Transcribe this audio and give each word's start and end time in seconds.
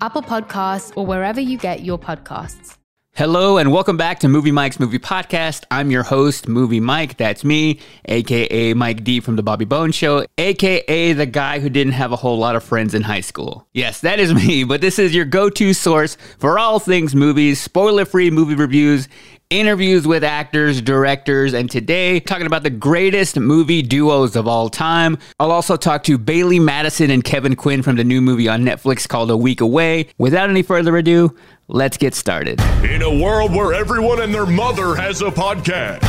Apple 0.00 0.22
Podcasts, 0.22 0.92
or 0.96 1.06
wherever 1.06 1.40
you 1.40 1.58
get 1.58 1.82
your 1.82 1.98
podcasts. 1.98 2.76
Hello 3.14 3.58
and 3.58 3.72
welcome 3.72 3.96
back 3.96 4.20
to 4.20 4.28
Movie 4.28 4.52
Mike's 4.52 4.78
Movie 4.78 5.00
Podcast. 5.00 5.64
I'm 5.70 5.90
your 5.90 6.04
host, 6.04 6.46
Movie 6.46 6.78
Mike. 6.78 7.16
That's 7.16 7.44
me, 7.44 7.80
aka 8.04 8.72
Mike 8.72 9.02
D 9.02 9.18
from 9.18 9.34
The 9.34 9.42
Bobby 9.42 9.64
Bones 9.64 9.96
Show, 9.96 10.24
aka 10.38 11.12
the 11.12 11.26
guy 11.26 11.58
who 11.58 11.68
didn't 11.68 11.94
have 11.94 12.12
a 12.12 12.16
whole 12.16 12.38
lot 12.38 12.54
of 12.54 12.62
friends 12.62 12.94
in 12.94 13.02
high 13.02 13.20
school. 13.20 13.66
Yes, 13.74 14.00
that 14.02 14.20
is 14.20 14.32
me, 14.46 14.62
but 14.62 14.80
this 14.80 14.98
is 14.98 15.12
your 15.12 15.24
go 15.24 15.50
to 15.50 15.74
source 15.74 16.16
for 16.38 16.58
all 16.58 16.78
things 16.78 17.14
movies, 17.14 17.60
spoiler 17.60 18.04
free 18.04 18.30
movie 18.30 18.54
reviews, 18.54 19.08
interviews 19.50 20.06
with 20.06 20.22
actors, 20.22 20.80
directors, 20.80 21.52
and 21.52 21.68
today 21.68 22.20
talking 22.20 22.46
about 22.46 22.62
the 22.62 22.70
greatest 22.70 23.38
movie 23.38 23.82
duos 23.82 24.36
of 24.36 24.46
all 24.46 24.68
time. 24.68 25.18
I'll 25.40 25.50
also 25.50 25.76
talk 25.76 26.04
to 26.04 26.16
Bailee 26.16 26.62
Madison 26.62 27.10
and 27.10 27.24
Kevin 27.24 27.56
Quinn 27.56 27.82
from 27.82 27.96
the 27.96 28.04
new 28.04 28.20
movie 28.20 28.48
on 28.48 28.64
Netflix 28.64 29.08
called 29.08 29.30
A 29.30 29.36
Week 29.36 29.60
Away. 29.60 30.06
Without 30.18 30.48
any 30.48 30.62
further 30.62 30.96
ado, 30.96 31.36
let's 31.66 31.96
get 31.96 32.14
started. 32.14 32.60
In 32.84 33.02
a 33.02 33.22
world 33.22 33.50
where 33.50 33.74
everyone 33.74 34.20
and 34.22 34.32
their 34.32 34.46
mother 34.46 34.94
has 34.94 35.20
a 35.20 35.30
podcast, 35.30 36.04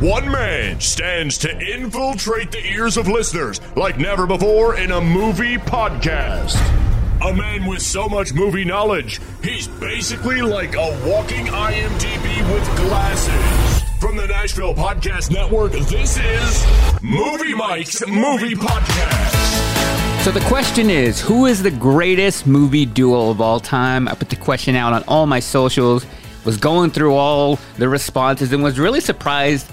one 0.00 0.30
man 0.30 0.80
stands 0.80 1.36
to 1.38 1.50
infiltrate 1.50 2.50
the 2.50 2.64
ears 2.66 2.96
of 2.96 3.08
listeners 3.08 3.60
like 3.76 3.98
never 3.98 4.26
before 4.26 4.78
in 4.78 4.92
a 4.92 5.00
movie 5.00 5.58
podcast. 5.58 6.85
A 7.26 7.34
man 7.34 7.66
with 7.66 7.82
so 7.82 8.08
much 8.08 8.32
movie 8.34 8.64
knowledge, 8.64 9.20
he's 9.42 9.66
basically 9.66 10.42
like 10.42 10.76
a 10.76 10.96
walking 11.04 11.46
IMDb 11.46 12.54
with 12.54 12.76
glasses. 12.76 13.82
From 13.98 14.16
the 14.16 14.28
Nashville 14.28 14.72
Podcast 14.72 15.32
Network, 15.32 15.72
this 15.72 16.18
is 16.18 16.66
Movie 17.02 17.52
Mike's 17.52 18.06
Movie 18.06 18.54
Podcast. 18.54 20.22
So 20.22 20.30
the 20.30 20.38
question 20.42 20.88
is, 20.88 21.20
who 21.20 21.46
is 21.46 21.64
the 21.64 21.72
greatest 21.72 22.46
movie 22.46 22.86
duo 22.86 23.30
of 23.30 23.40
all 23.40 23.58
time? 23.58 24.06
I 24.06 24.14
put 24.14 24.28
the 24.28 24.36
question 24.36 24.76
out 24.76 24.92
on 24.92 25.02
all 25.08 25.26
my 25.26 25.40
socials, 25.40 26.06
was 26.44 26.56
going 26.56 26.92
through 26.92 27.16
all 27.16 27.58
the 27.76 27.88
responses, 27.88 28.52
and 28.52 28.62
was 28.62 28.78
really 28.78 29.00
surprised 29.00 29.68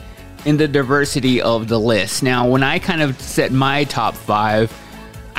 in 0.45 0.57
the 0.57 0.67
diversity 0.67 1.39
of 1.39 1.67
the 1.67 1.79
list. 1.79 2.23
Now, 2.23 2.47
when 2.47 2.63
I 2.63 2.79
kind 2.79 3.03
of 3.03 3.21
set 3.21 3.51
my 3.51 3.83
top 3.83 4.15
five, 4.15 4.71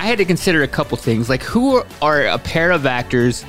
had 0.04 0.18
to 0.18 0.24
consider 0.24 0.62
a 0.62 0.68
couple 0.68 0.96
things, 0.96 1.28
like 1.28 1.42
who 1.42 1.82
are 2.00 2.26
a 2.26 2.38
pair 2.38 2.70
of 2.70 2.86
actors 2.86 3.44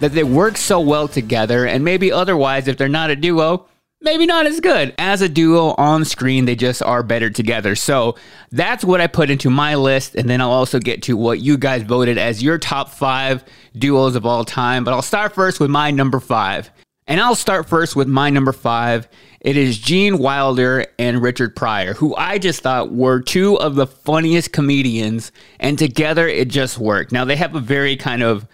that 0.00 0.12
they 0.12 0.24
work 0.24 0.56
so 0.56 0.80
well 0.80 1.08
together, 1.08 1.66
and 1.66 1.84
maybe 1.84 2.10
otherwise, 2.10 2.68
if 2.68 2.76
they're 2.76 2.88
not 2.88 3.10
a 3.10 3.16
duo, 3.16 3.66
maybe 4.00 4.24
not 4.24 4.46
as 4.46 4.60
good. 4.60 4.94
As 4.98 5.20
a 5.20 5.28
duo 5.28 5.74
on 5.76 6.04
screen, 6.04 6.46
they 6.46 6.56
just 6.56 6.82
are 6.82 7.02
better 7.02 7.28
together. 7.28 7.74
So 7.74 8.16
that's 8.50 8.82
what 8.84 9.00
I 9.00 9.06
put 9.06 9.30
into 9.30 9.50
my 9.50 9.74
list, 9.74 10.14
and 10.14 10.28
then 10.28 10.40
I'll 10.40 10.50
also 10.50 10.78
get 10.78 11.02
to 11.02 11.16
what 11.16 11.40
you 11.40 11.58
guys 11.58 11.82
voted 11.82 12.16
as 12.16 12.42
your 12.42 12.56
top 12.56 12.88
five 12.88 13.44
duos 13.76 14.16
of 14.16 14.24
all 14.24 14.44
time. 14.44 14.84
But 14.84 14.94
I'll 14.94 15.02
start 15.02 15.34
first 15.34 15.60
with 15.60 15.70
my 15.70 15.90
number 15.90 16.18
five. 16.18 16.70
And 17.06 17.20
I'll 17.20 17.34
start 17.34 17.68
first 17.68 17.96
with 17.96 18.06
my 18.06 18.30
number 18.30 18.52
five. 18.52 19.08
It 19.40 19.56
is 19.56 19.78
Gene 19.78 20.18
Wilder 20.18 20.86
and 20.98 21.22
Richard 21.22 21.56
Pryor, 21.56 21.94
who 21.94 22.14
I 22.14 22.38
just 22.38 22.60
thought 22.60 22.92
were 22.92 23.20
two 23.20 23.58
of 23.58 23.74
the 23.74 23.86
funniest 23.86 24.52
comedians, 24.52 25.32
and 25.58 25.78
together 25.78 26.28
it 26.28 26.48
just 26.48 26.78
worked. 26.78 27.10
Now, 27.10 27.24
they 27.24 27.36
have 27.36 27.54
a 27.54 27.60
very 27.60 27.96
kind 27.96 28.22
of 28.22 28.46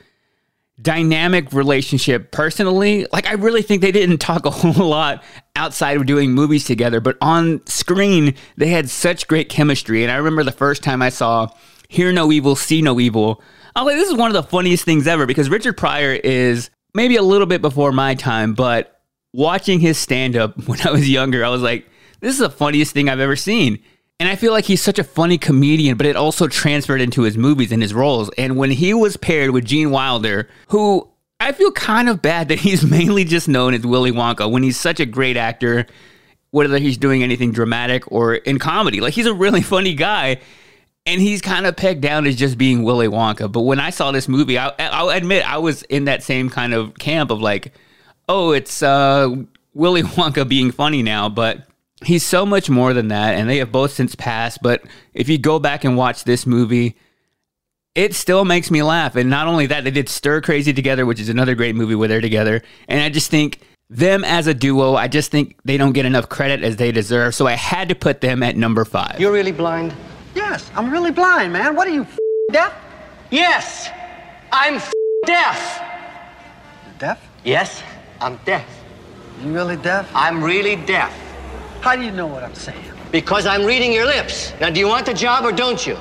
dynamic 0.80 1.52
relationship 1.52 2.30
personally. 2.30 3.06
Like, 3.12 3.26
I 3.26 3.32
really 3.32 3.62
think 3.62 3.82
they 3.82 3.92
didn't 3.92 4.18
talk 4.18 4.46
a 4.46 4.50
whole 4.52 4.88
lot 4.88 5.24
outside 5.56 5.96
of 5.96 6.06
doing 6.06 6.32
movies 6.32 6.64
together, 6.64 7.00
but 7.00 7.16
on 7.20 7.66
screen, 7.66 8.34
they 8.56 8.68
had 8.68 8.88
such 8.88 9.26
great 9.26 9.48
chemistry. 9.48 10.02
And 10.02 10.12
I 10.12 10.16
remember 10.16 10.44
the 10.44 10.52
first 10.52 10.82
time 10.82 11.02
I 11.02 11.08
saw 11.08 11.48
Hear 11.88 12.12
No 12.12 12.30
Evil, 12.30 12.56
See 12.56 12.80
No 12.80 13.00
Evil. 13.00 13.42
I 13.74 13.82
was 13.82 13.92
like, 13.92 14.00
this 14.00 14.08
is 14.08 14.16
one 14.16 14.28
of 14.28 14.34
the 14.34 14.42
funniest 14.42 14.84
things 14.84 15.06
ever 15.06 15.26
because 15.26 15.50
Richard 15.50 15.76
Pryor 15.76 16.12
is 16.12 16.70
maybe 16.96 17.16
a 17.16 17.22
little 17.22 17.46
bit 17.46 17.62
before 17.62 17.92
my 17.92 18.14
time, 18.14 18.54
but 18.54 19.00
watching 19.32 19.78
his 19.78 19.98
stand 19.98 20.34
up 20.34 20.56
when 20.66 20.80
I 20.84 20.90
was 20.90 21.08
younger, 21.08 21.44
I 21.44 21.50
was 21.50 21.62
like, 21.62 21.88
this 22.20 22.32
is 22.32 22.40
the 22.40 22.50
funniest 22.50 22.92
thing 22.92 23.08
I've 23.08 23.20
ever 23.20 23.36
seen. 23.36 23.78
And 24.18 24.28
I 24.30 24.34
feel 24.34 24.52
like 24.52 24.64
he's 24.64 24.82
such 24.82 24.98
a 24.98 25.04
funny 25.04 25.36
comedian, 25.36 25.98
but 25.98 26.06
it 26.06 26.16
also 26.16 26.48
transferred 26.48 27.02
into 27.02 27.22
his 27.22 27.36
movies 27.36 27.70
and 27.70 27.82
his 27.82 27.92
roles. 27.92 28.30
And 28.38 28.56
when 28.56 28.70
he 28.70 28.94
was 28.94 29.18
paired 29.18 29.50
with 29.50 29.66
Gene 29.66 29.90
Wilder, 29.90 30.48
who 30.68 31.06
I 31.38 31.52
feel 31.52 31.70
kind 31.70 32.08
of 32.08 32.22
bad 32.22 32.48
that 32.48 32.58
he's 32.60 32.82
mainly 32.82 33.24
just 33.24 33.46
known 33.46 33.74
as 33.74 33.86
Willy 33.86 34.10
Wonka 34.10 34.50
when 34.50 34.62
he's 34.62 34.80
such 34.80 35.00
a 35.00 35.06
great 35.06 35.36
actor, 35.36 35.86
whether 36.50 36.78
he's 36.78 36.96
doing 36.96 37.22
anything 37.22 37.52
dramatic 37.52 38.10
or 38.10 38.36
in 38.36 38.58
comedy. 38.58 39.02
Like 39.02 39.12
he's 39.12 39.26
a 39.26 39.34
really 39.34 39.62
funny 39.74 39.92
guy 39.92 40.40
and 41.06 41.20
he's 41.20 41.40
kind 41.40 41.66
of 41.66 41.76
pegged 41.76 42.02
down 42.02 42.26
as 42.26 42.36
just 42.36 42.58
being 42.58 42.82
Willy 42.82 43.06
Wonka. 43.06 43.50
But 43.50 43.62
when 43.62 43.78
I 43.78 43.90
saw 43.90 44.10
this 44.10 44.28
movie, 44.28 44.58
I, 44.58 44.72
I'll 44.78 45.10
admit 45.10 45.48
I 45.48 45.58
was 45.58 45.82
in 45.84 46.04
that 46.06 46.22
same 46.22 46.50
kind 46.50 46.74
of 46.74 46.98
camp 46.98 47.30
of 47.30 47.40
like, 47.40 47.72
oh, 48.28 48.50
it's 48.50 48.82
uh, 48.82 49.34
Willy 49.72 50.02
Wonka 50.02 50.48
being 50.48 50.72
funny 50.72 51.02
now, 51.02 51.28
but 51.28 51.66
he's 52.04 52.24
so 52.24 52.44
much 52.44 52.68
more 52.68 52.92
than 52.92 53.08
that. 53.08 53.34
And 53.36 53.48
they 53.48 53.58
have 53.58 53.70
both 53.70 53.92
since 53.92 54.16
passed. 54.16 54.58
But 54.62 54.82
if 55.14 55.28
you 55.28 55.38
go 55.38 55.60
back 55.60 55.84
and 55.84 55.96
watch 55.96 56.24
this 56.24 56.44
movie, 56.44 56.96
it 57.94 58.14
still 58.14 58.44
makes 58.44 58.70
me 58.70 58.82
laugh. 58.82 59.14
And 59.14 59.30
not 59.30 59.46
only 59.46 59.66
that, 59.66 59.84
they 59.84 59.92
did 59.92 60.08
Stir 60.08 60.40
Crazy 60.40 60.72
together, 60.72 61.06
which 61.06 61.20
is 61.20 61.28
another 61.28 61.54
great 61.54 61.76
movie 61.76 61.94
where 61.94 62.08
they're 62.08 62.20
together. 62.20 62.62
And 62.88 63.00
I 63.00 63.10
just 63.10 63.30
think 63.30 63.60
them 63.88 64.24
as 64.24 64.48
a 64.48 64.54
duo, 64.54 64.96
I 64.96 65.06
just 65.06 65.30
think 65.30 65.56
they 65.64 65.76
don't 65.76 65.92
get 65.92 66.04
enough 66.04 66.28
credit 66.28 66.64
as 66.64 66.76
they 66.76 66.90
deserve. 66.90 67.36
So 67.36 67.46
I 67.46 67.52
had 67.52 67.88
to 67.90 67.94
put 67.94 68.20
them 68.20 68.42
at 68.42 68.56
number 68.56 68.84
five. 68.84 69.20
You're 69.20 69.32
really 69.32 69.52
blind? 69.52 69.94
Yes, 70.36 70.70
I'm 70.76 70.90
really 70.90 71.12
blind, 71.12 71.54
man. 71.54 71.74
What 71.74 71.88
are 71.88 71.92
you, 71.92 72.06
deaf? 72.52 72.74
Yes, 73.30 73.88
I'm 74.52 74.82
deaf. 75.24 75.80
You're 76.84 76.98
deaf? 76.98 77.26
Yes, 77.42 77.82
I'm 78.20 78.38
deaf. 78.44 78.68
You 79.42 79.50
really 79.54 79.76
deaf? 79.76 80.10
I'm 80.14 80.44
really 80.44 80.76
deaf. 80.76 81.10
How 81.80 81.96
do 81.96 82.02
you 82.02 82.10
know 82.10 82.26
what 82.26 82.44
I'm 82.44 82.54
saying? 82.54 82.84
Because 83.10 83.46
I'm 83.46 83.64
reading 83.64 83.94
your 83.94 84.04
lips. 84.04 84.52
Now, 84.60 84.68
do 84.68 84.78
you 84.78 84.86
want 84.86 85.06
the 85.06 85.14
job 85.14 85.42
or 85.46 85.52
don't 85.52 85.86
you? 85.86 85.96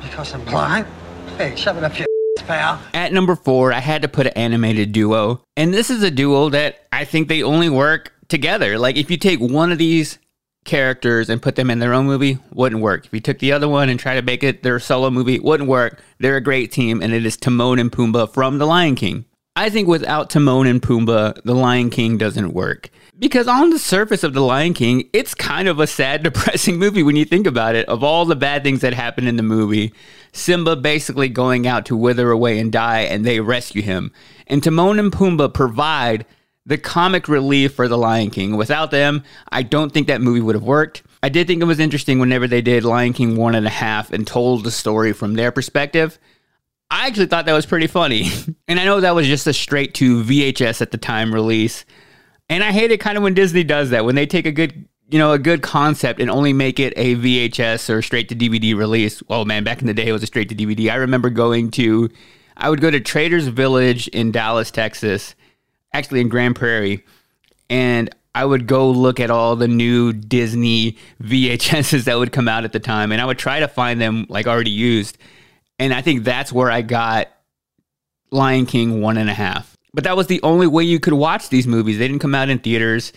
Because 0.00 0.32
I'm 0.32 0.42
blind? 0.46 0.86
Hey, 1.36 1.54
shove 1.54 1.76
it 1.76 1.84
up 1.84 1.98
your 1.98 2.06
pal. 2.46 2.80
At 2.94 3.12
number 3.12 3.36
four, 3.36 3.74
I 3.74 3.80
had 3.80 4.00
to 4.00 4.08
put 4.08 4.26
an 4.26 4.32
animated 4.36 4.92
duo. 4.92 5.42
And 5.54 5.74
this 5.74 5.90
is 5.90 6.02
a 6.02 6.10
duo 6.10 6.48
that 6.48 6.86
I 6.92 7.04
think 7.04 7.28
they 7.28 7.42
only 7.42 7.68
work 7.68 8.14
together. 8.28 8.78
Like, 8.78 8.96
if 8.96 9.10
you 9.10 9.18
take 9.18 9.38
one 9.38 9.70
of 9.70 9.76
these 9.76 10.18
characters 10.66 11.30
and 11.30 11.40
put 11.40 11.56
them 11.56 11.70
in 11.70 11.78
their 11.78 11.94
own 11.94 12.06
movie, 12.06 12.38
wouldn't 12.52 12.82
work. 12.82 13.06
If 13.06 13.12
you 13.14 13.20
took 13.20 13.38
the 13.38 13.52
other 13.52 13.68
one 13.68 13.88
and 13.88 13.98
tried 13.98 14.16
to 14.16 14.22
make 14.22 14.42
it 14.42 14.62
their 14.62 14.78
solo 14.78 15.10
movie, 15.10 15.38
wouldn't 15.38 15.68
work. 15.68 16.02
They're 16.18 16.36
a 16.36 16.42
great 16.42 16.70
team, 16.70 17.00
and 17.00 17.14
it 17.14 17.24
is 17.24 17.36
Timon 17.36 17.78
and 17.78 17.90
Pumbaa 17.90 18.32
from 18.32 18.58
The 18.58 18.66
Lion 18.66 18.94
King. 18.94 19.24
I 19.54 19.70
think 19.70 19.88
without 19.88 20.28
Timon 20.28 20.66
and 20.66 20.82
Pumbaa, 20.82 21.42
The 21.44 21.54
Lion 21.54 21.88
King 21.88 22.18
doesn't 22.18 22.52
work. 22.52 22.90
Because 23.18 23.48
on 23.48 23.70
the 23.70 23.78
surface 23.78 24.22
of 24.22 24.34
The 24.34 24.42
Lion 24.42 24.74
King, 24.74 25.08
it's 25.14 25.34
kind 25.34 25.68
of 25.68 25.80
a 25.80 25.86
sad, 25.86 26.22
depressing 26.24 26.78
movie 26.78 27.02
when 27.02 27.16
you 27.16 27.24
think 27.24 27.46
about 27.46 27.74
it. 27.74 27.88
Of 27.88 28.04
all 28.04 28.26
the 28.26 28.36
bad 28.36 28.62
things 28.62 28.82
that 28.82 28.92
happen 28.92 29.26
in 29.26 29.36
the 29.36 29.42
movie, 29.42 29.94
Simba 30.32 30.76
basically 30.76 31.30
going 31.30 31.66
out 31.66 31.86
to 31.86 31.96
wither 31.96 32.30
away 32.30 32.58
and 32.58 32.70
die, 32.70 33.00
and 33.00 33.24
they 33.24 33.40
rescue 33.40 33.80
him. 33.80 34.12
And 34.46 34.62
Timon 34.62 34.98
and 34.98 35.10
Pumbaa 35.10 35.54
provide 35.54 36.26
the 36.66 36.76
comic 36.76 37.28
relief 37.28 37.74
for 37.74 37.86
The 37.86 37.96
Lion 37.96 38.30
King. 38.30 38.56
Without 38.56 38.90
them, 38.90 39.22
I 39.50 39.62
don't 39.62 39.92
think 39.92 40.08
that 40.08 40.20
movie 40.20 40.40
would 40.40 40.56
have 40.56 40.64
worked. 40.64 41.04
I 41.22 41.28
did 41.28 41.46
think 41.46 41.62
it 41.62 41.66
was 41.66 41.78
interesting 41.78 42.18
whenever 42.18 42.48
they 42.48 42.60
did 42.60 42.84
Lion 42.84 43.12
King 43.12 43.36
one 43.36 43.54
and 43.54 43.66
a 43.66 43.70
half 43.70 44.12
and 44.12 44.26
told 44.26 44.64
the 44.64 44.70
story 44.72 45.12
from 45.12 45.34
their 45.34 45.52
perspective. 45.52 46.18
I 46.90 47.06
actually 47.06 47.26
thought 47.26 47.46
that 47.46 47.52
was 47.52 47.66
pretty 47.66 47.86
funny. 47.86 48.28
and 48.68 48.80
I 48.80 48.84
know 48.84 49.00
that 49.00 49.14
was 49.14 49.26
just 49.26 49.46
a 49.46 49.52
straight 49.52 49.94
to 49.94 50.22
VHS 50.22 50.82
at 50.82 50.90
the 50.90 50.98
time 50.98 51.32
release. 51.32 51.84
And 52.48 52.62
I 52.62 52.72
hate 52.72 52.90
it 52.90 53.00
kind 53.00 53.16
of 53.16 53.22
when 53.22 53.34
Disney 53.34 53.64
does 53.64 53.90
that, 53.90 54.04
when 54.04 54.14
they 54.14 54.26
take 54.26 54.46
a 54.46 54.52
good, 54.52 54.88
you 55.08 55.18
know, 55.18 55.32
a 55.32 55.38
good 55.38 55.62
concept 55.62 56.20
and 56.20 56.30
only 56.30 56.52
make 56.52 56.78
it 56.80 56.92
a 56.96 57.14
VHS 57.16 57.90
or 57.90 58.02
straight 58.02 58.28
to 58.28 58.36
DVD 58.36 58.76
release. 58.76 59.22
Oh 59.28 59.44
man, 59.44 59.64
back 59.64 59.80
in 59.80 59.86
the 59.86 59.94
day 59.94 60.08
it 60.08 60.12
was 60.12 60.22
a 60.22 60.26
straight 60.26 60.48
to 60.48 60.54
DVD. 60.54 60.90
I 60.92 60.96
remember 60.96 61.30
going 61.30 61.70
to 61.72 62.10
I 62.56 62.70
would 62.70 62.80
go 62.80 62.90
to 62.90 63.00
Trader's 63.00 63.48
Village 63.48 64.08
in 64.08 64.32
Dallas, 64.32 64.70
Texas, 64.70 65.34
actually 65.92 66.20
in 66.20 66.28
Grand 66.28 66.56
Prairie, 66.56 67.04
and 67.70 68.14
I 68.34 68.44
would 68.44 68.66
go 68.66 68.90
look 68.90 69.18
at 69.18 69.30
all 69.30 69.56
the 69.56 69.66
new 69.66 70.12
Disney 70.12 70.98
VHSs 71.22 72.04
that 72.04 72.18
would 72.18 72.32
come 72.32 72.48
out 72.48 72.64
at 72.64 72.72
the 72.72 72.80
time, 72.80 73.10
and 73.10 73.20
I 73.20 73.24
would 73.24 73.38
try 73.38 73.60
to 73.60 73.68
find 73.68 74.00
them 74.00 74.26
like 74.28 74.46
already 74.46 74.70
used. 74.70 75.16
And 75.78 75.94
I 75.94 76.02
think 76.02 76.22
that's 76.22 76.52
where 76.52 76.70
I 76.70 76.82
got 76.82 77.28
Lion 78.30 78.66
King 78.66 79.00
one 79.00 79.16
and 79.16 79.30
a 79.30 79.34
half. 79.34 79.76
But 79.94 80.04
that 80.04 80.16
was 80.16 80.26
the 80.26 80.42
only 80.42 80.66
way 80.66 80.84
you 80.84 81.00
could 81.00 81.14
watch 81.14 81.48
these 81.48 81.66
movies. 81.66 81.98
They 81.98 82.06
didn't 82.06 82.20
come 82.20 82.34
out 82.34 82.50
in 82.50 82.58
theaters. 82.58 83.12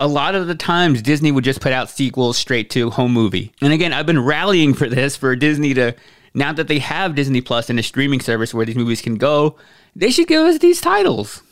A 0.00 0.06
lot 0.06 0.34
of 0.34 0.46
the 0.46 0.54
times, 0.54 1.00
Disney 1.00 1.32
would 1.32 1.44
just 1.44 1.62
put 1.62 1.72
out 1.72 1.88
sequels 1.88 2.36
straight 2.36 2.68
to 2.70 2.90
home 2.90 3.12
movie. 3.12 3.52
And 3.62 3.72
again, 3.72 3.94
I've 3.94 4.06
been 4.06 4.22
rallying 4.22 4.74
for 4.74 4.86
this 4.86 5.16
for 5.16 5.34
Disney 5.34 5.72
to, 5.74 5.94
now 6.34 6.52
that 6.52 6.68
they 6.68 6.78
have 6.78 7.14
Disney 7.14 7.40
Plus 7.40 7.70
and 7.70 7.78
a 7.78 7.82
streaming 7.82 8.20
service 8.20 8.52
where 8.52 8.66
these 8.66 8.76
movies 8.76 9.00
can 9.00 9.16
go, 9.16 9.56
they 9.96 10.10
should 10.10 10.28
give 10.28 10.44
us 10.44 10.58
these 10.58 10.82
titles. 10.82 11.42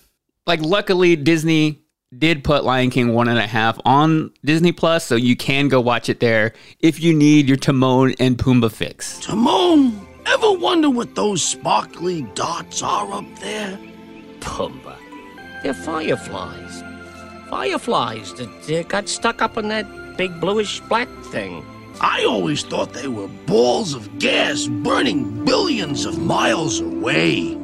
Like, 0.47 0.61
luckily, 0.61 1.17
Disney 1.17 1.83
did 2.17 2.45
put 2.45 2.63
Lion 2.63 2.91
King 2.91 3.13
one 3.13 3.27
and 3.27 3.37
a 3.39 3.49
half 3.49 3.81
on 3.85 4.31
Disney 4.45 4.71
Plus, 4.71 5.05
so 5.05 5.17
you 5.17 5.35
can 5.35 5.67
go 5.67 5.81
watch 5.81 6.09
it 6.09 6.21
there 6.21 6.53
if 6.79 7.01
you 7.01 7.13
need 7.13 7.49
your 7.49 7.57
Timon 7.57 8.15
and 8.21 8.39
Pumbaa 8.39 8.71
fix. 8.71 9.19
Timon, 9.19 10.07
ever 10.25 10.53
wonder 10.53 10.89
what 10.89 11.17
those 11.17 11.43
sparkly 11.43 12.23
dots 12.35 12.81
are 12.81 13.13
up 13.13 13.25
there? 13.41 13.77
Pumbaa, 14.39 14.97
they're 15.65 15.75
fireflies. 15.75 16.85
Fireflies 17.51 18.33
that 18.35 18.71
uh, 18.71 18.83
got 18.85 19.09
stuck 19.09 19.43
up 19.43 19.57
in 19.57 19.67
that 19.69 20.17
big 20.17 20.41
bluish 20.41 20.79
black 20.83 21.09
thing. 21.25 21.67
I 22.01 22.25
always 22.25 22.63
thought 22.63 22.93
they 22.93 23.09
were 23.09 23.27
balls 23.47 23.95
of 23.95 24.21
gas 24.21 24.67
burning 24.69 25.45
billions 25.45 26.05
of 26.05 26.23
miles 26.23 26.79
away. 26.79 27.57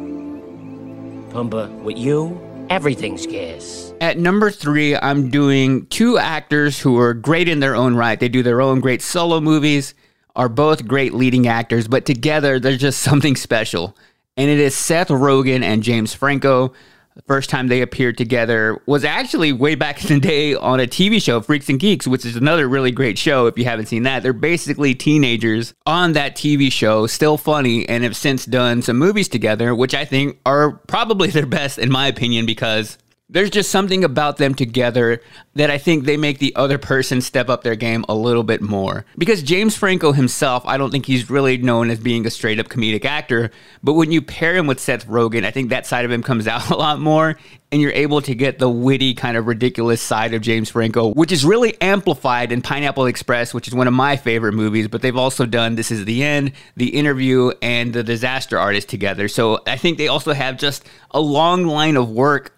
Pumbaa, 1.31 1.71
with 1.83 1.97
you, 1.97 2.41
everything's 2.73 3.27
gas. 3.27 3.93
At 4.01 4.17
number 4.17 4.51
three, 4.51 4.97
I'm 4.97 5.29
doing 5.29 5.87
two 5.87 6.17
actors 6.17 6.81
who 6.81 6.99
are 6.99 7.13
great 7.13 7.47
in 7.47 7.61
their 7.61 7.77
own 7.77 7.95
right. 7.95 8.19
They 8.19 8.31
do 8.31 8.43
their 8.43 8.63
own 8.63 8.81
great 8.81 9.03
solo 9.03 9.41
movies, 9.41 9.95
are 10.35 10.49
both 10.49 10.89
great 10.89 11.13
leading 11.13 11.47
actors, 11.47 11.87
but 11.87 12.07
together 12.07 12.59
they're 12.59 12.79
just 12.79 13.03
something 13.11 13.37
special. 13.37 13.95
And 14.39 14.51
it 14.51 14.59
is 14.59 14.75
Seth 14.75 15.09
Rogen 15.09 15.63
and 15.63 15.83
James 15.83 16.15
Franco. 16.15 16.73
The 17.15 17.23
first 17.23 17.51
time 17.51 17.69
they 17.69 17.83
appeared 17.83 18.17
together 18.17 18.81
was 18.87 19.05
actually 19.05 19.53
way 19.53 19.75
back 19.75 20.03
in 20.03 20.21
the 20.21 20.27
day 20.27 20.55
on 20.55 20.81
a 20.81 20.87
TV 20.87 21.23
show, 21.23 21.43
Freaks 21.43 21.69
and 21.69 21.79
Geeks, 21.79 22.07
which 22.07 22.25
is 22.25 22.37
another 22.37 22.67
really 22.67 22.91
great 22.91 23.19
show 23.19 23.47
if 23.47 23.59
you 23.59 23.65
haven't 23.67 23.87
seen 23.87 24.05
that. 24.05 24.23
They're 24.23 24.33
basically 24.33 24.95
teenagers 24.95 25.75
on 25.85 26.15
that 26.15 26.37
TV 26.37 26.73
show, 26.73 27.07
still 27.07 27.37
funny, 27.37 27.87
and 27.87 28.03
have 28.03 28.17
since 28.17 28.47
done 28.47 28.81
some 28.81 28.97
movies 28.97 29.29
together, 29.29 29.75
which 29.75 29.95
I 29.95 30.07
think 30.07 30.39
are 30.47 30.73
probably 30.87 31.29
their 31.31 31.45
best, 31.45 31.79
in 31.79 31.93
my 31.93 32.07
opinion, 32.07 32.47
because 32.47 32.97
there's 33.33 33.51
just 33.51 33.71
something 33.71 34.05
about 34.05 34.37
them 34.37 34.55
together 34.55 35.23
that 35.55 35.71
I 35.71 35.79
think 35.79 36.05
they 36.05 36.17
make 36.17 36.39
the 36.39 36.55
other 36.55 36.79
person 36.79 37.21
step 37.21 37.49
up 37.49 37.63
their 37.63 37.77
game 37.77 38.05
a 38.09 38.15
little 38.15 38.43
bit 38.43 38.61
more. 38.61 39.05
Because 39.17 39.43
James 39.43 39.77
Franco 39.77 40.13
himself, 40.13 40.65
I 40.67 40.77
don't 40.77 40.91
think 40.91 41.07
he's 41.07 41.31
really 41.31 41.57
known 41.57 41.91
as 41.91 41.99
being 41.99 42.27
a 42.27 42.31
straight 42.31 42.61
up 42.61 42.69
comedic 42.69 43.05
actor, 43.05 43.51
but 43.83 43.95
when 43.95 44.13
you 44.13 44.21
pair 44.23 44.55
him 44.55 44.67
with 44.67 44.81
Seth 44.81 45.07
Rogen, 45.07 45.45
I 45.45 45.51
think 45.51 45.71
that 45.71 45.87
side 45.87 46.05
of 46.05 46.11
him 46.11 46.23
comes 46.23 46.47
out 46.53 46.71
a 46.71 46.77
lot 46.77 47.01
more 47.01 47.37
and 47.71 47.81
you're 47.81 47.93
able 47.93 48.21
to 48.21 48.35
get 48.35 48.59
the 48.59 48.69
witty 48.69 49.15
kind 49.15 49.35
of 49.35 49.47
ridiculous 49.47 50.03
side 50.03 50.35
of 50.35 50.43
James 50.43 50.69
Franco, 50.69 51.09
which 51.15 51.33
is 51.33 51.43
really 51.43 51.81
amplified 51.81 52.53
in 52.53 52.61
Pineapple 52.61 53.07
Express, 53.07 53.55
which 53.55 53.67
is 53.67 53.75
one 53.75 53.89
of 53.89 53.95
my 53.95 54.17
favorite 54.17 54.53
movies, 54.53 54.89
but 54.89 55.01
they've 55.01 55.17
also 55.17 55.47
done 55.47 55.75
This 55.75 55.91
Is 55.91 56.05
the 56.05 56.23
End, 56.23 56.53
The 56.77 56.89
Interview, 56.89 57.53
and 57.63 57.95
The 57.95 58.05
Disaster 58.05 58.59
Artist 58.59 58.91
together. 58.91 59.27
So 59.27 59.61
I 59.67 59.79
think 59.79 59.97
they 59.97 60.09
also 60.09 60.35
have 60.35 60.59
just 60.59 60.85
a 61.13 61.21
long 61.21 61.65
line 61.65 61.97
of 61.97 62.11
work 62.11 62.53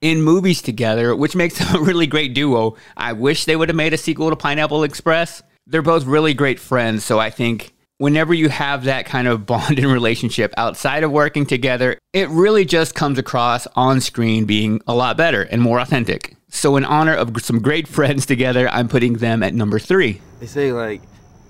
in 0.00 0.22
movies 0.22 0.62
together, 0.62 1.14
which 1.14 1.36
makes 1.36 1.58
them 1.58 1.74
a 1.74 1.84
really 1.84 2.06
great 2.06 2.34
duo. 2.34 2.76
I 2.96 3.12
wish 3.12 3.44
they 3.44 3.56
would 3.56 3.68
have 3.68 3.76
made 3.76 3.92
a 3.92 3.98
sequel 3.98 4.30
to 4.30 4.36
Pineapple 4.36 4.84
Express. 4.84 5.42
They're 5.66 5.82
both 5.82 6.04
really 6.04 6.34
great 6.34 6.60
friends, 6.60 7.04
so 7.04 7.18
I 7.18 7.30
think 7.30 7.74
whenever 7.98 8.34
you 8.34 8.48
have 8.48 8.84
that 8.84 9.06
kind 9.06 9.28
of 9.28 9.46
bond 9.46 9.78
and 9.78 9.90
relationship 9.90 10.52
outside 10.56 11.02
of 11.02 11.10
working 11.10 11.46
together, 11.46 11.98
it 12.12 12.28
really 12.28 12.64
just 12.64 12.94
comes 12.94 13.18
across 13.18 13.66
on 13.74 14.00
screen 14.00 14.44
being 14.44 14.80
a 14.86 14.94
lot 14.94 15.16
better 15.16 15.42
and 15.42 15.60
more 15.62 15.80
authentic. 15.80 16.36
So, 16.48 16.76
in 16.76 16.84
honor 16.84 17.14
of 17.14 17.40
some 17.42 17.60
great 17.60 17.88
friends 17.96 18.26
together, 18.26 18.68
I'm 18.68 18.88
putting 18.88 19.14
them 19.14 19.42
at 19.42 19.54
number 19.54 19.78
three. 19.78 20.20
They 20.40 20.46
say, 20.46 20.72
like, 20.72 21.02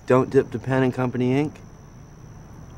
don't 0.06 0.30
dip 0.30 0.50
the 0.50 0.58
pen 0.58 0.82
in 0.82 0.92
company 0.92 1.38
ink. 1.38 1.54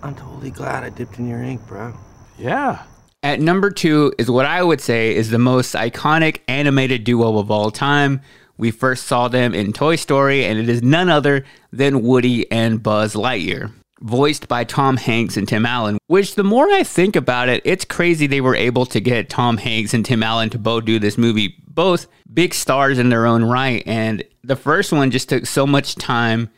I'm 0.03 0.15
totally 0.15 0.51
glad 0.51 0.85
I 0.85 0.91
dipped 0.91 1.19
in 1.19 1.29
your 1.29 1.43
ink, 1.43 1.67
bro. 1.67 1.95
Yeah. 2.39 2.85
At 3.23 3.41
number 3.41 3.71
two 3.71 4.13
is 4.17 4.31
what 4.31 4.47
I 4.47 4.63
would 4.63 4.81
say 4.81 5.15
is 5.15 5.31
the 5.31 5.41
most 5.41 5.75
iconic 5.75 6.41
animated 6.47 7.03
duo 7.03 7.39
of 7.39 7.51
all 7.51 7.73
time. 7.73 8.21
We 8.57 8.71
first 8.71 9.07
saw 9.07 9.27
them 9.27 9.55
in 9.55 9.73
Toy 9.73 9.97
Story, 9.97 10.45
and 10.45 10.57
it 10.57 10.69
is 10.69 10.83
none 10.83 11.09
other 11.09 11.45
than 11.73 12.03
Woody 12.03 12.49
and 12.51 12.81
Buzz 12.81 13.15
Lightyear, 13.15 13.73
voiced 14.01 14.47
by 14.47 14.63
Tom 14.63 14.97
Hanks 14.97 15.37
and 15.37 15.49
Tim 15.49 15.67
Allen. 15.67 15.99
Which, 16.07 16.37
the 16.37 16.45
more 16.45 16.71
I 16.71 16.85
think 16.85 17.17
about 17.17 17.49
it, 17.49 17.61
it's 17.65 17.85
crazy 17.85 18.29
they 18.29 18.41
were 18.41 18.55
able 18.55 18.87
to 18.87 19.01
get 19.01 19.29
Tom 19.29 19.57
Hanks 19.57 19.95
and 19.95 20.05
Tim 20.05 20.23
Allen 20.23 20.51
to 20.51 20.59
both 20.59 20.85
do 20.85 21.01
this 21.01 21.19
movie. 21.19 21.57
Both 21.67 22.07
big 22.33 22.55
stars 22.55 23.01
in 23.01 23.09
their 23.09 23.27
own 23.27 23.43
right, 23.43 23.83
and 23.85 24.23
the 24.45 24.57
first 24.57 24.93
one 24.93 25.11
just 25.11 25.29
took 25.29 25.45
so 25.47 25.67
much 25.67 25.97
time 25.97 26.51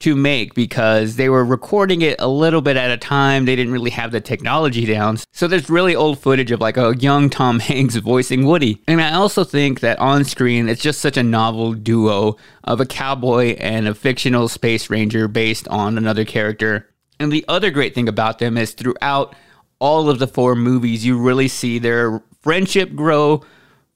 to 0.00 0.16
make 0.16 0.54
because 0.54 1.16
they 1.16 1.28
were 1.28 1.44
recording 1.44 2.02
it 2.02 2.20
a 2.20 2.28
little 2.28 2.60
bit 2.60 2.76
at 2.76 2.90
a 2.90 2.96
time. 2.96 3.44
They 3.44 3.56
didn't 3.56 3.72
really 3.72 3.90
have 3.90 4.12
the 4.12 4.20
technology 4.20 4.84
down. 4.84 5.18
So 5.32 5.46
there's 5.46 5.70
really 5.70 5.94
old 5.94 6.18
footage 6.18 6.50
of 6.50 6.60
like 6.60 6.76
a 6.76 6.96
young 6.98 7.30
Tom 7.30 7.58
Hanks 7.60 7.96
voicing 7.96 8.44
Woody. 8.44 8.82
And 8.86 9.00
I 9.00 9.14
also 9.14 9.44
think 9.44 9.80
that 9.80 9.98
on 9.98 10.24
screen, 10.24 10.68
it's 10.68 10.82
just 10.82 11.00
such 11.00 11.16
a 11.16 11.22
novel 11.22 11.72
duo 11.72 12.36
of 12.64 12.80
a 12.80 12.86
cowboy 12.86 13.54
and 13.58 13.88
a 13.88 13.94
fictional 13.94 14.48
space 14.48 14.90
ranger 14.90 15.28
based 15.28 15.68
on 15.68 15.96
another 15.96 16.24
character. 16.24 16.88
And 17.20 17.32
the 17.32 17.44
other 17.48 17.70
great 17.70 17.94
thing 17.94 18.08
about 18.08 18.38
them 18.38 18.58
is 18.58 18.72
throughout 18.72 19.34
all 19.78 20.08
of 20.08 20.18
the 20.18 20.26
four 20.26 20.54
movies, 20.54 21.04
you 21.04 21.18
really 21.18 21.48
see 21.48 21.78
their 21.78 22.22
friendship 22.42 22.94
grow 22.94 23.42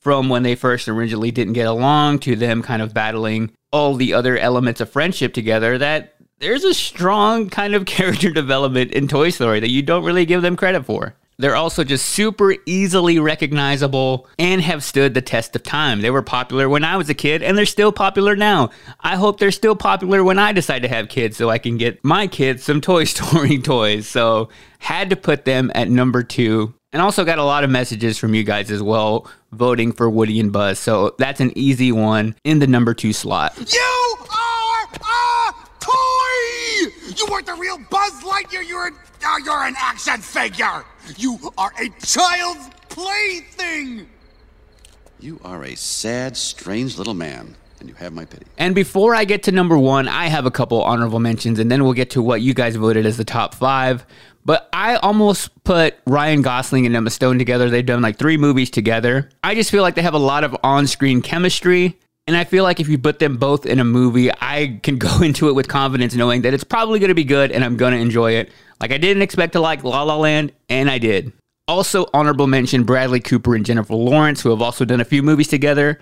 from 0.01 0.29
when 0.29 0.43
they 0.43 0.55
first 0.55 0.89
originally 0.89 1.31
didn't 1.31 1.55
get 1.55 1.67
along 1.67 2.21
to 2.21 2.37
them 2.37 2.63
kind 2.63 2.83
of 2.83 2.95
battling 2.95 3.51
all 3.73 3.95
the 3.95 4.15
other 4.15 4.39
elements 4.39 4.81
of 4.81 4.91
friendship 4.91 5.35
together 5.35 5.79
that 5.79 6.15
there's 6.39 6.65
a 6.65 6.75
strong 6.75 7.51
kind 7.51 7.75
of 7.75 7.85
character 7.87 8.31
development 8.31 8.93
in 8.93 9.09
Toy 9.09 9.31
Story 9.31 9.61
that 9.61 9.71
you 9.71 9.83
don't 9.83 10.05
really 10.05 10.27
give 10.27 10.43
them 10.43 10.57
credit 10.57 10.85
for. 10.85 11.15
They're 11.41 11.55
also 11.55 11.85
just 11.85 12.07
super 12.07 12.57
easily 12.67 13.21
recognizable 13.21 14.27
and 14.41 14.61
have 14.61 14.83
stood 14.83 15.15
the 15.15 15.23
test 15.23 15.55
of 15.55 15.63
time. 15.63 16.01
They 16.01 16.11
were 16.11 16.23
popular 16.23 16.69
when 16.69 16.83
I 16.83 16.97
was 16.97 17.09
a 17.09 17.15
kid 17.15 17.45
and 17.45 17.57
they're 17.57 17.65
still 17.65 17.93
popular 17.93 18.35
now. 18.35 18.71
I 19.01 19.15
hope 19.15 19.39
they're 19.39 19.53
still 19.53 19.77
popular 19.77 20.25
when 20.25 20.41
I 20.41 20.51
decide 20.51 20.83
to 20.83 20.89
have 20.89 21.09
kids 21.09 21.37
so 21.37 21.49
I 21.49 21.59
can 21.59 21.77
get 21.77 22.03
my 22.03 22.27
kids 22.27 22.65
some 22.65 22.81
Toy 22.81 23.05
Story 23.05 23.59
toys. 23.59 24.09
So, 24.09 24.49
had 24.81 25.11
to 25.11 25.17
put 25.17 25.45
them 25.45 25.71
at 25.77 25.89
number 25.89 26.25
two. 26.25 26.75
And 26.93 27.03
also 27.03 27.25
got 27.25 27.39
a 27.39 27.45
lot 27.45 27.65
of 27.65 27.71
messages 27.71 28.17
from 28.17 28.33
you 28.35 28.45
guys 28.45 28.71
as 28.71 28.83
well 28.83 29.31
voting 29.53 29.93
for 29.93 30.09
Woody 30.09 30.41
and 30.41 30.51
Buzz. 30.51 30.79
So, 30.79 31.15
that's 31.19 31.39
an 31.41 31.53
easy 31.57 31.93
one 31.93 32.35
in 32.45 32.61
the 32.61 32.67
number 32.67 32.95
two 32.95 33.13
slot. 33.13 33.55
You 33.59 34.17
are 34.31 34.89
a 34.95 35.53
toy! 35.81 36.91
You 37.15 37.27
weren't 37.31 37.45
the 37.47 37.55
real 37.59 37.79
Buzz 37.91 38.23
Lightyear, 38.23 38.67
you're 38.67 38.87
an, 38.87 38.95
uh, 39.23 39.37
you're 39.45 39.65
an 39.65 39.75
action 39.79 40.21
figure! 40.23 40.85
You 41.19 41.39
are 41.59 41.73
a 41.79 41.89
child's 42.05 42.71
plaything! 42.89 44.07
You 45.21 45.41
are 45.45 45.65
a 45.65 45.75
sad, 45.75 46.37
strange 46.39 46.97
little 46.97 47.15
man. 47.15 47.55
and 47.81 47.89
you 47.89 47.95
have 47.97 48.13
my 48.13 48.25
pity. 48.25 48.47
And 48.57 48.75
before 48.75 49.15
I 49.15 49.25
get 49.25 49.43
to 49.45 49.53
number 49.53 49.77
one, 49.79 50.09
I 50.09 50.27
have 50.29 50.47
a 50.47 50.51
couple 50.51 50.83
honorable 50.83 51.19
mentions, 51.21 51.59
and 51.59 51.71
then 51.71 51.85
we'll 51.85 51.93
get 51.93 52.11
to 52.11 52.23
what 52.23 52.41
you 52.41 52.55
guys 52.55 52.77
voted 52.77 53.05
as 53.05 53.17
the 53.17 53.25
top 53.25 53.55
five. 53.55 54.07
But 54.49 54.67
I 54.73 54.97
almost 54.97 55.63
put 55.65 55.97
Ryan 56.07 56.41
Gosling 56.41 56.87
and 56.87 56.97
Emma 56.97 57.11
Stone 57.11 57.37
together. 57.37 57.69
They've 57.69 57.85
done 57.85 58.01
like 58.01 58.17
three 58.17 58.39
movies 58.39 58.71
together. 58.71 59.29
I 59.45 59.55
just 59.55 59.71
feel 59.71 59.83
like 59.83 59.95
they 59.95 60.01
have 60.01 60.15
a 60.15 60.19
lot 60.19 60.43
of 60.43 60.57
on 60.65 60.87
screen 60.87 61.21
chemistry. 61.21 61.99
And 62.27 62.35
I 62.35 62.45
feel 62.45 62.65
like 62.65 62.81
if 62.81 62.89
you 62.89 62.97
put 62.97 63.19
them 63.19 63.37
both 63.37 63.67
in 63.67 63.79
a 63.79 63.85
movie, 63.85 64.31
I 64.41 64.81
can 64.83 64.97
go 64.97 65.19
into 65.23 65.51
it 65.51 65.53
with 65.53 65.69
confidence 65.69 66.15
knowing 66.15 66.41
that 66.43 66.55
it's 66.55 66.65
probably 66.65 66.99
going 66.99 67.09
to 67.09 67.15
be 67.15 67.25
good 67.25 67.53
and 67.53 67.63
I'm 67.63 67.77
going 67.77 67.93
to 67.93 67.99
enjoy 67.99 68.37
it. 68.37 68.51
Like 68.81 68.91
I 68.91 68.97
didn't 68.97 69.21
expect 69.21 69.53
to 69.53 69.61
like 69.61 69.85
La 69.85 70.03
La 70.05 70.17
Land, 70.17 70.53
and 70.71 70.91
I 70.91 70.97
did. 70.97 71.31
Also, 71.67 72.07
honorable 72.15 72.47
mention 72.47 72.85
Bradley 72.85 73.21
Cooper 73.21 73.55
and 73.55 73.67
Jennifer 73.67 73.97
Lawrence, 73.97 74.41
who 74.41 74.49
have 74.49 74.63
also 74.63 74.87
done 74.87 75.03
a 75.03 75.05
few 75.05 75.23
movies 75.23 75.49
together. 75.49 76.01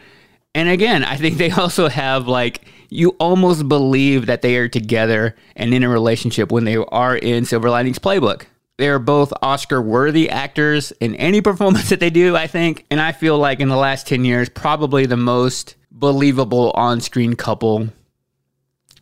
And 0.57 0.71
again, 0.71 1.05
I 1.05 1.17
think 1.17 1.37
they 1.37 1.51
also 1.63 1.89
have 1.89 2.27
like 2.27 2.63
you 2.89 3.11
almost 3.21 3.69
believe 3.69 4.27
that 4.27 4.41
they 4.43 4.57
are 4.57 4.69
together 4.69 5.37
and 5.55 5.75
in 5.75 5.85
a 5.85 5.89
relationship 5.89 6.51
when 6.51 6.65
they 6.65 6.77
are 6.77 7.15
in 7.15 7.45
Silver 7.45 7.69
Linings 7.69 7.99
Playbook. 7.99 8.47
They 8.79 8.89
are 8.89 8.99
both 8.99 9.33
Oscar 9.43 9.83
worthy 9.83 10.31
actors 10.31 10.93
in 10.93 11.15
any 11.17 11.41
performance 11.43 11.91
that 11.91 12.01
they 12.01 12.11
do, 12.11 12.35
I 12.35 12.47
think. 12.47 12.87
And 12.91 13.01
I 13.01 13.13
feel 13.13 13.39
like 13.39 13.61
in 13.61 13.69
the 13.69 13.77
last 13.77 14.07
10 14.07 14.25
years, 14.25 14.49
probably 14.49 15.05
the 15.05 15.17
most 15.17 15.77
believable 15.91 16.71
on 16.75 17.01
screen 17.03 17.35
couple. 17.37 17.89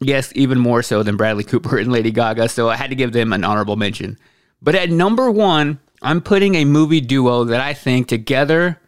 Yes, 0.01 0.33
even 0.35 0.59
more 0.59 0.83
so 0.83 1.05
than 1.05 1.17
Bradley 1.17 1.45
Cooper 1.45 1.79
and 1.79 1.93
Lady 1.93 2.11
Gaga. 2.11 2.49
So 2.49 2.69
I 2.69 2.75
had 2.75 2.91
to 2.91 2.97
give 2.97 3.13
them 3.13 3.33
an 3.33 3.45
honorable 3.45 3.77
mention. 3.77 4.19
But 4.61 4.75
at 4.75 4.91
number 4.91 5.31
one, 5.31 5.79
I'm 6.03 6.21
putting 6.21 6.57
a 6.57 6.65
movie 6.65 7.01
duo 7.01 7.45
that 7.45 7.61
I 7.61 7.75
think 7.75 8.09
together 8.09 8.81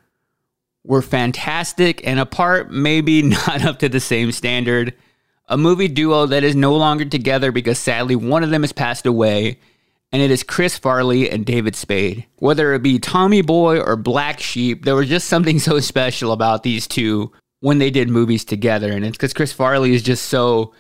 were 0.87 1.03
fantastic 1.03 2.07
and 2.07 2.19
apart, 2.19 2.71
maybe 2.71 3.23
not 3.23 3.65
up 3.65 3.79
to 3.81 3.89
the 3.89 4.01
same 4.01 4.33
standard. 4.33 4.95
A 5.49 5.57
movie 5.57 5.89
duo 5.89 6.27
that 6.27 6.45
is 6.45 6.57
no 6.57 6.75
longer 6.75 7.05
together 7.05 7.53
because 7.53 7.79
sadly 7.79 8.17
one 8.17 8.43
of 8.43 8.51
them 8.51 8.63
has 8.63 8.73
passed 8.73 9.07
away, 9.07 9.61
and 10.13 10.21
it 10.21 10.31
is 10.31 10.43
Chris 10.43 10.77
Farley 10.77 11.31
and 11.31 11.47
David 11.47 11.77
Spade. 11.77 12.27
Whether 12.37 12.75
it 12.75 12.83
be 12.83 12.99
Tommy 12.99 13.43
Boy 13.43 13.79
or 13.79 13.97
Black 13.97 14.41
Sheep, 14.41 14.85
there 14.85 14.97
was 14.97 15.09
just 15.09 15.29
something 15.29 15.59
so 15.61 15.79
special 15.81 16.33
about 16.33 16.63
these 16.63 16.87
two 16.87 17.33
when 17.61 17.79
they 17.79 17.91
did 17.91 18.09
movies 18.09 18.45
together. 18.45 18.91
And 18.93 19.05
it's 19.05 19.17
because 19.17 19.33
Chris 19.33 19.53
Farley 19.53 19.95
is 19.95 20.03
just 20.03 20.27
so 20.27 20.73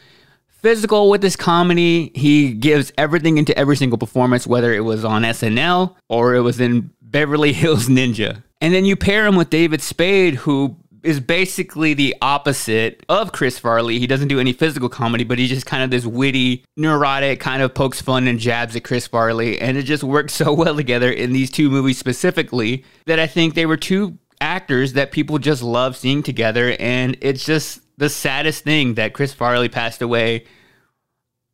physical 0.48 1.10
with 1.10 1.22
his 1.22 1.36
comedy. 1.36 2.10
He 2.14 2.52
gives 2.52 2.92
everything 2.98 3.38
into 3.38 3.56
every 3.56 3.76
single 3.76 3.98
performance, 3.98 4.46
whether 4.46 4.72
it 4.72 4.84
was 4.84 5.04
on 5.04 5.22
SNL 5.22 5.94
or 6.08 6.34
it 6.34 6.40
was 6.40 6.60
in 6.60 6.90
Beverly 7.00 7.52
Hills 7.52 7.88
Ninja. 7.88 8.42
And 8.60 8.72
then 8.72 8.84
you 8.84 8.96
pair 8.96 9.26
him 9.26 9.36
with 9.36 9.50
David 9.50 9.82
Spade, 9.82 10.34
who 10.34 10.76
is 11.06 11.20
basically 11.20 11.94
the 11.94 12.16
opposite 12.20 13.04
of 13.08 13.30
Chris 13.30 13.60
Farley. 13.60 14.00
He 14.00 14.08
doesn't 14.08 14.26
do 14.26 14.40
any 14.40 14.52
physical 14.52 14.88
comedy, 14.88 15.22
but 15.22 15.38
he's 15.38 15.50
just 15.50 15.64
kind 15.64 15.84
of 15.84 15.90
this 15.90 16.04
witty, 16.04 16.64
neurotic, 16.76 17.38
kind 17.38 17.62
of 17.62 17.75
pokes 17.75 18.00
fun 18.02 18.26
and 18.26 18.40
jabs 18.40 18.75
at 18.75 18.82
Chris 18.82 19.06
Farley. 19.06 19.60
And 19.60 19.76
it 19.76 19.84
just 19.84 20.02
works 20.02 20.34
so 20.34 20.52
well 20.52 20.75
together 20.75 21.10
in 21.10 21.32
these 21.32 21.50
two 21.50 21.70
movies 21.70 21.96
specifically 21.96 22.84
that 23.06 23.20
I 23.20 23.28
think 23.28 23.54
they 23.54 23.66
were 23.66 23.76
two 23.76 24.18
actors 24.40 24.94
that 24.94 25.12
people 25.12 25.38
just 25.38 25.62
love 25.62 25.96
seeing 25.96 26.25
together. 26.25 26.76
And 26.80 27.16
it's 27.20 27.44
just 27.44 27.80
the 27.98 28.08
saddest 28.08 28.64
thing 28.64 28.94
that 28.94 29.12
Chris 29.12 29.32
Farley 29.32 29.68
passed 29.68 30.02
away. 30.02 30.44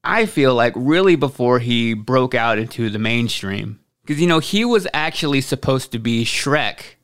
I 0.02 0.26
feel 0.26 0.54
like 0.54 0.72
really 0.76 1.14
before 1.14 1.58
he 1.58 1.94
broke 1.94 2.34
out 2.34 2.58
into 2.58 2.88
the 2.88 2.98
mainstream. 2.98 3.80
Because, 4.02 4.20
you 4.20 4.26
know, 4.26 4.40
he 4.40 4.64
was 4.64 4.86
actually 4.92 5.40
supposed 5.40 5.92
to 5.92 5.98
be 5.98 6.24
Shrek. 6.24 6.96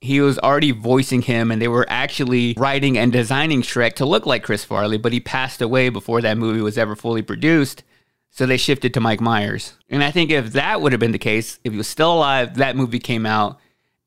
He 0.00 0.20
was 0.20 0.38
already 0.38 0.72
voicing 0.72 1.22
him, 1.22 1.50
and 1.50 1.60
they 1.62 1.68
were 1.68 1.86
actually 1.88 2.54
writing 2.58 2.98
and 2.98 3.10
designing 3.10 3.62
Shrek 3.62 3.94
to 3.94 4.04
look 4.04 4.26
like 4.26 4.42
Chris 4.42 4.62
Farley, 4.64 4.98
but 4.98 5.12
he 5.12 5.20
passed 5.20 5.62
away 5.62 5.88
before 5.88 6.20
that 6.20 6.36
movie 6.36 6.60
was 6.60 6.76
ever 6.76 6.94
fully 6.94 7.22
produced. 7.22 7.82
So 8.30 8.46
they 8.46 8.56
shifted 8.56 8.92
to 8.94 9.00
Mike 9.00 9.20
Myers. 9.20 9.74
And 9.88 10.02
I 10.02 10.10
think 10.10 10.30
if 10.30 10.52
that 10.54 10.80
would 10.80 10.92
have 10.92 11.00
been 11.00 11.12
the 11.12 11.18
case, 11.18 11.60
if 11.62 11.72
he 11.72 11.78
was 11.78 11.86
still 11.86 12.14
alive, 12.14 12.56
that 12.56 12.76
movie 12.76 12.98
came 12.98 13.26
out, 13.26 13.60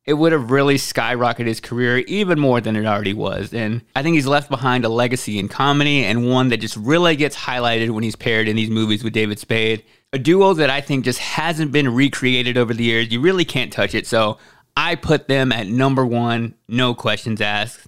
it 0.03 0.13
would 0.13 0.33
have 0.33 0.51
really 0.51 0.75
skyrocketed 0.75 1.47
his 1.47 1.61
career 1.61 1.99
even 1.99 2.37
more 2.39 2.61
than 2.61 2.75
it 2.75 2.85
already 2.85 3.13
was. 3.13 3.53
And 3.53 3.83
I 3.95 4.03
think 4.03 4.15
he's 4.15 4.27
left 4.27 4.49
behind 4.49 4.85
a 4.85 4.89
legacy 4.89 5.39
in 5.39 5.47
comedy 5.47 6.03
and 6.03 6.29
one 6.29 6.49
that 6.49 6.57
just 6.57 6.75
really 6.75 7.15
gets 7.15 7.37
highlighted 7.37 7.89
when 7.91 8.03
he's 8.03 8.15
paired 8.17 8.47
in 8.47 8.55
these 8.55 8.69
movies 8.69 9.03
with 9.03 9.13
David 9.13 9.39
Spade 9.39 9.83
a 10.13 10.19
duo 10.19 10.53
that 10.53 10.69
I 10.69 10.81
think 10.81 11.05
just 11.05 11.19
hasn't 11.19 11.71
been 11.71 11.93
recreated 11.93 12.57
over 12.57 12.73
the 12.73 12.83
years. 12.83 13.11
You 13.11 13.19
really 13.19 13.45
can't 13.45 13.71
touch 13.71 13.93
it. 13.93 14.07
So 14.07 14.37
I 14.75 14.95
put 14.95 15.27
them 15.27 15.51
at 15.51 15.67
number 15.67 16.05
one, 16.05 16.55
no 16.67 16.93
questions 16.93 17.41
asked. 17.41 17.87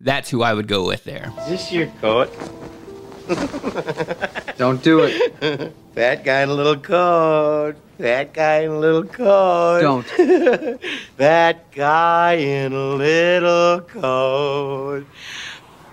That's 0.00 0.28
who 0.28 0.42
I 0.42 0.52
would 0.52 0.68
go 0.68 0.86
with 0.86 1.04
there. 1.04 1.32
Is 1.40 1.48
this 1.48 1.72
your 1.72 1.86
coat? 2.00 2.30
Don't 4.58 4.82
do 4.82 5.00
it. 5.04 5.72
Fat 5.94 6.22
guy 6.22 6.42
in 6.42 6.50
a 6.50 6.54
little 6.54 6.76
coat. 6.76 7.74
Fat 7.98 8.34
guy 8.34 8.60
in 8.60 8.70
a 8.70 8.78
little 8.78 9.04
coat. 9.04 9.80
Don't. 9.80 10.80
Fat 11.16 11.72
guy 11.72 12.34
in 12.34 12.72
a 12.74 12.88
little 12.90 13.80
coat. 13.80 15.06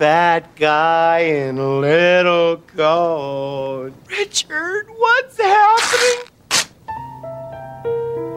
Fat 0.04 0.58
guy 0.58 1.20
in 1.20 1.58
a 1.58 1.78
little 1.80 2.58
coat. 2.76 3.94
Richard, 4.10 4.88
what's 4.98 5.38
happening? 5.38 6.30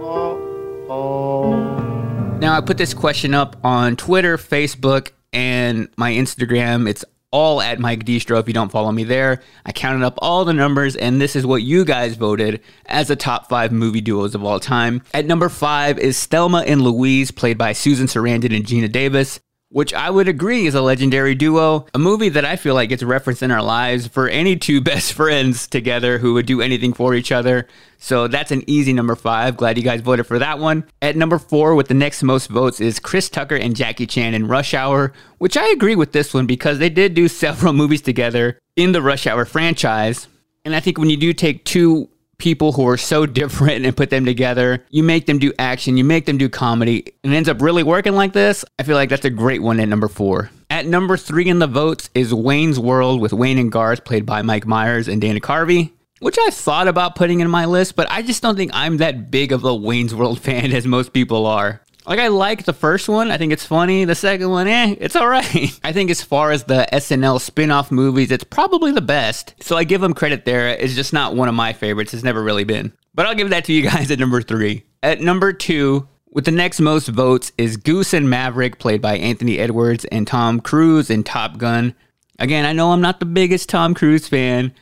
Oh, 0.00 0.87
oh. 0.88 2.37
Now, 2.38 2.56
I 2.56 2.61
put 2.61 2.78
this 2.78 2.94
question 2.94 3.35
up 3.35 3.56
on 3.64 3.96
Twitter, 3.96 4.37
Facebook, 4.37 5.11
and 5.32 5.88
my 5.96 6.12
Instagram. 6.12 6.88
It's 6.88 7.04
all 7.32 7.61
at 7.61 7.80
Mike 7.80 8.04
Deestro 8.04 8.38
if 8.38 8.46
you 8.46 8.54
don't 8.54 8.70
follow 8.70 8.92
me 8.92 9.02
there. 9.02 9.42
I 9.64 9.73
counted 9.73 10.06
up 10.06 10.20
all 10.23 10.44
the 10.44 10.52
numbers, 10.52 10.94
and 10.94 11.20
this 11.20 11.35
is 11.35 11.44
what 11.44 11.64
you 11.64 11.85
guys 11.85 12.14
voted 12.14 12.61
as 12.87 13.08
the 13.08 13.16
top 13.16 13.49
five 13.49 13.73
movie 13.73 14.00
duos 14.00 14.37
of 14.37 14.44
all 14.44 14.61
time. 14.61 15.02
At 15.12 15.26
number 15.26 15.49
five 15.49 15.99
is 15.99 16.25
Thelma 16.26 16.62
and 16.64 16.82
Louise, 16.82 17.32
played 17.32 17.58
by 17.58 17.73
Susan 17.73 18.06
Sarandon 18.06 18.54
and 18.54 18.64
Geena 18.64 18.92
Davis 18.92 19.40
which 19.76 19.92
I 19.92 20.09
would 20.09 20.26
agree 20.26 20.64
is 20.64 20.75
a 20.75 20.80
legendary 20.80 21.35
duo. 21.35 21.85
A 21.92 21.99
movie 21.99 22.30
that 22.30 22.47
I 22.47 22.56
feel 22.56 22.73
like 22.73 22.88
gets 22.88 23.02
referenced 23.02 23.42
in 23.42 23.50
our 23.50 23.62
lives 23.62 24.06
for 24.06 24.26
any 24.26 24.56
two 24.56 24.80
best 24.90 25.12
friends 25.12 25.66
together 25.66 26.16
who 26.16 26.33
would 26.33 26.47
do 26.47 26.62
anything 26.62 26.95
for 26.95 27.14
each 27.14 27.30
other. 27.30 27.68
So 27.99 28.26
that's 28.26 28.50
an 28.50 28.64
easy 28.66 28.95
number 28.95 29.14
five. 29.14 29.59
Glad 29.59 29.76
you 29.76 29.83
guys 29.85 30.00
voted 30.00 30.26
for 30.26 30.38
that 30.38 30.59
one. 30.59 30.87
At 31.02 31.14
number 31.14 31.38
four, 31.38 31.75
with 31.75 31.88
the 31.88 31.95
next 31.95 32.23
most 32.23 32.47
votes, 32.47 32.80
is 32.80 32.99
Chris 32.99 33.28
Tucker 33.28 33.56
and 33.56 33.76
Jackie 33.76 34.06
Chan 34.06 34.33
in 34.33 34.49
Rush 34.49 34.73
Hour, 34.73 35.12
which 35.37 35.59
I 35.59 35.68
agree 35.68 35.95
with 35.95 36.12
this 36.12 36.33
one 36.33 36.47
because 36.47 36.78
they 36.78 36.88
did 36.88 37.12
do 37.12 37.28
several 37.45 37.75
movies 37.75 38.00
together 38.00 38.59
in 38.76 38.92
the 38.92 39.02
Rush 39.02 39.26
Hour 39.26 39.45
franchise. 39.45 40.26
And 40.64 40.75
I 40.75 40.80
think 40.80 40.97
when 40.97 41.11
you 41.11 41.18
do 41.18 41.35
take 41.35 41.66
two 41.66 42.09
people 42.38 42.73
who 42.73 42.87
are 42.88 42.97
so 42.97 43.26
different 43.40 43.85
and 43.85 43.97
put 43.97 44.11
them 44.11 44.25
together. 44.25 44.85
You 44.90 45.02
make 45.02 45.26
them 45.26 45.38
do 45.38 45.52
action, 45.59 45.97
you 45.97 46.05
make 46.05 46.26
them 46.26 46.38
do 46.38 46.49
comedy, 46.49 47.12
and 47.23 47.33
it 47.33 47.37
ends 47.37 47.49
up 47.49 47.61
really 47.61 47.83
working 47.83 48.14
like 48.14 48.33
this. 48.33 48.64
I 48.78 48.83
feel 48.83 48.97
like 48.97 49.09
that's 49.09 49.25
a 49.25 49.31
great 49.31 49.62
one 49.62 49.81
at 49.81 49.88
number 49.88 50.09
four. 50.09 50.50
At 50.69 50.87
number 50.87 51.16
three 51.16 51.49
in 51.49 51.61
the 51.61 51.66
votes 51.66 52.11
is 52.14 52.35
Wayne's 52.35 52.78
World 52.78 53.21
with 53.21 53.33
Wayne 53.33 53.59
and 53.59 53.71
Garth, 53.71 54.05
played 54.05 54.26
by 54.26 54.43
Mike 54.43 54.66
Myers 54.66 55.09
and 55.09 55.21
Dana 55.21 55.40
Carvey. 55.40 55.93
Which 56.19 56.38
I 56.38 56.49
thought 56.49 56.88
about 56.88 57.14
putting 57.14 57.40
in 57.40 57.50
my 57.50 57.66
list, 57.66 57.95
but 57.95 58.11
I 58.11 58.23
just 58.23 58.43
don't 58.43 58.57
think 58.57 58.71
I'm 58.73 58.97
that 58.97 59.31
big 59.31 59.52
of 59.52 59.64
a 59.64 59.75
Wayne's 59.75 60.14
World 60.14 60.40
fan 60.43 60.73
as 60.73 60.87
most 60.87 61.12
people 61.12 61.47
are. 61.47 61.83
Like 62.06 62.20
I 62.20 62.28
like 62.28 62.64
the 62.64 62.72
first 62.72 63.08
one. 63.08 63.30
I 63.30 63.36
think 63.38 63.52
it's 63.52 63.66
funny. 63.66 64.04
The 64.04 64.14
second 64.14 64.48
one, 64.50 64.68
eh, 64.68 64.94
it's 65.00 65.16
all 65.16 65.26
right. 65.28 65.80
I 65.84 65.92
think 65.92 66.10
as 66.10 66.22
far 66.22 66.52
as 66.52 66.64
the 66.64 66.86
SNL 66.92 67.40
spin-off 67.40 67.90
movies, 67.90 68.30
it's 68.30 68.44
probably 68.44 68.92
the 68.92 69.00
best. 69.00 69.54
So 69.60 69.76
I 69.76 69.84
give 69.84 70.00
them 70.00 70.14
credit 70.14 70.44
there. 70.44 70.68
It's 70.68 70.94
just 70.94 71.12
not 71.12 71.34
one 71.34 71.48
of 71.48 71.54
my 71.54 71.72
favorites. 71.72 72.14
It's 72.14 72.22
never 72.22 72.42
really 72.42 72.64
been. 72.64 72.92
But 73.14 73.26
I'll 73.26 73.34
give 73.34 73.50
that 73.50 73.64
to 73.64 73.72
you 73.72 73.82
guys 73.90 74.10
at 74.10 74.18
number 74.20 74.40
3. 74.40 74.84
At 75.02 75.20
number 75.20 75.52
2, 75.52 76.06
with 76.30 76.44
the 76.44 76.50
next 76.52 76.80
most 76.80 77.08
votes 77.08 77.50
is 77.58 77.76
Goose 77.76 78.12
and 78.12 78.30
Maverick 78.30 78.78
played 78.78 79.02
by 79.02 79.16
Anthony 79.16 79.58
Edwards 79.58 80.04
and 80.06 80.26
Tom 80.26 80.60
Cruise 80.60 81.10
in 81.10 81.25
Top 81.25 81.58
Gun. 81.58 81.94
Again, 82.38 82.66
I 82.66 82.72
know 82.72 82.92
I'm 82.92 83.00
not 83.00 83.18
the 83.20 83.26
biggest 83.26 83.68
Tom 83.68 83.94
Cruise 83.94 84.28
fan, 84.28 84.75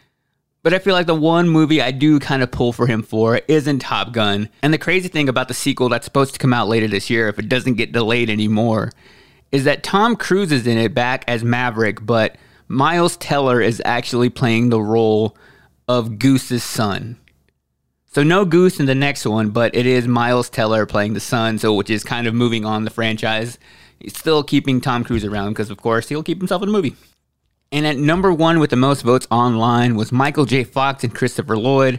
but 0.64 0.73
I 0.73 0.78
feel 0.78 0.94
like 0.94 1.06
the 1.06 1.14
one 1.14 1.50
movie 1.50 1.83
I 1.83 1.90
do 1.90 2.18
kind 2.18 2.42
of 2.42 2.50
pull 2.50 2.73
for 2.73 2.87
him 2.87 3.02
for 3.02 3.37
is 3.49 3.68
in 3.68 3.78
Top 3.78 4.12
Gun. 4.12 4.49
And 4.62 4.73
the 4.73 4.78
crazy 4.78 5.09
thing 5.09 5.28
about 5.28 5.49
the 5.49 5.54
sequel 5.54 5.90
that's 5.90 6.06
supposed 6.06 6.33
to 6.33 6.38
come 6.38 6.54
out 6.54 6.68
later 6.68 6.88
this 6.88 7.11
year, 7.11 7.28
if 7.28 7.38
it 7.38 7.50
doesn't 7.50 7.75
get 7.75 7.92
delayed 7.92 8.30
anymore, 8.30 8.90
is 9.52 9.64
that 9.64 9.83
Tom 9.83 10.16
Cruise 10.16 10.50
is 10.50 10.66
in 10.66 10.78
it 10.78 10.94
back 10.94 11.23
as 11.28 11.44
Maverick, 11.44 12.04
but 12.04 12.37
Miles 12.66 13.18
Teller 13.18 13.61
is 13.61 13.83
actually 13.85 14.30
playing 14.30 14.71
the 14.71 14.80
role 14.80 15.37
of 15.87 16.18
Goose's 16.18 16.64
son. 16.64 17.18
So 18.06 18.23
no 18.23 18.47
Goose 18.47 18.80
in 18.80 18.87
the 18.87 18.94
next 18.94 19.26
one, 19.26 19.50
but 19.50 19.75
it 19.75 19.85
is 19.85 20.09
Miles 20.09 20.49
Teller 20.49 20.87
playing 20.87 21.12
the 21.12 21.21
son, 21.21 21.59
so 21.59 21.75
which 21.75 21.90
is 21.90 22.02
kind 22.04 22.26
of 22.26 22.33
moving 22.33 22.64
on 22.64 22.85
the 22.85 22.90
franchise. 22.90 23.59
He's 24.00 24.16
still 24.16 24.42
keeping 24.42 24.80
Tom 24.80 25.04
Cruise 25.04 25.26
around 25.26 25.50
because, 25.50 25.68
of 25.68 25.76
course, 25.76 26.09
he'll 26.09 26.23
keep 26.23 26.38
himself 26.38 26.62
in 26.62 26.68
the 26.68 26.73
movie. 26.73 26.97
And 27.75 27.88
at 27.88 27.97
number 27.97 28.33
one 28.33 28.61
with 28.61 28.71
the 28.71 28.76
most 28.76 29.02
votes 29.02 29.26
online 29.33 29.97
was 29.97 30.12
Michael 30.12 30.45
J. 30.45 30.62
Fox 30.62 31.02
and 31.02 31.12
Christopher 31.12 31.59
Lloyd, 31.59 31.99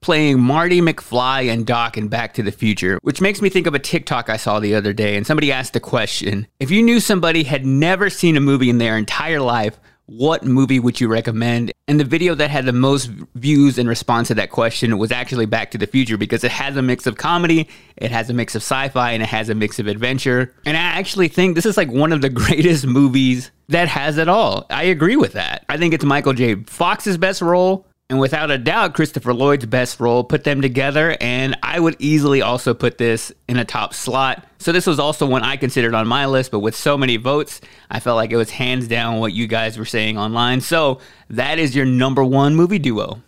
playing 0.00 0.40
Marty 0.40 0.80
McFly 0.80 1.48
and 1.48 1.64
Doc 1.64 1.96
in 1.96 2.08
Back 2.08 2.34
to 2.34 2.42
the 2.42 2.50
Future, 2.50 2.98
which 3.02 3.20
makes 3.20 3.40
me 3.40 3.48
think 3.48 3.68
of 3.68 3.74
a 3.74 3.78
TikTok 3.78 4.28
I 4.28 4.36
saw 4.36 4.58
the 4.58 4.74
other 4.74 4.92
day. 4.92 5.16
And 5.16 5.24
somebody 5.24 5.52
asked 5.52 5.74
the 5.74 5.78
question 5.78 6.48
If 6.58 6.72
you 6.72 6.82
knew 6.82 6.98
somebody 6.98 7.44
had 7.44 7.64
never 7.64 8.10
seen 8.10 8.36
a 8.36 8.40
movie 8.40 8.68
in 8.68 8.78
their 8.78 8.98
entire 8.98 9.40
life, 9.40 9.78
what 10.06 10.44
movie 10.44 10.80
would 10.80 11.00
you 11.00 11.08
recommend? 11.08 11.72
And 11.88 11.98
the 11.98 12.04
video 12.04 12.34
that 12.34 12.50
had 12.50 12.64
the 12.64 12.72
most 12.72 13.06
views 13.34 13.78
in 13.78 13.88
response 13.88 14.28
to 14.28 14.34
that 14.34 14.50
question 14.50 14.98
was 14.98 15.12
actually 15.12 15.46
Back 15.46 15.70
to 15.72 15.78
the 15.78 15.86
Future 15.86 16.16
because 16.16 16.44
it 16.44 16.50
has 16.50 16.76
a 16.76 16.82
mix 16.82 17.06
of 17.06 17.16
comedy, 17.16 17.68
it 17.96 18.10
has 18.10 18.30
a 18.30 18.32
mix 18.32 18.54
of 18.54 18.62
sci 18.62 18.88
fi, 18.88 19.12
and 19.12 19.22
it 19.22 19.28
has 19.28 19.48
a 19.48 19.54
mix 19.54 19.78
of 19.78 19.86
adventure. 19.86 20.54
And 20.66 20.76
I 20.76 20.80
actually 20.80 21.28
think 21.28 21.54
this 21.54 21.66
is 21.66 21.76
like 21.76 21.90
one 21.90 22.12
of 22.12 22.20
the 22.20 22.30
greatest 22.42 22.86
movies 22.86 23.50
that 23.68 23.88
has 23.88 24.18
it 24.18 24.28
all. 24.28 24.66
I 24.70 24.84
agree 24.84 25.16
with 25.16 25.32
that. 25.32 25.64
I 25.68 25.76
think 25.76 25.94
it's 25.94 26.04
Michael 26.04 26.32
J. 26.32 26.56
Fox's 26.64 27.16
best 27.16 27.40
role. 27.40 27.86
And 28.12 28.20
without 28.20 28.50
a 28.50 28.58
doubt, 28.58 28.92
Christopher 28.92 29.32
Lloyd's 29.32 29.64
best 29.64 29.98
role 29.98 30.22
put 30.22 30.44
them 30.44 30.60
together, 30.60 31.16
and 31.18 31.56
I 31.62 31.80
would 31.80 31.96
easily 31.98 32.42
also 32.42 32.74
put 32.74 32.98
this 32.98 33.32
in 33.48 33.56
a 33.56 33.64
top 33.64 33.94
slot. 33.94 34.46
So 34.58 34.70
this 34.70 34.86
was 34.86 34.98
also 34.98 35.24
one 35.24 35.40
I 35.40 35.56
considered 35.56 35.94
on 35.94 36.06
my 36.06 36.26
list, 36.26 36.50
but 36.50 36.60
with 36.60 36.76
so 36.76 36.98
many 36.98 37.16
votes, 37.16 37.62
I 37.90 38.00
felt 38.00 38.16
like 38.16 38.30
it 38.30 38.36
was 38.36 38.50
hands 38.50 38.86
down 38.86 39.18
what 39.18 39.32
you 39.32 39.46
guys 39.46 39.78
were 39.78 39.86
saying 39.86 40.18
online. 40.18 40.60
So 40.60 40.98
that 41.30 41.58
is 41.58 41.74
your 41.74 41.86
number 41.86 42.22
one 42.22 42.54
movie 42.54 42.78
duo. 42.78 43.22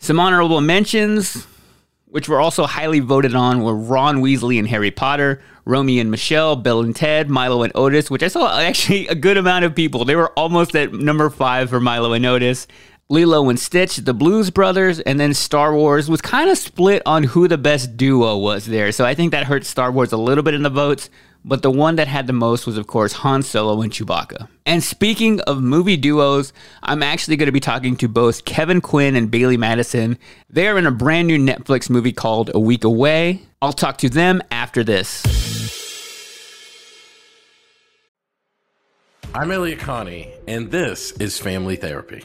Some 0.00 0.18
honorable 0.18 0.60
mentions, 0.60 1.46
which 2.06 2.28
were 2.28 2.40
also 2.40 2.66
highly 2.66 2.98
voted 2.98 3.36
on, 3.36 3.62
were 3.62 3.76
Ron 3.76 4.22
Weasley 4.22 4.58
and 4.58 4.66
Harry 4.66 4.90
Potter, 4.90 5.40
Romy 5.64 6.00
and 6.00 6.10
Michelle, 6.10 6.56
Bill 6.56 6.80
and 6.80 6.96
Ted, 6.96 7.30
Milo 7.30 7.62
and 7.62 7.70
Otis, 7.76 8.10
which 8.10 8.24
I 8.24 8.28
saw 8.28 8.58
actually 8.58 9.06
a 9.06 9.14
good 9.14 9.36
amount 9.36 9.64
of 9.64 9.76
people. 9.76 10.04
They 10.04 10.16
were 10.16 10.30
almost 10.30 10.74
at 10.74 10.92
number 10.92 11.30
five 11.30 11.70
for 11.70 11.78
Milo 11.78 12.12
and 12.12 12.26
Otis. 12.26 12.66
Lilo 13.10 13.48
and 13.48 13.58
Stitch, 13.58 13.96
the 13.96 14.14
Blues 14.14 14.50
Brothers, 14.50 15.00
and 15.00 15.18
then 15.18 15.34
Star 15.34 15.74
Wars 15.74 16.08
was 16.08 16.20
kind 16.20 16.48
of 16.48 16.56
split 16.56 17.02
on 17.04 17.24
who 17.24 17.48
the 17.48 17.58
best 17.58 17.96
duo 17.96 18.36
was 18.36 18.66
there. 18.66 18.92
So 18.92 19.04
I 19.04 19.16
think 19.16 19.32
that 19.32 19.46
hurt 19.46 19.66
Star 19.66 19.90
Wars 19.90 20.12
a 20.12 20.16
little 20.16 20.44
bit 20.44 20.54
in 20.54 20.62
the 20.62 20.70
votes. 20.70 21.10
But 21.44 21.62
the 21.62 21.72
one 21.72 21.96
that 21.96 22.06
had 22.06 22.28
the 22.28 22.32
most 22.32 22.66
was, 22.66 22.76
of 22.76 22.86
course, 22.86 23.14
Han 23.14 23.42
Solo 23.42 23.82
and 23.82 23.90
Chewbacca. 23.90 24.46
And 24.64 24.84
speaking 24.84 25.40
of 25.40 25.60
movie 25.60 25.96
duos, 25.96 26.52
I'm 26.84 27.02
actually 27.02 27.36
going 27.36 27.46
to 27.46 27.52
be 27.52 27.60
talking 27.60 27.96
to 27.96 28.08
both 28.08 28.44
Kevin 28.44 28.80
Quinn 28.80 29.16
and 29.16 29.28
Bailee 29.28 29.58
Madison. 29.58 30.16
They 30.48 30.68
are 30.68 30.78
in 30.78 30.86
a 30.86 30.92
brand 30.92 31.26
new 31.26 31.38
Netflix 31.38 31.90
movie 31.90 32.12
called 32.12 32.50
A 32.54 32.60
Week 32.60 32.84
Away. 32.84 33.42
I'll 33.60 33.72
talk 33.72 33.96
to 33.98 34.08
them 34.08 34.40
after 34.52 34.84
this. 34.84 35.24
I'm 39.34 39.50
Elliott 39.50 39.80
Connie, 39.80 40.30
and 40.46 40.70
this 40.70 41.10
is 41.12 41.40
Family 41.40 41.76
Therapy 41.76 42.24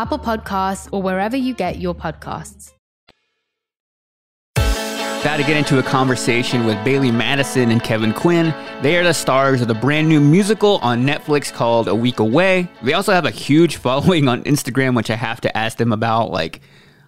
Apple 0.00 0.18
Podcasts, 0.18 0.88
or 0.92 1.02
wherever 1.02 1.36
you 1.36 1.52
get 1.52 1.78
your 1.78 1.94
podcasts. 1.94 2.72
About 4.56 5.36
to 5.36 5.42
get 5.42 5.58
into 5.58 5.78
a 5.78 5.82
conversation 5.82 6.64
with 6.64 6.78
Bailee 6.78 7.12
Madison 7.12 7.70
and 7.70 7.82
Kevin 7.82 8.14
Quinn. 8.14 8.54
They 8.80 8.96
are 8.96 9.04
the 9.04 9.12
stars 9.12 9.60
of 9.60 9.68
the 9.68 9.74
brand 9.74 10.08
new 10.08 10.18
musical 10.18 10.78
on 10.78 11.04
Netflix 11.04 11.52
called 11.52 11.86
A 11.86 11.94
Week 11.94 12.18
Away. 12.18 12.66
They 12.82 12.94
also 12.94 13.12
have 13.12 13.26
a 13.26 13.30
huge 13.30 13.76
following 13.86 14.26
on 14.26 14.42
Instagram, 14.44 14.96
which 14.96 15.10
I 15.10 15.16
have 15.16 15.42
to 15.42 15.54
ask 15.54 15.76
them 15.76 15.92
about. 15.92 16.30
Like, 16.30 16.62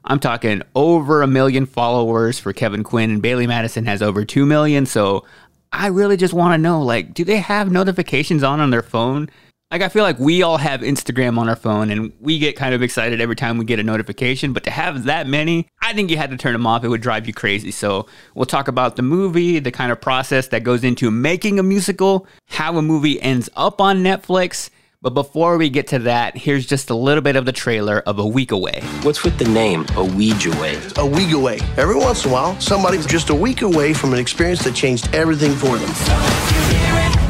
I'm 0.05 0.19
talking 0.19 0.61
over 0.75 1.23
a 1.23 1.27
million 1.27 1.65
followers 1.65 2.39
for 2.39 2.53
Kevin 2.53 2.85
Quinn, 2.85 3.11
and 3.11 3.23
Bailee 3.23 3.49
Madison 3.49 3.87
has 3.87 4.03
over 4.03 4.27
2 4.27 4.45
million. 4.45 4.85
So 4.85 5.25
I 5.73 5.87
really 5.87 6.19
just 6.19 6.35
want 6.35 6.53
to 6.53 6.59
know 6.59 6.83
like, 6.83 7.15
do 7.15 7.25
they 7.25 7.39
have 7.39 7.73
notifications 7.73 8.43
on 8.43 8.61
on 8.61 8.69
their 8.69 8.83
phone? 8.83 9.31
Like 9.73 9.81
I 9.81 9.89
feel 9.89 10.03
like 10.03 10.19
we 10.19 10.43
all 10.43 10.59
have 10.59 10.83
Instagram 10.83 11.39
on 11.39 11.49
our 11.49 11.57
phone 11.57 11.91
and 11.91 12.13
we 12.21 12.39
get 12.39 12.57
kind 12.57 12.75
of 12.75 12.83
excited 12.83 13.23
every 13.23 13.35
time 13.35 13.57
we 13.57 13.65
get 13.65 13.79
a 13.79 13.83
notification, 13.83 14.53
but 14.53 14.65
to 14.65 14.71
have 14.71 15.05
that 15.05 15.27
many, 15.27 15.67
I 15.81 15.95
think 15.95 16.11
you 16.11 16.19
had 16.19 16.31
to 16.31 16.37
turn 16.37 16.53
them 16.53 16.67
off. 16.67 16.85
It 16.85 16.89
would 16.89 17.01
drive 17.01 17.27
you 17.27 17.33
crazy. 17.33 17.71
So 17.71 18.07
we'll 18.35 18.45
talk 18.45 18.69
about 18.69 18.97
the 18.97 19.03
movie, 19.03 19.61
the 19.61 19.71
kind 19.73 19.91
of 19.91 19.99
process 19.99 20.49
that 20.49 20.63
goes 20.63 20.85
into 20.85 21.11
making 21.11 21.59
a 21.59 21.63
musical, 21.63 22.27
how 22.49 22.77
a 22.77 22.83
movie 22.83 23.21
ends 23.23 23.49
up 23.57 23.81
on 23.81 24.03
Netflix. 24.03 24.69
But 25.01 25.15
before 25.15 25.57
we 25.57 25.71
get 25.71 25.87
to 25.89 25.99
that, 26.01 26.37
here's 26.37 26.67
just 26.67 26.91
a 26.91 26.95
little 26.95 27.23
bit 27.23 27.35
of 27.35 27.47
the 27.47 27.53
trailer 27.53 28.01
of 28.01 28.19
A 28.19 28.27
Week 28.27 28.53
Away. 28.53 28.83
What's 29.03 29.25
with 29.25 29.39
the 29.39 29.49
name, 29.49 29.87
A 29.97 30.05
Week 30.05 30.45
Away? 30.45 30.79
A 30.99 31.07
week 31.07 31.33
away. 31.33 31.59
Every 31.79 31.97
once 31.97 32.25
in 32.25 32.31
a 32.31 32.35
while, 32.35 32.61
somebody's 32.61 33.07
just 33.07 33.31
a 33.31 33.35
week 33.35 33.63
away 33.63 33.95
from 33.95 34.13
an 34.13 34.21
experience 34.21 34.63
that 34.65 34.75
changed 34.75 35.13
everything 35.15 35.55
for 35.55 35.79
them. 35.79 37.22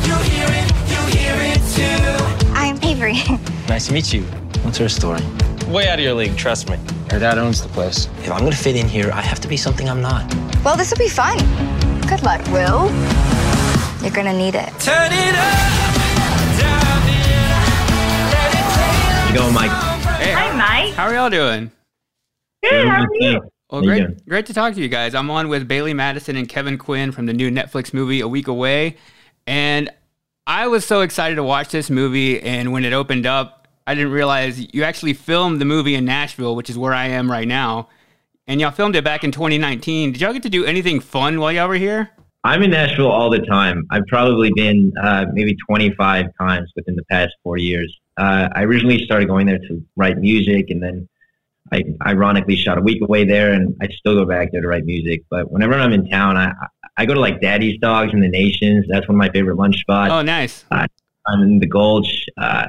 Avery. 3.12 3.38
Nice 3.68 3.86
to 3.86 3.92
meet 3.94 4.12
you. 4.12 4.22
What's 4.64 4.76
her 4.78 4.88
story? 4.88 5.22
Way 5.68 5.88
out 5.88 5.98
of 5.98 6.04
your 6.04 6.14
league, 6.14 6.36
trust 6.36 6.68
me. 6.68 6.76
Her 7.10 7.18
dad 7.18 7.38
owns 7.38 7.62
the 7.62 7.68
place. 7.68 8.06
If 8.18 8.30
I'm 8.30 8.40
gonna 8.40 8.52
fit 8.56 8.76
in 8.76 8.86
here, 8.88 9.10
I 9.12 9.20
have 9.22 9.40
to 9.40 9.48
be 9.48 9.56
something 9.56 9.88
I'm 9.88 10.02
not. 10.02 10.32
Well, 10.64 10.76
this 10.76 10.90
will 10.90 10.98
be 10.98 11.08
fun. 11.08 11.38
Good 12.06 12.22
luck, 12.22 12.44
Will. 12.48 12.90
You're 14.02 14.10
gonna 14.14 14.36
need 14.36 14.54
it. 14.54 14.68
Turn 14.80 15.10
it 15.12 15.34
up. 15.34 15.68
You 19.32 19.38
going, 19.38 19.54
Mike? 19.54 19.70
Hey, 20.20 20.32
Hi, 20.32 20.52
Mike. 20.56 20.94
How 20.94 21.04
are 21.06 21.14
y'all 21.14 21.30
doing? 21.30 21.70
Good. 22.62 22.86
How 22.86 23.02
are 23.04 23.08
you? 23.14 23.40
Well, 23.70 23.80
How 23.80 23.86
great, 23.86 24.00
doing? 24.00 24.20
great 24.28 24.46
to 24.46 24.52
talk 24.54 24.74
to 24.74 24.80
you 24.82 24.88
guys. 24.88 25.14
I'm 25.14 25.30
on 25.30 25.48
with 25.48 25.66
Bailee 25.66 25.96
Madison 25.96 26.36
and 26.36 26.46
Kevin 26.46 26.76
Quinn 26.76 27.12
from 27.12 27.24
the 27.24 27.32
new 27.32 27.50
Netflix 27.50 27.94
movie 27.94 28.20
A 28.20 28.28
Week 28.28 28.48
Away, 28.48 28.96
and 29.46 29.88
I 30.46 30.66
was 30.66 30.84
so 30.84 31.02
excited 31.02 31.36
to 31.36 31.44
watch 31.44 31.68
this 31.68 31.88
movie. 31.88 32.40
And 32.40 32.72
when 32.72 32.84
it 32.84 32.92
opened 32.92 33.26
up, 33.26 33.68
I 33.86 33.94
didn't 33.94 34.12
realize 34.12 34.66
you 34.74 34.82
actually 34.82 35.12
filmed 35.12 35.60
the 35.60 35.64
movie 35.64 35.94
in 35.94 36.04
Nashville, 36.04 36.56
which 36.56 36.68
is 36.68 36.76
where 36.76 36.92
I 36.92 37.06
am 37.06 37.30
right 37.30 37.46
now. 37.46 37.88
And 38.48 38.60
y'all 38.60 38.72
filmed 38.72 38.96
it 38.96 39.04
back 39.04 39.22
in 39.22 39.30
2019. 39.30 40.12
Did 40.12 40.20
y'all 40.20 40.32
get 40.32 40.42
to 40.42 40.50
do 40.50 40.64
anything 40.64 40.98
fun 40.98 41.38
while 41.38 41.52
y'all 41.52 41.68
were 41.68 41.74
here? 41.74 42.10
I'm 42.44 42.62
in 42.64 42.72
Nashville 42.72 43.10
all 43.10 43.30
the 43.30 43.38
time. 43.38 43.86
I've 43.90 44.06
probably 44.08 44.50
been 44.56 44.92
uh, 45.00 45.26
maybe 45.32 45.56
25 45.68 46.26
times 46.40 46.72
within 46.74 46.96
the 46.96 47.04
past 47.04 47.32
four 47.44 47.56
years. 47.56 47.96
Uh, 48.16 48.48
I 48.52 48.64
originally 48.64 49.04
started 49.04 49.28
going 49.28 49.46
there 49.46 49.60
to 49.60 49.84
write 49.94 50.18
music, 50.18 50.70
and 50.70 50.82
then 50.82 51.08
I 51.72 51.82
ironically 52.04 52.56
shot 52.56 52.78
a 52.78 52.80
week 52.80 53.00
away 53.00 53.24
there, 53.24 53.52
and 53.52 53.76
I 53.80 53.86
still 53.88 54.16
go 54.16 54.24
back 54.24 54.50
there 54.50 54.60
to 54.60 54.66
write 54.66 54.84
music. 54.84 55.22
But 55.30 55.52
whenever 55.52 55.74
I'm 55.74 55.92
in 55.92 56.10
town, 56.10 56.36
I 56.36 56.52
I 57.02 57.04
go 57.04 57.14
to 57.14 57.20
like 57.20 57.40
Daddy's 57.40 57.80
Dogs 57.80 58.12
in 58.12 58.20
the 58.20 58.28
Nations. 58.28 58.86
That's 58.88 59.08
one 59.08 59.16
of 59.16 59.18
my 59.18 59.28
favorite 59.30 59.56
lunch 59.56 59.80
spots. 59.80 60.12
Oh, 60.12 60.22
nice. 60.22 60.64
Uh, 60.70 60.86
I'm 61.26 61.42
in 61.42 61.58
the 61.58 61.66
Gulch. 61.66 62.26
Uh, 62.36 62.68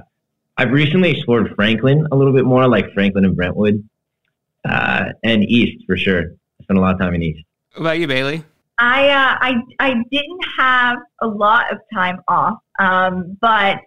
I've 0.57 0.71
recently 0.71 1.11
explored 1.11 1.53
Franklin 1.55 2.07
a 2.11 2.15
little 2.15 2.33
bit 2.33 2.43
more, 2.43 2.67
like 2.67 2.91
Franklin 2.95 3.25
and 3.25 3.35
Brentwood, 3.35 3.87
uh, 4.67 5.09
and 5.23 5.43
East 5.43 5.85
for 5.85 5.95
sure. 5.97 6.31
I 6.59 6.63
spent 6.63 6.79
a 6.79 6.81
lot 6.81 6.95
of 6.95 6.99
time 6.99 7.13
in 7.13 7.21
East. 7.21 7.45
What 7.73 7.81
about 7.81 7.99
you, 7.99 8.07
Bailee? 8.07 8.43
I 8.79 9.09
uh, 9.09 9.37
I 9.39 9.53
I 9.79 9.93
didn't 10.09 10.41
have 10.57 10.97
a 11.21 11.27
lot 11.27 11.71
of 11.71 11.77
time 11.93 12.19
off, 12.27 12.57
um, 12.79 13.37
but 13.39 13.81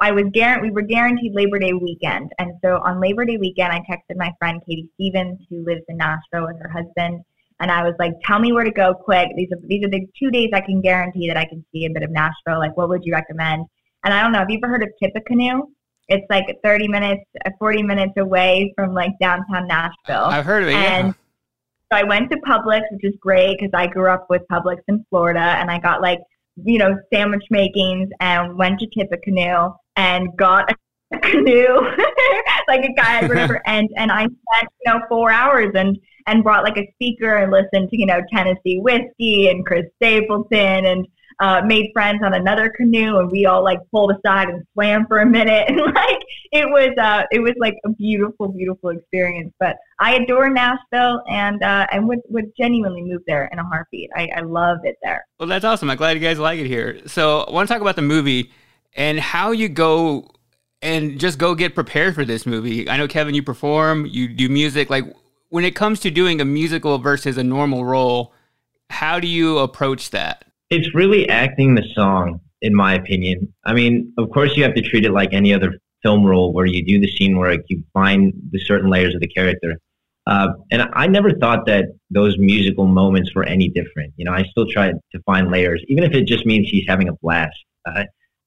I 0.00 0.10
was 0.10 0.24
guaranteed 0.32 0.70
we 0.70 0.74
were 0.74 0.82
guaranteed 0.82 1.32
Labor 1.32 1.60
Day 1.60 1.74
weekend, 1.74 2.32
and 2.40 2.54
so 2.60 2.80
on 2.84 3.00
Labor 3.00 3.24
Day 3.24 3.36
weekend, 3.36 3.72
I 3.72 3.78
texted 3.88 4.16
my 4.16 4.32
friend 4.40 4.60
Katie 4.68 4.88
Stevens, 4.94 5.38
who 5.48 5.64
lives 5.64 5.82
in 5.88 5.98
Nashville 5.98 6.48
with 6.48 6.60
her 6.60 6.68
husband, 6.68 7.22
and 7.62 7.70
I 7.70 7.82
was 7.82 7.94
like, 7.98 8.12
"Tell 8.26 8.38
me 8.38 8.52
where 8.52 8.64
to 8.64 8.70
go 8.70 8.92
quick. 8.92 9.28
These 9.36 9.48
are 9.52 9.58
these 9.66 9.84
are 9.84 9.88
the 9.88 10.06
two 10.18 10.30
days 10.30 10.50
I 10.52 10.60
can 10.60 10.82
guarantee 10.82 11.28
that 11.28 11.36
I 11.36 11.46
can 11.46 11.64
see 11.72 11.86
a 11.86 11.90
bit 11.90 12.02
of 12.02 12.10
Nashville. 12.10 12.58
Like, 12.58 12.76
what 12.76 12.88
would 12.90 13.04
you 13.04 13.14
recommend?" 13.14 13.64
And 14.04 14.12
I 14.12 14.22
don't 14.22 14.32
know. 14.32 14.40
Have 14.40 14.50
you 14.50 14.58
ever 14.62 14.68
heard 14.68 14.82
of 14.82 14.88
Tip-A-Canoe? 15.00 15.62
It's 16.08 16.26
like 16.28 16.44
30 16.64 16.88
minutes, 16.88 17.22
uh, 17.46 17.50
40 17.58 17.84
minutes 17.84 18.12
away 18.18 18.72
from 18.76 18.92
like 18.92 19.12
downtown 19.20 19.68
Nashville. 19.68 20.24
I've 20.24 20.44
heard 20.44 20.64
of 20.64 20.68
it. 20.70 20.72
yeah. 20.72 20.98
And 20.98 21.14
so 21.92 21.98
I 21.98 22.02
went 22.02 22.30
to 22.32 22.38
Publix, 22.38 22.82
which 22.90 23.04
is 23.04 23.14
great 23.20 23.58
because 23.58 23.70
I 23.74 23.86
grew 23.86 24.10
up 24.10 24.26
with 24.28 24.42
Publix 24.50 24.78
in 24.88 25.04
Florida, 25.08 25.40
and 25.40 25.70
I 25.70 25.78
got 25.78 26.02
like 26.02 26.18
you 26.56 26.78
know 26.78 26.98
sandwich 27.12 27.44
makings 27.50 28.10
and 28.20 28.58
went 28.58 28.80
to 28.80 28.86
Tip-A-Canoe 28.96 29.72
and 29.96 30.36
got 30.36 30.70
a 30.70 31.18
canoe 31.18 31.76
like 32.68 32.84
a 32.84 32.92
guy 32.94 33.26
whatever, 33.26 33.60
and 33.66 33.88
and 33.96 34.10
I 34.10 34.22
spent 34.22 34.72
you 34.84 34.92
know 34.92 35.00
four 35.08 35.30
hours 35.30 35.70
and 35.74 35.98
and 36.26 36.42
brought 36.44 36.64
like 36.64 36.76
a 36.76 36.90
speaker 36.94 37.36
and 37.36 37.52
listened 37.52 37.90
to 37.90 37.98
you 37.98 38.06
know 38.06 38.20
Tennessee 38.32 38.78
whiskey 38.78 39.48
and 39.48 39.64
Chris 39.66 39.86
Stapleton 39.96 40.86
and 40.86 41.06
uh, 41.40 41.62
made 41.64 41.90
friends 41.92 42.22
on 42.22 42.34
another 42.34 42.70
canoe 42.70 43.18
and 43.18 43.30
we 43.30 43.46
all 43.46 43.64
like 43.64 43.78
pulled 43.90 44.12
aside 44.12 44.48
and 44.48 44.64
swam 44.74 45.06
for 45.06 45.20
a 45.20 45.26
minute 45.26 45.64
and 45.68 45.78
like 45.80 46.20
it 46.52 46.66
was 46.66 46.90
uh 47.00 47.22
it 47.32 47.40
was 47.40 47.54
like 47.58 47.74
a 47.84 47.90
beautiful 47.90 48.48
beautiful 48.48 48.90
experience 48.90 49.52
but 49.58 49.76
I 49.98 50.16
adore 50.16 50.50
Nashville 50.50 51.22
and 51.28 51.62
uh 51.62 51.86
and 51.90 52.06
would 52.06 52.20
would 52.28 52.52
genuinely 52.56 53.02
move 53.02 53.22
there 53.26 53.46
in 53.46 53.58
a 53.58 53.64
heartbeat 53.64 54.10
I, 54.14 54.28
I 54.36 54.40
love 54.40 54.78
it 54.84 54.96
there 55.02 55.26
Well, 55.40 55.48
that's 55.48 55.64
awesome. 55.64 55.90
I'm 55.90 55.96
glad 55.96 56.16
you 56.16 56.20
guys 56.20 56.38
like 56.38 56.60
it 56.60 56.66
here. 56.66 57.00
So, 57.06 57.40
I 57.40 57.50
want 57.50 57.68
to 57.68 57.74
talk 57.74 57.82
about 57.82 57.96
the 57.96 58.02
movie 58.02 58.52
and 58.94 59.18
how 59.18 59.52
you 59.52 59.68
go 59.68 60.28
and 60.82 61.18
just 61.18 61.38
go 61.38 61.54
get 61.54 61.74
prepared 61.74 62.14
for 62.14 62.24
this 62.24 62.44
movie. 62.44 62.88
I 62.88 62.96
know, 62.96 63.08
Kevin, 63.08 63.34
you 63.34 63.42
perform, 63.42 64.04
you 64.06 64.28
do 64.28 64.48
music. 64.48 64.90
Like, 64.90 65.04
when 65.52 65.66
it 65.66 65.74
comes 65.74 66.00
to 66.00 66.10
doing 66.10 66.40
a 66.40 66.46
musical 66.46 66.96
versus 66.96 67.36
a 67.36 67.44
normal 67.44 67.84
role, 67.84 68.32
how 68.88 69.20
do 69.20 69.26
you 69.28 69.58
approach 69.58 70.08
that? 70.08 70.46
It's 70.70 70.94
really 70.94 71.28
acting 71.28 71.74
the 71.74 71.84
song, 71.94 72.40
in 72.62 72.74
my 72.74 72.94
opinion. 72.94 73.52
I 73.62 73.74
mean, 73.74 74.14
of 74.16 74.30
course, 74.30 74.56
you 74.56 74.62
have 74.62 74.74
to 74.76 74.80
treat 74.80 75.04
it 75.04 75.12
like 75.12 75.34
any 75.34 75.52
other 75.52 75.74
film 76.02 76.24
role 76.24 76.54
where 76.54 76.64
you 76.64 76.82
do 76.82 76.98
the 76.98 77.06
scene 77.06 77.36
work, 77.36 77.60
you 77.68 77.84
find 77.92 78.32
the 78.50 78.58
certain 78.60 78.88
layers 78.88 79.14
of 79.14 79.20
the 79.20 79.26
character. 79.26 79.78
Uh, 80.26 80.54
and 80.70 80.88
I 80.94 81.06
never 81.06 81.32
thought 81.32 81.66
that 81.66 81.84
those 82.08 82.38
musical 82.38 82.86
moments 82.86 83.34
were 83.34 83.44
any 83.44 83.68
different. 83.68 84.14
You 84.16 84.24
know, 84.24 84.32
I 84.32 84.44
still 84.44 84.66
try 84.66 84.90
to 84.90 85.22
find 85.26 85.50
layers, 85.50 85.84
even 85.86 86.02
if 86.02 86.14
it 86.14 86.26
just 86.26 86.46
means 86.46 86.70
he's 86.70 86.86
having 86.88 87.10
a 87.10 87.14
blast. 87.20 87.62
Uh, 87.84 88.04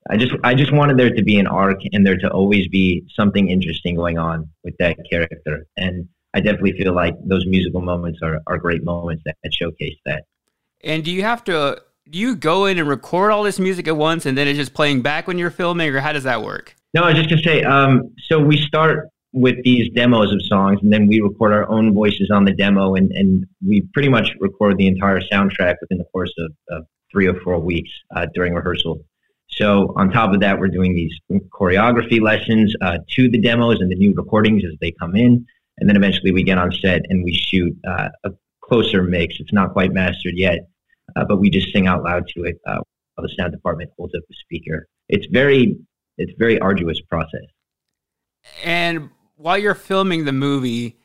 I 0.10 0.18
just, 0.18 0.34
I 0.44 0.56
just 0.56 0.72
wanted 0.72 0.98
there 0.98 1.12
to 1.12 1.24
be 1.24 1.38
an 1.38 1.46
arc 1.46 1.82
and 1.92 2.04
there 2.04 2.18
to 2.18 2.32
always 2.32 2.68
be 2.68 3.04
something 3.16 3.48
interesting 3.48 3.96
going 3.96 4.18
on 4.18 4.50
with 4.64 4.76
that 4.80 4.98
character. 5.08 5.68
And 5.78 6.08
I 6.36 6.42
definitely 6.42 6.74
feel 6.74 6.94
like 6.94 7.16
those 7.24 7.46
musical 7.48 7.82
moments 7.82 8.20
are, 8.22 8.42
are 8.46 8.58
great 8.58 8.84
moments 8.84 9.24
that, 9.26 9.38
that 9.44 9.54
showcase 9.54 9.98
that. 10.06 10.26
And 10.84 11.04
do 11.04 11.12
you 11.12 11.24
have 11.24 11.44
to, 11.46 11.82
do 12.10 12.20
you 12.20 12.36
go 12.36 12.66
in 12.66 12.78
and 12.78 12.88
record 12.88 13.32
all 13.32 13.42
this 13.42 13.58
music 13.58 13.88
at 13.88 13.98
once 13.98 14.26
and 14.26 14.38
then 14.38 14.48
it's 14.48 14.58
just 14.58 14.74
playing 14.74 15.02
back 15.02 15.28
when 15.28 15.40
you're 15.40 15.50
filming, 15.50 15.90
or 15.96 16.02
how 16.02 16.12
does 16.12 16.26
that 16.26 16.44
work? 16.44 16.76
No, 16.94 17.04
I 17.04 17.14
was 17.14 17.18
just 17.18 17.30
gonna 17.30 17.42
say. 17.42 17.64
Um, 17.64 18.14
so 18.28 18.40
we 18.40 18.58
start 18.58 19.10
with 19.32 19.62
these 19.64 19.92
demos 19.94 20.32
of 20.34 20.42
songs, 20.44 20.80
and 20.82 20.94
then 20.94 21.08
we 21.08 21.20
record 21.20 21.52
our 21.52 21.70
own 21.70 21.94
voices 21.94 22.32
on 22.32 22.46
the 22.46 22.54
demo, 22.54 22.96
and, 22.96 23.12
and 23.12 23.46
we 23.66 23.82
pretty 23.94 24.08
much 24.08 24.30
record 24.40 24.78
the 24.78 24.88
entire 24.88 25.20
soundtrack 25.20 25.76
within 25.82 25.98
the 25.98 26.06
course 26.14 26.34
of, 26.38 26.52
of 26.70 26.86
three 27.12 27.28
or 27.28 27.40
four 27.42 27.60
weeks 27.60 27.90
uh, 28.16 28.26
during 28.34 28.54
rehearsal. 28.54 29.04
So 29.50 29.94
on 29.98 30.12
top 30.12 30.34
of 30.34 30.40
that, 30.40 30.58
we're 30.60 30.70
doing 30.70 30.96
these 30.96 31.14
choreography 31.50 32.22
lessons 32.22 32.74
uh, 32.82 33.00
to 33.12 33.30
the 33.30 33.40
demos 33.40 33.80
and 33.82 33.92
the 33.92 33.96
new 33.96 34.14
recordings 34.14 34.64
as 34.66 34.78
they 34.80 34.92
come 34.92 35.16
in, 35.16 35.46
and 35.78 35.90
then 35.90 35.96
eventually 35.96 36.32
we 36.32 36.44
get 36.44 36.58
on 36.58 36.72
set 36.72 37.02
and 37.10 37.24
we 37.24 37.34
shoot 37.34 37.76
uh, 37.88 38.10
a 38.24 38.32
closer 38.64 39.04
mix. 39.04 39.36
It's 39.40 39.54
not 39.54 39.74
quite 39.74 39.94
mastered 39.94 40.34
yet, 40.36 40.60
uh, 41.16 41.26
but 41.26 41.38
we 41.38 41.50
just 41.50 41.72
sing 41.72 41.88
out 41.88 42.04
loud 42.04 42.28
to 42.36 42.44
it 42.44 42.60
uh, 42.68 42.80
while 43.16 43.28
the 43.28 43.34
sound 43.38 43.52
department 43.52 43.92
holds 43.98 44.14
up 44.16 44.24
the 44.28 44.36
speaker. 44.44 44.88
It's 45.10 45.28
very 45.32 45.78
it's 46.18 46.32
very 46.38 46.60
arduous 46.60 47.00
process. 47.02 47.46
And 48.64 49.10
while 49.36 49.58
you're 49.58 49.76
filming 49.76 50.26
the 50.26 50.32
movie, 50.32 50.98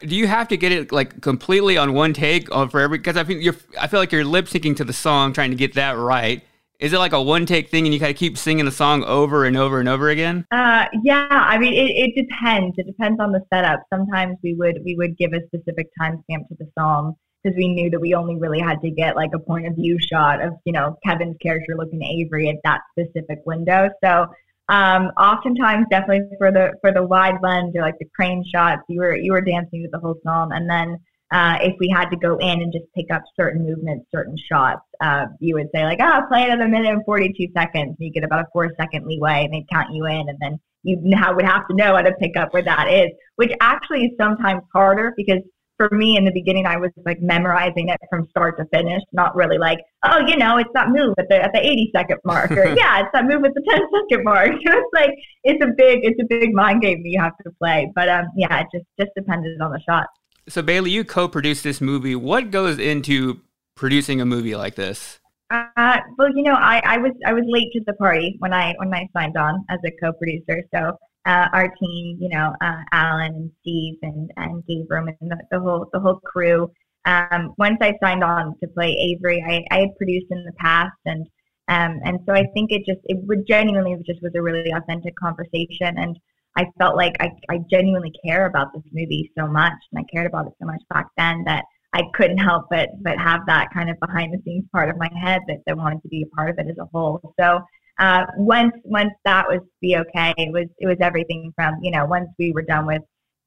do 0.00 0.14
you 0.14 0.26
have 0.26 0.48
to 0.48 0.56
get 0.56 0.72
it 0.72 0.92
like 0.92 1.20
completely 1.20 1.76
on 1.76 1.92
one 1.94 2.12
take 2.12 2.54
or 2.54 2.68
for 2.68 2.80
every? 2.80 2.98
Because 2.98 3.16
I 3.16 3.24
feel 3.24 3.38
you're, 3.38 3.56
I 3.78 3.86
feel 3.88 4.00
like 4.00 4.12
you're 4.12 4.24
lip 4.24 4.46
syncing 4.46 4.76
to 4.76 4.84
the 4.84 4.92
song, 4.92 5.32
trying 5.32 5.50
to 5.50 5.56
get 5.56 5.74
that 5.74 5.96
right. 5.96 6.44
Is 6.78 6.92
it 6.92 6.98
like 6.98 7.12
a 7.12 7.22
one 7.22 7.46
take 7.46 7.70
thing, 7.70 7.86
and 7.86 7.94
you 7.94 8.00
kind 8.00 8.10
of 8.10 8.18
keep 8.18 8.36
singing 8.36 8.66
the 8.66 8.70
song 8.70 9.02
over 9.04 9.46
and 9.46 9.56
over 9.56 9.80
and 9.80 9.88
over 9.88 10.10
again? 10.10 10.44
Uh, 10.50 10.84
yeah, 11.02 11.26
I 11.30 11.56
mean, 11.58 11.72
it, 11.72 11.90
it 11.90 12.14
depends. 12.14 12.76
It 12.78 12.86
depends 12.86 13.18
on 13.18 13.32
the 13.32 13.40
setup. 13.52 13.82
Sometimes 13.92 14.36
we 14.42 14.54
would 14.54 14.80
we 14.84 14.94
would 14.94 15.16
give 15.16 15.32
a 15.32 15.40
specific 15.46 15.88
timestamp 16.00 16.48
to 16.48 16.56
the 16.58 16.68
song 16.78 17.14
because 17.42 17.56
we 17.56 17.68
knew 17.68 17.88
that 17.90 18.00
we 18.00 18.14
only 18.14 18.36
really 18.36 18.60
had 18.60 18.80
to 18.82 18.90
get 18.90 19.16
like 19.16 19.30
a 19.34 19.38
point 19.38 19.66
of 19.66 19.74
view 19.74 19.98
shot 19.98 20.42
of 20.42 20.54
you 20.64 20.72
know 20.72 20.98
Kevin's 21.04 21.36
character 21.40 21.76
looking 21.76 22.02
at 22.02 22.10
Avery 22.10 22.50
at 22.50 22.56
that 22.64 22.80
specific 22.92 23.38
window. 23.46 23.88
So 24.04 24.26
um, 24.68 25.12
oftentimes, 25.16 25.86
definitely 25.90 26.28
for 26.36 26.52
the 26.52 26.72
for 26.82 26.92
the 26.92 27.02
wide 27.02 27.38
lens 27.42 27.74
or 27.74 27.80
like 27.80 27.98
the 27.98 28.08
crane 28.14 28.44
shots, 28.44 28.82
you 28.88 29.00
were 29.00 29.16
you 29.16 29.32
were 29.32 29.40
dancing 29.40 29.80
with 29.80 29.92
the 29.92 29.98
whole 29.98 30.18
song, 30.24 30.52
and 30.52 30.68
then. 30.68 30.98
Uh, 31.32 31.58
if 31.60 31.74
we 31.80 31.88
had 31.88 32.08
to 32.08 32.16
go 32.16 32.36
in 32.38 32.62
and 32.62 32.72
just 32.72 32.84
pick 32.94 33.06
up 33.12 33.22
certain 33.34 33.66
movements, 33.66 34.06
certain 34.14 34.36
shots, 34.48 34.82
uh, 35.00 35.26
you 35.40 35.54
would 35.54 35.68
say 35.74 35.82
like, 35.84 35.98
"Oh, 36.00 36.22
play 36.28 36.44
another 36.44 36.68
minute 36.68 36.92
and 36.92 37.04
42 37.04 37.48
seconds." 37.56 37.96
And 37.98 38.06
you 38.06 38.12
get 38.12 38.22
about 38.22 38.40
a 38.40 38.46
four 38.52 38.70
second 38.78 39.06
leeway, 39.06 39.44
and 39.44 39.52
they'd 39.52 39.68
count 39.68 39.92
you 39.92 40.06
in, 40.06 40.28
and 40.28 40.38
then 40.40 40.60
you 40.84 40.98
now 41.02 41.34
would 41.34 41.44
have 41.44 41.66
to 41.68 41.74
know 41.74 41.96
how 41.96 42.02
to 42.02 42.12
pick 42.12 42.36
up 42.36 42.52
where 42.52 42.62
that 42.62 42.88
is, 42.88 43.10
which 43.36 43.50
actually 43.60 44.04
is 44.04 44.12
sometimes 44.18 44.62
harder 44.72 45.12
because 45.16 45.40
for 45.76 45.90
me 45.90 46.16
in 46.16 46.24
the 46.24 46.32
beginning, 46.32 46.66
I 46.66 46.76
was 46.76 46.90
like 47.04 47.20
memorizing 47.20 47.88
it 47.90 48.00
from 48.08 48.26
start 48.30 48.56
to 48.58 48.64
finish, 48.72 49.02
not 49.12 49.36
really 49.36 49.58
like, 49.58 49.78
oh, 50.04 50.20
you 50.26 50.36
know, 50.36 50.56
it's 50.56 50.70
that 50.74 50.88
move 50.88 51.14
at 51.18 51.28
the 51.28 51.42
at 51.42 51.52
the 51.52 51.60
80 51.60 51.90
second 51.94 52.18
mark, 52.24 52.50
or 52.52 52.66
yeah, 52.76 53.00
it's 53.00 53.10
that 53.12 53.24
move 53.24 53.44
at 53.44 53.52
the 53.54 53.62
10 53.68 53.80
second 54.10 54.24
mark. 54.24 54.50
it's 54.60 54.90
like 54.94 55.10
it's 55.44 55.62
a 55.62 55.68
big 55.76 56.00
it's 56.02 56.20
a 56.20 56.26
big 56.28 56.54
mind 56.54 56.82
game 56.82 57.02
that 57.02 57.08
you 57.08 57.20
have 57.20 57.36
to 57.44 57.50
play. 57.58 57.90
But 57.94 58.08
um, 58.08 58.26
yeah, 58.36 58.60
it 58.60 58.66
just 58.72 58.86
just 58.98 59.10
depended 59.16 59.60
on 59.60 59.72
the 59.72 59.80
shot. 59.86 60.06
So 60.48 60.62
Bailee, 60.62 60.90
you 60.90 61.04
co-produced 61.04 61.64
this 61.64 61.80
movie. 61.80 62.14
What 62.14 62.50
goes 62.50 62.78
into 62.78 63.40
producing 63.74 64.20
a 64.20 64.24
movie 64.24 64.54
like 64.54 64.76
this? 64.76 65.18
Uh, 65.50 65.98
well, 66.18 66.28
you 66.34 66.42
know, 66.42 66.54
I, 66.54 66.80
I 66.84 66.98
was 66.98 67.12
I 67.24 67.32
was 67.32 67.44
late 67.46 67.72
to 67.72 67.80
the 67.86 67.92
party 67.94 68.36
when 68.40 68.52
I 68.52 68.74
when 68.78 68.92
I 68.92 69.08
signed 69.16 69.36
on 69.36 69.64
as 69.68 69.78
a 69.84 69.90
co-producer. 70.02 70.62
So 70.74 70.96
uh, 71.24 71.48
our 71.52 71.68
team, 71.68 72.18
you 72.20 72.28
know, 72.28 72.54
uh, 72.60 72.82
Alan 72.92 73.34
and 73.34 73.50
Steve 73.60 73.98
and 74.02 74.30
and 74.36 74.64
Gabriel 74.66 75.06
and 75.20 75.30
the, 75.30 75.38
the 75.50 75.60
whole 75.60 75.88
the 75.92 76.00
whole 76.00 76.20
crew. 76.24 76.70
Um, 77.04 77.54
once 77.58 77.78
I 77.80 77.94
signed 78.02 78.24
on 78.24 78.56
to 78.60 78.66
play 78.68 78.90
Avery, 78.90 79.44
I, 79.46 79.64
I 79.74 79.80
had 79.80 79.96
produced 79.96 80.26
in 80.30 80.44
the 80.44 80.52
past, 80.58 80.96
and 81.04 81.26
um, 81.68 82.00
and 82.04 82.18
so 82.26 82.32
I 82.32 82.44
think 82.54 82.72
it 82.72 82.84
just 82.86 83.00
it 83.04 83.18
genuinely 83.46 83.96
just 84.04 84.22
was 84.22 84.32
a 84.34 84.42
really 84.42 84.72
authentic 84.72 85.14
conversation, 85.16 85.96
and 85.96 86.16
I 86.56 86.66
felt 86.78 86.96
like 86.96 87.14
I, 87.20 87.30
I 87.50 87.58
genuinely 87.70 88.12
care 88.24 88.46
about 88.46 88.72
this 88.72 88.82
movie 88.92 89.30
so 89.38 89.46
much, 89.46 89.74
and 89.92 89.98
I 89.98 90.04
cared 90.12 90.26
about 90.26 90.46
it 90.46 90.54
so 90.60 90.66
much 90.66 90.82
back 90.90 91.06
then 91.16 91.44
that 91.44 91.64
I 91.92 92.02
couldn't 92.14 92.38
help 92.38 92.66
but 92.70 92.90
but 93.02 93.18
have 93.18 93.46
that 93.46 93.72
kind 93.72 93.88
of 93.88 93.98
behind 94.00 94.32
the 94.32 94.42
scenes 94.44 94.64
part 94.72 94.90
of 94.90 94.98
my 94.98 95.10
head 95.18 95.40
that, 95.48 95.58
that 95.66 95.76
wanted 95.76 96.02
to 96.02 96.08
be 96.08 96.22
a 96.22 96.36
part 96.36 96.50
of 96.50 96.58
it 96.58 96.70
as 96.70 96.76
a 96.78 96.86
whole. 96.92 97.34
So 97.40 97.60
uh, 97.98 98.26
once 98.36 98.74
once 98.84 99.12
that 99.24 99.46
was 99.48 99.60
be 99.80 99.96
okay, 99.96 100.34
it 100.36 100.52
was 100.52 100.66
it 100.78 100.86
was 100.86 100.98
everything 101.00 101.52
from 101.56 101.76
you 101.82 101.90
know 101.90 102.04
once 102.04 102.28
we 102.38 102.52
were 102.52 102.62
done 102.62 102.86
with 102.86 103.02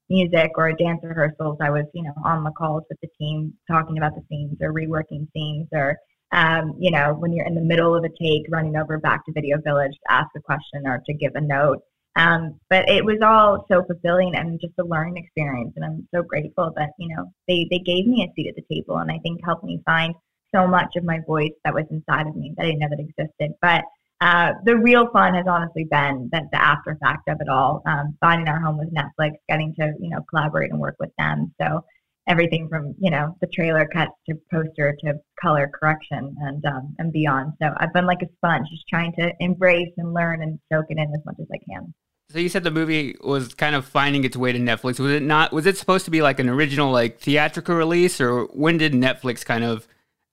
music 0.10 0.52
or 0.56 0.74
dance 0.74 1.00
rehearsals, 1.04 1.58
I 1.62 1.70
was 1.70 1.86
you 1.94 2.04
know 2.04 2.14
on 2.26 2.44
the 2.44 2.52
calls 2.52 2.84
with 2.90 3.00
the 3.02 3.10
team 3.20 3.54
talking 3.70 3.98
about 3.98 4.16
the 4.16 4.24
scenes 4.30 4.58
or 4.62 4.74
reworking 4.74 5.28
scenes 5.36 5.68
or 5.72 5.98
um, 6.32 6.74
you 6.80 6.90
know 6.90 7.14
when 7.14 7.34
you're 7.34 7.46
in 7.46 7.56
the 7.56 7.62
middle 7.62 7.96
of 7.96 8.04
a 8.04 8.10
take 8.10 8.46
running 8.50 8.76
over 8.76 8.98
back 8.98 9.26
to 9.26 9.32
Video 9.32 9.58
Village 9.64 9.94
to 9.94 10.12
ask 10.12 10.30
a 10.36 10.42
question 10.42 10.88
or 10.88 11.04
to 11.06 11.14
give 11.14 11.34
a 11.36 11.42
note. 11.42 11.80
Um, 12.20 12.60
but 12.70 12.90
it 12.90 13.06
was 13.06 13.20
all 13.24 13.66
so 13.72 13.82
fulfilling 13.86 14.36
and 14.36 14.60
just 14.60 14.74
a 14.78 14.84
learning 14.84 15.16
experience. 15.16 15.72
And 15.78 15.86
I'm 15.86 16.08
so 16.14 16.22
grateful 16.22 16.70
that, 16.76 16.90
you 17.00 17.16
know, 17.16 17.32
they, 17.48 17.66
they 17.72 17.80
gave 17.80 18.08
me 18.08 18.24
a 18.24 18.34
seat 18.36 18.50
at 18.50 18.56
the 18.56 18.76
table 18.76 18.98
and 18.98 19.10
I 19.10 19.20
think 19.20 19.40
helped 19.44 19.64
me 19.64 19.82
find 19.86 20.14
so 20.54 20.68
much 20.68 20.98
of 20.98 21.06
my 21.06 21.20
voice 21.26 21.54
that 21.64 21.74
was 21.74 21.86
inside 21.90 22.28
of 22.28 22.36
me 22.36 22.54
that 22.58 22.64
I 22.64 22.66
didn't 22.66 22.80
know 22.80 22.90
that 22.90 23.00
existed. 23.00 23.54
But 23.62 23.86
uh, 24.20 24.52
the 24.66 24.76
real 24.76 25.10
fun 25.12 25.34
has 25.34 25.46
honestly 25.48 25.86
been 25.86 26.28
that 26.34 26.44
the 26.52 26.62
after 26.62 26.98
fact 27.02 27.30
of 27.30 27.38
it 27.40 27.48
all. 27.48 27.82
Um, 27.86 28.18
finding 28.20 28.50
our 28.50 28.60
home 28.60 28.78
with 28.78 28.94
Netflix, 28.94 29.36
getting 29.48 29.74
to, 29.76 29.94
you 29.98 30.10
know, 30.10 30.20
collaborate 30.30 30.72
and 30.72 30.80
work 30.80 30.98
with 31.00 31.12
them. 31.18 31.54
So 31.62 31.86
everything 32.28 32.68
from, 32.68 32.96
you 33.00 33.12
know, 33.12 33.34
the 33.40 33.48
trailer 33.48 33.88
cuts 33.88 34.12
to 34.28 34.36
poster 34.52 34.94
to 35.06 35.14
color 35.42 35.72
correction 35.74 36.36
and, 36.42 36.66
um, 36.66 36.96
and 37.00 37.14
beyond. 37.14 37.54
So 37.62 37.70
I've 37.78 37.94
been 37.94 38.06
like 38.06 38.22
a 38.24 38.30
sponge, 38.36 38.68
just 38.70 38.88
trying 38.90 39.14
to 39.20 39.32
embrace 39.40 39.94
and 39.98 40.14
learn 40.14 40.42
and 40.42 40.60
soak 40.72 40.88
it 40.90 40.98
in 40.98 41.14
as 41.16 41.26
much 41.26 41.38
as 41.40 41.48
I 41.54 41.60
can. 41.72 41.94
So 42.32 42.38
you 42.38 42.48
said 42.48 42.64
the 42.64 42.70
movie 42.70 43.16
was 43.22 43.56
kind 43.56 43.76
of 43.76 43.86
finding 43.86 44.24
its 44.24 44.38
way 44.38 44.52
to 44.52 44.60
Netflix. 44.60 45.00
Was 45.00 45.12
it 45.12 45.24
not? 45.24 45.52
Was 45.52 45.66
it 45.66 45.78
supposed 45.78 46.06
to 46.06 46.12
be 46.12 46.22
like 46.22 46.40
an 46.40 46.48
original 46.48 46.92
like 46.92 47.20
theatrical 47.20 47.76
release, 47.76 48.22
or 48.22 48.44
when 48.54 48.78
did 48.78 48.94
Netflix 48.94 49.44
kind 49.44 49.64
of 49.64 49.88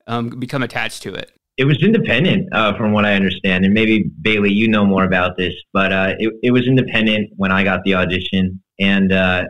um, 0.06 0.28
become 0.28 0.62
attached 0.62 1.02
to 1.04 1.14
it? 1.14 1.32
It 1.56 1.64
was 1.64 1.82
independent, 1.82 2.52
uh, 2.52 2.76
from 2.76 2.92
what 2.92 3.06
I 3.06 3.14
understand, 3.14 3.64
and 3.64 3.72
maybe 3.72 4.10
Bailee, 4.20 4.54
you 4.54 4.68
know 4.68 4.84
more 4.84 5.04
about 5.04 5.38
this, 5.38 5.54
but 5.72 5.90
uh, 5.90 6.14
it, 6.18 6.34
it 6.42 6.50
was 6.50 6.66
independent 6.66 7.30
when 7.36 7.50
I 7.50 7.64
got 7.64 7.82
the 7.84 7.94
audition, 7.94 8.62
and 8.78 9.10
uh, 9.10 9.44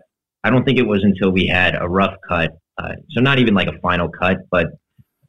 I 0.44 0.50
don't 0.50 0.64
think 0.64 0.78
it 0.78 0.86
was 0.86 1.02
until 1.02 1.32
we 1.32 1.48
had 1.48 1.74
a 1.74 1.88
rough 1.88 2.14
cut, 2.28 2.56
uh, 2.78 2.92
so 3.10 3.20
not 3.20 3.40
even 3.40 3.54
like 3.54 3.66
a 3.66 3.76
final 3.80 4.08
cut, 4.08 4.36
but 4.52 4.68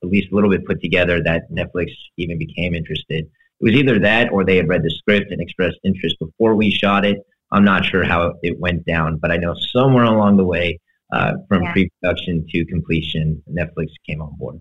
at 0.04 0.10
least 0.10 0.32
a 0.32 0.36
little 0.36 0.52
bit 0.52 0.68
put 0.68 0.80
together 0.84 1.24
that 1.24 1.52
Netflix 1.52 1.88
even 2.18 2.38
became 2.38 2.76
interested 2.76 3.28
it 3.60 3.64
was 3.64 3.74
either 3.74 4.00
that 4.00 4.32
or 4.32 4.46
they 4.46 4.58
had 4.58 4.68
read 4.68 4.84
the 4.84 4.90
script 4.90 5.32
and 5.32 5.42
expressed 5.42 5.78
interest 5.84 6.18
before 6.20 6.56
we 6.56 6.72
shot 6.72 7.06
it. 7.06 7.18
I'm 7.52 7.64
not 7.64 7.86
sure 7.86 8.04
how 8.04 8.34
it 8.44 8.60
went 8.60 8.86
down, 8.86 9.18
but 9.18 9.32
I 9.32 9.38
know 9.38 9.56
somewhere 9.74 10.04
along 10.04 10.38
the 10.38 10.44
way, 10.44 10.80
uh, 11.12 11.34
from 11.48 11.64
yeah. 11.64 11.72
pre-production 11.72 12.46
to 12.50 12.66
completion, 12.66 13.42
Netflix 13.50 13.88
came 14.06 14.22
on 14.22 14.36
board. 14.38 14.60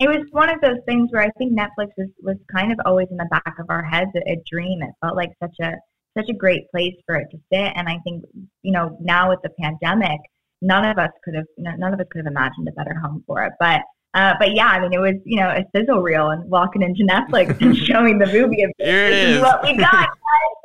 It 0.00 0.08
was 0.08 0.26
one 0.30 0.48
of 0.48 0.62
those 0.62 0.78
things 0.86 1.10
where 1.12 1.22
I 1.22 1.30
think 1.36 1.52
Netflix 1.52 1.88
was, 1.98 2.08
was 2.22 2.36
kind 2.50 2.72
of 2.72 2.78
always 2.86 3.08
in 3.10 3.18
the 3.18 3.28
back 3.30 3.54
of 3.58 3.66
our 3.68 3.84
heads, 3.84 4.10
a, 4.16 4.32
a 4.32 4.42
dream. 4.50 4.82
It 4.82 4.90
felt 5.02 5.16
like 5.16 5.30
such 5.42 5.54
a 5.60 5.74
such 6.16 6.28
a 6.28 6.34
great 6.34 6.68
place 6.72 6.94
for 7.06 7.14
it 7.14 7.28
to 7.30 7.38
sit, 7.52 7.72
and 7.76 7.88
I 7.88 7.98
think 8.02 8.24
you 8.62 8.72
know 8.72 8.96
now 9.00 9.28
with 9.28 9.40
the 9.42 9.50
pandemic, 9.60 10.18
none 10.62 10.86
of 10.86 10.98
us 10.98 11.10
could 11.22 11.34
have 11.34 11.44
none 11.58 11.92
of 11.92 12.00
us 12.00 12.06
could 12.10 12.24
have 12.24 12.32
imagined 12.32 12.66
a 12.68 12.72
better 12.72 12.94
home 12.98 13.22
for 13.26 13.44
it. 13.44 13.52
But 13.60 13.82
uh, 14.14 14.34
but 14.38 14.54
yeah, 14.54 14.66
I 14.66 14.80
mean, 14.80 14.92
it 14.92 15.00
was 15.00 15.14
you 15.24 15.40
know 15.40 15.48
a 15.48 15.64
sizzle 15.74 16.02
reel 16.02 16.30
and 16.30 16.48
walking 16.50 16.82
into 16.82 17.04
Netflix 17.04 17.60
and 17.60 17.76
showing 17.86 18.18
the 18.18 18.26
movie. 18.26 18.62
Of, 18.62 18.70
Here 18.78 19.06
it 19.06 19.12
is. 19.12 19.36
is 19.36 19.42
what 19.42 19.62
we 19.62 19.76
got. 19.76 20.08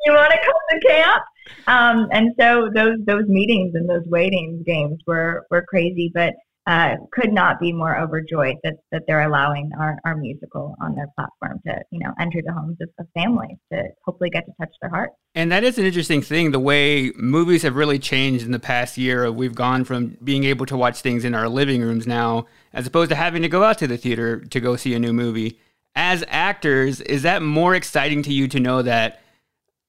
you 0.05 0.13
want 0.13 0.31
to 0.31 0.37
come 0.37 0.53
to 0.71 0.87
camp? 0.87 1.23
Um, 1.67 2.07
and 2.11 2.33
so 2.39 2.69
those 2.73 2.97
those 3.05 3.27
meetings 3.27 3.75
and 3.75 3.89
those 3.89 4.05
waiting 4.07 4.63
games 4.65 4.99
were 5.05 5.45
were 5.51 5.63
crazy, 5.67 6.11
but 6.13 6.33
uh, 6.67 6.95
could 7.11 7.31
not 7.31 7.59
be 7.59 7.71
more 7.71 7.95
overjoyed 7.97 8.55
that, 8.63 8.73
that 8.91 9.03
they're 9.07 9.21
allowing 9.21 9.69
our, 9.79 9.99
our 10.03 10.15
musical 10.15 10.75
on 10.81 10.95
their 10.95 11.07
platform 11.15 11.61
to 11.65 11.79
you 11.91 11.99
know 11.99 12.11
enter 12.19 12.41
the 12.43 12.51
homes 12.51 12.77
of, 12.81 12.89
of 12.99 13.05
families 13.13 13.57
to 13.71 13.83
hopefully 14.03 14.31
get 14.31 14.45
to 14.45 14.51
touch 14.59 14.73
their 14.81 14.89
hearts. 14.89 15.13
And 15.35 15.51
that 15.51 15.63
is 15.63 15.77
an 15.77 15.85
interesting 15.85 16.21
thing. 16.21 16.51
The 16.51 16.59
way 16.59 17.11
movies 17.17 17.61
have 17.61 17.75
really 17.75 17.99
changed 17.99 18.45
in 18.45 18.51
the 18.51 18.59
past 18.59 18.97
year. 18.97 19.31
We've 19.31 19.53
gone 19.53 19.83
from 19.83 20.17
being 20.23 20.43
able 20.45 20.65
to 20.67 20.77
watch 20.77 21.01
things 21.01 21.23
in 21.23 21.35
our 21.35 21.47
living 21.47 21.81
rooms 21.81 22.07
now, 22.07 22.47
as 22.75 22.85
opposed 22.85 23.09
to 23.09 23.15
having 23.15 23.41
to 23.41 23.49
go 23.49 23.63
out 23.63 23.79
to 23.79 23.87
the 23.87 23.97
theater 23.97 24.39
to 24.39 24.59
go 24.59 24.75
see 24.75 24.93
a 24.93 24.99
new 24.99 25.13
movie. 25.13 25.59
As 25.95 26.23
actors, 26.27 27.01
is 27.01 27.23
that 27.23 27.41
more 27.41 27.73
exciting 27.73 28.21
to 28.23 28.33
you 28.33 28.47
to 28.49 28.59
know 28.59 28.83
that 28.83 29.21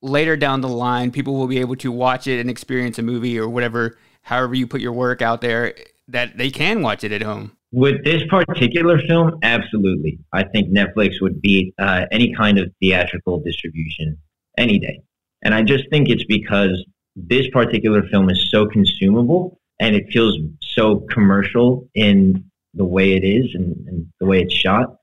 later 0.01 0.37
down 0.37 0.63
the 0.63 0.69
line, 0.69 1.11
people 1.11 1.35
will 1.35 1.49
be 1.49 1.59
able 1.59 1.77
to 1.77 1.93
watch 1.93 2.27
it 2.27 2.41
and 2.41 2.49
experience 2.49 2.99
a 2.99 3.03
movie 3.03 3.39
or 3.39 3.49
whatever, 3.49 3.99
however 4.23 4.55
you 4.55 4.67
put 4.67 4.81
your 4.81 4.93
work 4.93 5.21
out 5.21 5.43
there? 5.43 5.75
that 6.09 6.37
they 6.37 6.51
can 6.51 6.83
watch 6.83 7.05
it 7.05 7.13
at 7.13 7.23
home. 7.23 7.53
With 7.73 8.05
this 8.05 8.23
particular 8.29 8.99
film, 9.07 9.39
absolutely. 9.43 10.19
I 10.33 10.45
think 10.45 10.69
Netflix 10.69 11.21
would 11.21 11.43
beat 11.43 11.75
uh, 11.79 12.07
any 12.13 12.33
kind 12.35 12.59
of 12.59 12.73
theatrical 12.81 13.41
distribution 13.41 14.17
any 14.57 14.79
day. 14.79 15.03
And 15.43 15.55
I 15.55 15.63
just 15.63 15.85
think 15.91 16.09
it's 16.09 16.25
because 16.25 16.85
this 17.17 17.49
particular 17.51 18.03
film 18.09 18.31
is 18.31 18.51
so 18.51 18.67
consumable 18.67 19.59
and 19.81 19.95
it 19.95 20.07
feels 20.11 20.39
so 20.63 21.01
commercial 21.11 21.89
in 21.95 22.45
the 22.77 22.85
way 22.85 23.13
it 23.13 23.25
is 23.25 23.55
and, 23.55 23.75
and 23.89 24.07
the 24.21 24.27
way 24.27 24.41
it's 24.41 24.55
shot 24.55 24.97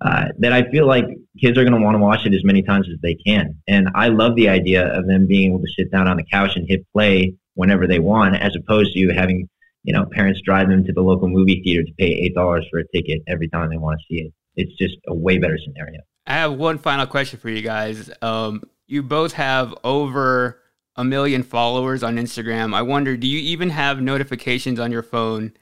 uh, 0.00 0.26
that 0.38 0.52
I 0.52 0.70
feel 0.70 0.86
like 0.86 1.06
kids 1.40 1.58
are 1.58 1.64
going 1.64 1.74
to 1.74 1.80
want 1.80 1.94
to 1.96 1.98
watch 1.98 2.26
it 2.26 2.34
as 2.34 2.44
many 2.44 2.62
times 2.62 2.88
as 2.88 3.00
they 3.02 3.14
can. 3.14 3.56
And 3.66 3.88
I 3.94 4.08
love 4.08 4.36
the 4.36 4.48
idea 4.48 4.86
of 4.96 5.06
them 5.06 5.26
being 5.26 5.52
able 5.52 5.64
to 5.64 5.72
sit 5.76 5.90
down 5.90 6.06
on 6.06 6.16
the 6.16 6.24
couch 6.24 6.56
and 6.56 6.68
hit 6.68 6.86
play 6.92 7.34
whenever 7.54 7.86
they 7.86 7.98
want, 7.98 8.36
as 8.36 8.54
opposed 8.56 8.94
to 8.94 9.08
having 9.14 9.48
you 9.84 9.92
know, 9.92 10.06
parents 10.06 10.40
drive 10.40 10.68
them 10.68 10.82
to 10.84 10.92
the 10.92 11.02
local 11.02 11.28
movie 11.28 11.62
theater 11.62 11.84
to 11.84 11.92
pay 11.92 12.06
eight 12.06 12.34
dollars 12.34 12.66
for 12.70 12.80
a 12.80 12.88
ticket 12.88 13.22
every 13.28 13.48
time 13.48 13.70
they 13.70 13.76
want 13.76 14.00
to 14.00 14.04
see 14.08 14.22
it. 14.22 14.32
It's 14.56 14.74
just 14.76 14.96
a 15.06 15.14
way 15.14 15.38
better 15.38 15.58
scenario. 15.62 16.00
I 16.26 16.34
have 16.34 16.54
one 16.54 16.78
final 16.78 17.06
question 17.06 17.38
for 17.38 17.50
you 17.50 17.60
guys. 17.60 18.10
Um, 18.22 18.62
you 18.86 19.02
both 19.02 19.34
have 19.34 19.74
over 19.84 20.60
a 20.96 21.04
million 21.04 21.42
followers 21.42 22.02
on 22.02 22.16
Instagram. 22.16 22.74
I 22.74 22.82
wonder, 22.82 23.16
do 23.16 23.26
you 23.26 23.38
even 23.38 23.68
have 23.70 24.00
notifications 24.00 24.80
on 24.80 24.90
your 24.90 25.02
phone 25.02 25.52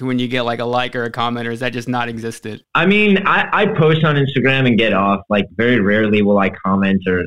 to 0.00 0.06
when 0.06 0.18
you 0.18 0.28
get 0.28 0.42
like 0.42 0.58
a 0.58 0.64
like 0.64 0.96
or 0.96 1.04
a 1.04 1.10
comment, 1.10 1.46
or 1.46 1.52
is 1.52 1.60
that 1.60 1.72
just 1.72 1.88
not 1.88 2.08
existed? 2.08 2.64
I 2.74 2.86
mean, 2.86 3.26
I, 3.26 3.48
I 3.52 3.66
post 3.66 4.04
on 4.04 4.16
Instagram 4.16 4.66
and 4.66 4.76
get 4.76 4.92
off. 4.92 5.20
Like 5.30 5.46
very 5.56 5.80
rarely 5.80 6.22
will 6.22 6.38
I 6.38 6.50
comment 6.50 7.02
or 7.06 7.24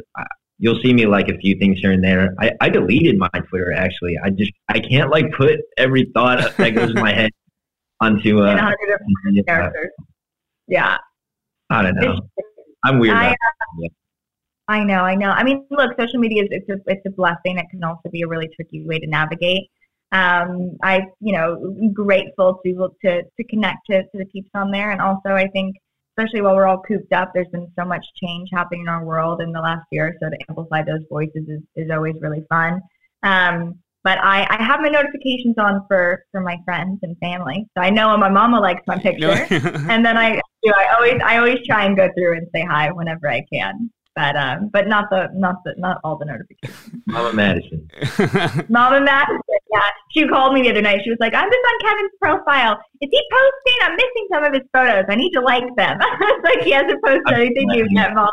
you'll 0.59 0.79
see 0.81 0.93
me 0.93 1.05
like 1.05 1.29
a 1.29 1.37
few 1.37 1.57
things 1.57 1.79
here 1.79 1.91
and 1.91 2.03
there. 2.03 2.33
I, 2.39 2.51
I 2.61 2.69
deleted 2.69 3.17
my 3.17 3.29
Twitter 3.49 3.73
actually. 3.73 4.17
I 4.23 4.29
just 4.29 4.51
I 4.69 4.79
can't 4.79 5.09
like 5.09 5.31
put 5.31 5.59
every 5.77 6.11
thought 6.13 6.55
that 6.57 6.69
goes 6.71 6.91
in 6.91 7.01
my 7.01 7.13
head 7.13 7.31
onto 8.01 8.43
uh, 8.43 8.55
a 8.55 9.43
characters. 9.43 9.91
Yeah. 10.67 10.97
I 11.69 11.81
don't 11.81 11.95
know. 11.95 12.19
I'm 12.85 12.99
weird. 12.99 13.15
I, 13.15 13.31
uh, 13.31 13.87
I 14.67 14.83
know, 14.83 15.01
I 15.01 15.15
know. 15.15 15.29
I 15.29 15.43
mean, 15.43 15.65
look, 15.69 15.91
social 15.99 16.19
media 16.19 16.43
is 16.43 16.49
it's 16.51 16.69
a 16.69 16.75
it's 16.87 17.05
a 17.05 17.09
blessing. 17.09 17.57
It 17.57 17.65
can 17.69 17.83
also 17.83 18.09
be 18.09 18.21
a 18.21 18.27
really 18.27 18.49
tricky 18.55 18.85
way 18.85 18.99
to 18.99 19.07
navigate. 19.07 19.69
Um, 20.13 20.77
I, 20.83 21.01
you 21.19 21.33
know, 21.33 21.75
grateful 21.93 22.61
to 22.65 22.89
to 23.03 23.23
to 23.23 23.43
connect 23.49 23.87
to, 23.89 24.03
to 24.03 24.17
the 24.17 24.25
peeps 24.25 24.51
on 24.53 24.71
there, 24.71 24.91
and 24.91 25.01
also 25.01 25.29
I 25.29 25.47
think 25.49 25.75
especially 26.17 26.41
while 26.41 26.55
we're 26.55 26.67
all 26.67 26.81
cooped 26.81 27.11
up, 27.11 27.31
there's 27.33 27.47
been 27.47 27.71
so 27.77 27.83
much 27.85 28.05
change 28.21 28.49
happening 28.53 28.81
in 28.81 28.87
our 28.87 29.03
world 29.03 29.41
in 29.41 29.51
the 29.51 29.59
last 29.59 29.85
year. 29.91 30.15
So 30.21 30.29
to 30.29 30.37
amplify 30.47 30.83
those 30.83 31.01
voices 31.09 31.47
is, 31.47 31.61
is 31.75 31.89
always 31.91 32.15
really 32.21 32.45
fun. 32.49 32.81
Um, 33.23 33.79
but 34.03 34.19
I, 34.19 34.45
I 34.49 34.61
have 34.61 34.81
my 34.81 34.89
notifications 34.89 35.55
on 35.57 35.85
for, 35.87 36.25
for 36.31 36.41
my 36.41 36.57
friends 36.65 36.99
and 37.03 37.17
family. 37.19 37.65
So 37.75 37.83
I 37.83 37.89
know 37.89 38.09
when 38.09 38.19
my 38.19 38.29
mama 38.29 38.59
likes 38.59 38.81
my 38.85 38.97
picture. 38.99 39.47
and 39.49 40.05
then 40.05 40.17
I 40.17 40.35
do 40.63 40.71
I 40.75 40.93
always 40.95 41.21
I 41.25 41.37
always 41.37 41.65
try 41.65 41.85
and 41.85 41.95
go 41.95 42.09
through 42.15 42.37
and 42.37 42.47
say 42.53 42.63
hi 42.63 42.91
whenever 42.91 43.29
I 43.29 43.43
can. 43.51 43.89
But 44.15 44.35
um 44.35 44.69
but 44.71 44.87
not 44.87 45.09
the 45.09 45.29
not 45.33 45.55
the 45.65 45.73
not 45.77 45.99
all 46.03 46.17
the 46.17 46.25
notifications. 46.25 47.01
Mama 47.07 47.33
Madison. 47.33 47.89
Mama 48.69 49.01
Madison, 49.01 49.41
Yeah, 49.73 49.89
she 50.11 50.27
called 50.27 50.53
me 50.53 50.61
the 50.61 50.69
other 50.69 50.81
night. 50.83 51.01
She 51.03 51.09
was 51.09 51.17
like, 51.19 51.33
"I'm 51.33 51.49
just 51.49 51.65
on 51.67 51.89
Kevin's 51.89 52.11
profile. 52.21 52.73
Is 53.01 53.09
he 53.11 53.21
posting? 53.31 53.77
I'm 53.81 53.95
missing 53.95 54.27
some 54.31 54.43
of 54.43 54.53
his 54.53 54.61
photos. 54.71 55.05
I 55.09 55.15
need 55.15 55.31
to 55.31 55.41
like 55.41 55.63
them." 55.75 55.97
I 56.01 56.17
was 56.19 56.41
like, 56.43 56.63
"He 56.63 56.71
hasn't 56.71 57.03
posted 57.03 57.33
anything 57.33 57.67
new 57.69 57.87
yet, 57.89 58.13
Mom." 58.13 58.29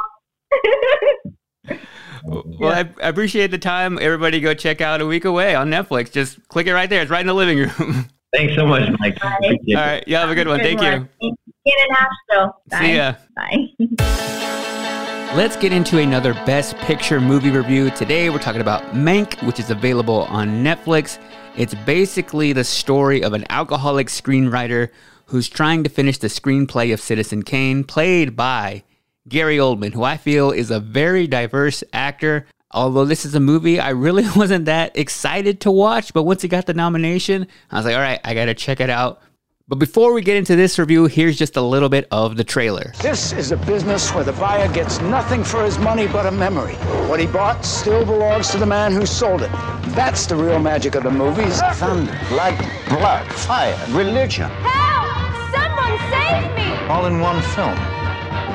Well, 2.25 2.73
I, 2.73 2.81
I 3.03 3.09
appreciate 3.09 3.51
the 3.51 3.59
time. 3.59 3.99
Everybody 3.99 4.41
go 4.41 4.53
check 4.53 4.81
out 4.81 5.01
A 5.01 5.07
Week 5.07 5.25
Away 5.25 5.55
on 5.55 5.71
Netflix. 5.71 6.13
Just 6.13 6.47
click 6.49 6.67
it 6.67 6.75
right 6.75 6.91
there. 6.91 7.01
It's 7.01 7.11
right 7.11 7.21
in 7.23 7.27
the 7.27 7.35
living 7.35 7.59
room. 7.59 8.07
Thanks 8.33 8.55
so 8.55 8.67
much, 8.67 8.89
Mike. 8.99 9.17
All 9.25 9.31
right. 9.31 10.05
Yeah, 10.07 10.21
have 10.21 10.31
a 10.31 10.35
good 10.35 10.47
one. 10.47 10.61
Thank 10.61 10.81
you. 10.83 11.09
In 11.21 11.75
Nashville. 11.91 12.63
Bye. 12.69 12.81
See 12.81 12.97
ya. 12.97 13.15
Bye. 13.37 14.97
Let's 15.37 15.55
get 15.55 15.73
into 15.73 16.01
another 16.01 16.35
Best 16.35 16.77
Picture 16.79 17.21
movie 17.21 17.51
review. 17.51 17.91
Today 17.91 18.31
we're 18.31 18.41
talking 18.41 18.61
about 18.61 18.83
Mank, 18.95 19.41
which 19.47 19.61
is 19.61 19.71
available 19.71 20.23
on 20.25 20.65
Netflix. 20.65 21.21
It's 21.57 21.73
basically 21.73 22.53
the 22.53 22.65
story 22.65 23.23
of 23.23 23.33
an 23.33 23.45
alcoholic 23.49 24.09
screenwriter 24.09 24.89
who's 25.27 25.49
trying 25.49 25.85
to 25.85 25.89
finish 25.89 26.19
the 26.19 26.27
screenplay 26.27 26.93
of 26.93 27.01
Citizen 27.01 27.45
Kane, 27.45 27.85
played 27.85 28.35
by 28.35 28.83
Gary 29.29 29.59
Oldman, 29.59 29.93
who 29.93 30.03
I 30.03 30.17
feel 30.17 30.51
is 30.51 30.73
a 30.73 30.81
very 30.81 31.29
diverse 31.29 31.85
actor. 31.93 32.47
Although 32.73 33.05
this 33.05 33.25
is 33.25 33.37
a 33.37 33.41
movie 33.41 33.79
I 33.79 33.91
really 33.91 34.27
wasn't 34.37 34.65
that 34.65 34.99
excited 34.99 35.61
to 35.61 35.71
watch, 35.71 36.13
but 36.13 36.25
once 36.25 36.43
he 36.43 36.49
got 36.49 36.67
the 36.67 36.75
nomination, 36.75 37.47
I 37.71 37.77
was 37.77 37.85
like, 37.85 37.95
all 37.95 38.01
right, 38.01 38.21
I 38.25 38.35
gotta 38.35 38.55
check 38.55 38.81
it 38.81 38.91
out. 38.91 39.23
But 39.71 39.79
before 39.79 40.13
we 40.13 40.21
get 40.21 40.37
into 40.37 40.57
this 40.57 40.81
review, 40.81 41.07
here's 41.07 41.39
just 41.39 41.57
a 41.57 41.61
little 41.61 41.89
bit 41.89 42.09
of 42.11 42.37
the 42.37 42.43
trailer. 42.43 42.93
This 43.01 43.33
is 43.33 43.53
a 43.53 43.57
business 43.57 44.13
where 44.13 44.25
the 44.25 44.33
buyer 44.33 44.67
gets 44.73 45.01
nothing 45.03 45.45
for 45.45 45.65
his 45.65 45.79
money 45.79 46.09
but 46.09 46.27
a 46.27 46.31
memory. 46.33 46.75
What 47.09 47.21
he 47.21 47.27
bought 47.29 47.65
still 47.65 48.05
belongs 48.05 48.49
to 48.51 48.59
the 48.59 48.67
man 48.67 48.93
who 48.93 49.07
sold 49.07 49.43
it. 49.43 49.53
That's 49.95 50.27
the 50.27 50.35
real 50.35 50.59
magic 50.59 50.97
of 50.97 51.05
the 51.05 51.13
movies. 51.13 51.61
Thunder, 51.75 52.19
lightning, 52.33 52.69
blood, 52.89 53.25
fire, 53.33 53.79
religion. 53.91 54.51
Help! 54.51 55.55
Someone 55.55 55.97
save 56.11 56.53
me! 56.57 56.89
All 56.89 57.07
in 57.07 57.21
one 57.21 57.41
film. 57.41 57.77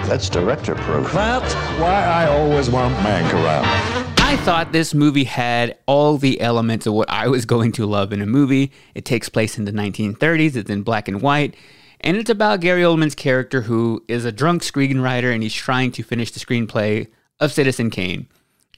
That's 0.10 0.28
director 0.28 0.76
proof. 0.76 1.14
That's 1.14 1.54
why 1.80 2.04
I 2.04 2.28
always 2.28 2.70
want 2.70 2.94
Mank 2.96 3.32
around. 3.34 4.05
I 4.28 4.38
thought 4.38 4.72
this 4.72 4.96
movie 4.96 5.24
had 5.24 5.78
all 5.86 6.18
the 6.18 6.42
elements 6.42 6.88
of 6.88 6.94
what 6.94 7.12
I 7.12 7.28
was 7.28 7.46
going 7.46 7.72
to 7.74 7.86
love 7.86 8.12
in 8.12 8.24
a 8.24 8.26
movie. 8.26 8.72
It 8.96 9.06
takes 9.06 9.30
place 9.30 9.60
in 9.60 9.66
the 9.66 9.72
1930s, 9.72 10.56
it's 10.56 10.70
in 10.70 10.82
black 10.82 11.08
and 11.08 11.22
white, 11.22 11.56
and 12.02 12.18
it's 12.18 12.32
about 12.32 12.60
Gary 12.60 12.82
Oldman's 12.82 13.14
character 13.14 13.62
who 13.62 14.04
is 14.08 14.26
a 14.26 14.32
drunk 14.32 14.64
screenwriter 14.64 15.32
and 15.32 15.44
he's 15.44 15.54
trying 15.54 15.92
to 15.92 16.04
finish 16.04 16.32
the 16.32 16.40
screenplay 16.40 17.08
of 17.40 17.54
Citizen 17.54 17.92
Kane. 17.92 18.28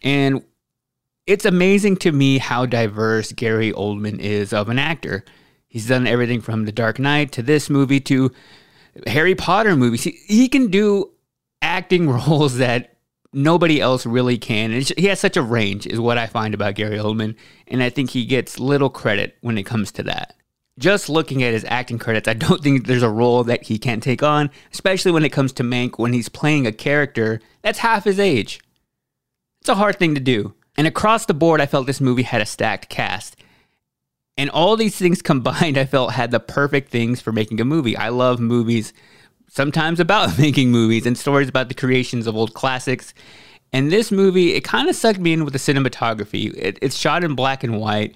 And 0.03 0.43
it's 1.25 1.45
amazing 1.45 1.95
to 1.97 2.11
me 2.11 2.39
how 2.39 2.65
diverse 2.65 3.31
Gary 3.31 3.71
Oldman 3.71 4.19
is 4.19 4.51
of 4.51 4.67
an 4.67 4.77
actor. 4.77 5.23
He's 5.69 5.87
done 5.87 6.07
everything 6.07 6.41
from 6.41 6.65
The 6.65 6.73
Dark 6.73 6.99
Knight 6.99 7.31
to 7.31 7.41
this 7.41 7.69
movie 7.69 8.01
to 8.01 8.33
Harry 9.07 9.33
Potter 9.33 9.77
movies. 9.77 10.03
He, 10.03 10.11
he 10.27 10.49
can 10.49 10.67
do 10.67 11.09
acting 11.61 12.09
roles 12.27 12.57
that 12.57 12.96
nobody 13.33 13.81
else 13.81 14.05
really 14.05 14.37
can. 14.37 14.71
And 14.71 14.87
he 14.97 15.05
has 15.07 15.19
such 15.19 15.37
a 15.37 15.41
range, 15.41 15.87
is 15.87 15.99
what 15.99 16.17
I 16.17 16.27
find 16.27 16.53
about 16.53 16.75
Gary 16.75 16.97
Oldman. 16.97 17.35
And 17.67 17.83
I 17.83 17.89
think 17.89 18.09
he 18.09 18.25
gets 18.25 18.59
little 18.59 18.89
credit 18.89 19.37
when 19.41 19.57
it 19.57 19.63
comes 19.63 19.91
to 19.93 20.03
that. 20.03 20.35
Just 20.79 21.09
looking 21.09 21.43
at 21.43 21.53
his 21.53 21.65
acting 21.65 21.97
credits, 21.97 22.27
I 22.27 22.33
don't 22.33 22.61
think 22.61 22.85
there's 22.85 23.03
a 23.03 23.09
role 23.09 23.43
that 23.45 23.63
he 23.63 23.79
can't 23.79 24.03
take 24.03 24.21
on, 24.21 24.51
especially 24.71 25.11
when 25.11 25.25
it 25.25 25.31
comes 25.31 25.51
to 25.53 25.63
Mank 25.63 25.97
when 25.97 26.13
he's 26.13 26.29
playing 26.29 26.67
a 26.67 26.71
character 26.71 27.41
that's 27.61 27.79
half 27.79 28.03
his 28.03 28.19
age. 28.19 28.59
It's 29.61 29.69
a 29.69 29.75
hard 29.75 29.97
thing 29.97 30.13
to 30.15 30.21
do. 30.21 30.53
And 30.77 30.85
across 30.85 31.25
the 31.25 31.33
board, 31.33 31.59
I 31.59 31.65
felt 31.65 31.87
this 31.87 31.99
movie 31.99 32.23
had 32.23 32.41
a 32.41 32.45
stacked 32.45 32.89
cast. 32.89 33.35
And 34.37 34.51
all 34.51 34.77
these 34.77 34.95
things 34.95 35.21
combined, 35.23 35.77
I 35.77 35.85
felt 35.85 36.13
had 36.13 36.31
the 36.31 36.39
perfect 36.39 36.91
things 36.91 37.21
for 37.21 37.31
making 37.31 37.59
a 37.59 37.65
movie. 37.65 37.97
I 37.97 38.09
love 38.09 38.39
movies 38.39 38.93
sometimes 39.47 39.99
about 39.99 40.37
making 40.39 40.71
movies 40.71 41.05
and 41.05 41.17
stories 41.17 41.49
about 41.49 41.69
the 41.69 41.75
creations 41.75 42.27
of 42.27 42.35
old 42.35 42.53
classics. 42.53 43.13
And 43.73 43.91
this 43.91 44.11
movie, 44.11 44.53
it 44.53 44.61
kind 44.63 44.89
of 44.89 44.95
sucked 44.95 45.19
me 45.19 45.33
in 45.33 45.43
with 45.43 45.53
the 45.53 45.59
cinematography. 45.59 46.53
It, 46.55 46.79
it's 46.81 46.95
shot 46.95 47.23
in 47.23 47.35
black 47.35 47.63
and 47.63 47.79
white. 47.79 48.15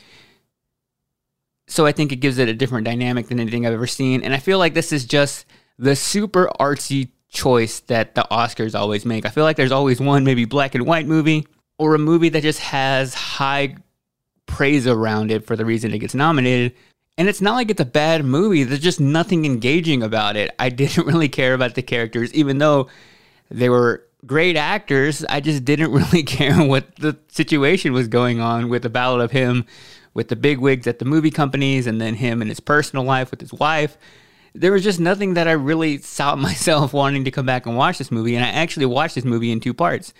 So 1.67 1.85
I 1.85 1.91
think 1.91 2.11
it 2.11 2.17
gives 2.17 2.37
it 2.37 2.49
a 2.49 2.53
different 2.53 2.85
dynamic 2.85 3.27
than 3.27 3.39
anything 3.39 3.65
I've 3.65 3.73
ever 3.73 3.87
seen. 3.87 4.23
And 4.23 4.33
I 4.33 4.37
feel 4.37 4.57
like 4.57 4.73
this 4.73 4.91
is 4.91 5.05
just 5.05 5.45
the 5.77 5.95
super 5.95 6.49
artsy 6.59 7.09
choice 7.29 7.79
that 7.81 8.15
the 8.15 8.27
Oscars 8.29 8.77
always 8.77 9.05
make. 9.05 9.25
I 9.25 9.29
feel 9.29 9.43
like 9.43 9.55
there's 9.55 9.71
always 9.71 9.99
one 9.99 10.23
maybe 10.23 10.45
black 10.45 10.75
and 10.75 10.85
white 10.85 11.07
movie 11.07 11.47
or 11.79 11.95
a 11.95 11.99
movie 11.99 12.29
that 12.29 12.43
just 12.43 12.59
has 12.59 13.13
high 13.13 13.75
praise 14.45 14.85
around 14.85 15.31
it 15.31 15.45
for 15.45 15.55
the 15.55 15.65
reason 15.65 15.93
it 15.93 15.99
gets 15.99 16.13
nominated. 16.13 16.75
And 17.17 17.27
it's 17.27 17.41
not 17.41 17.55
like 17.55 17.69
it's 17.69 17.81
a 17.81 17.85
bad 17.85 18.25
movie. 18.25 18.63
There's 18.63 18.79
just 18.79 18.99
nothing 18.99 19.45
engaging 19.45 20.01
about 20.01 20.35
it. 20.35 20.55
I 20.57 20.69
didn't 20.81 21.05
really 21.05 21.29
care 21.29 21.53
about 21.53 21.75
the 21.75 21.81
characters, 21.81 22.33
even 22.33 22.57
though 22.57 22.87
they 23.49 23.69
were 23.69 24.05
great 24.25 24.55
actors. 24.55 25.25
I 25.25 25.41
just 25.41 25.65
didn't 25.65 25.91
really 25.93 26.23
care 26.23 26.63
what 26.63 26.95
the 26.95 27.17
situation 27.29 27.93
was 27.93 28.07
going 28.07 28.39
on 28.39 28.69
with 28.69 28.83
the 28.83 28.89
Ballad 28.89 29.21
of 29.21 29.31
him 29.31 29.65
with 30.13 30.27
the 30.27 30.35
big 30.35 30.59
wigs 30.59 30.87
at 30.87 30.99
the 30.99 31.05
movie 31.05 31.31
companies 31.31 31.87
and 31.87 32.01
then 32.01 32.15
him 32.15 32.41
in 32.41 32.49
his 32.49 32.59
personal 32.59 33.05
life 33.05 33.31
with 33.31 33.39
his 33.39 33.53
wife. 33.53 33.97
There 34.53 34.71
was 34.71 34.83
just 34.83 34.99
nothing 34.99 35.35
that 35.35 35.47
I 35.47 35.53
really 35.53 35.99
saw 35.99 36.35
myself 36.37 36.93
wanting 36.93 37.23
to 37.25 37.31
come 37.31 37.45
back 37.45 37.65
and 37.65 37.77
watch 37.77 37.97
this 37.97 38.11
movie. 38.11 38.35
And 38.35 38.43
I 38.43 38.49
actually 38.49 38.85
watched 38.85 39.15
this 39.15 39.25
movie 39.25 39.51
in 39.51 39.59
two 39.59 39.73
parts. 39.73 40.13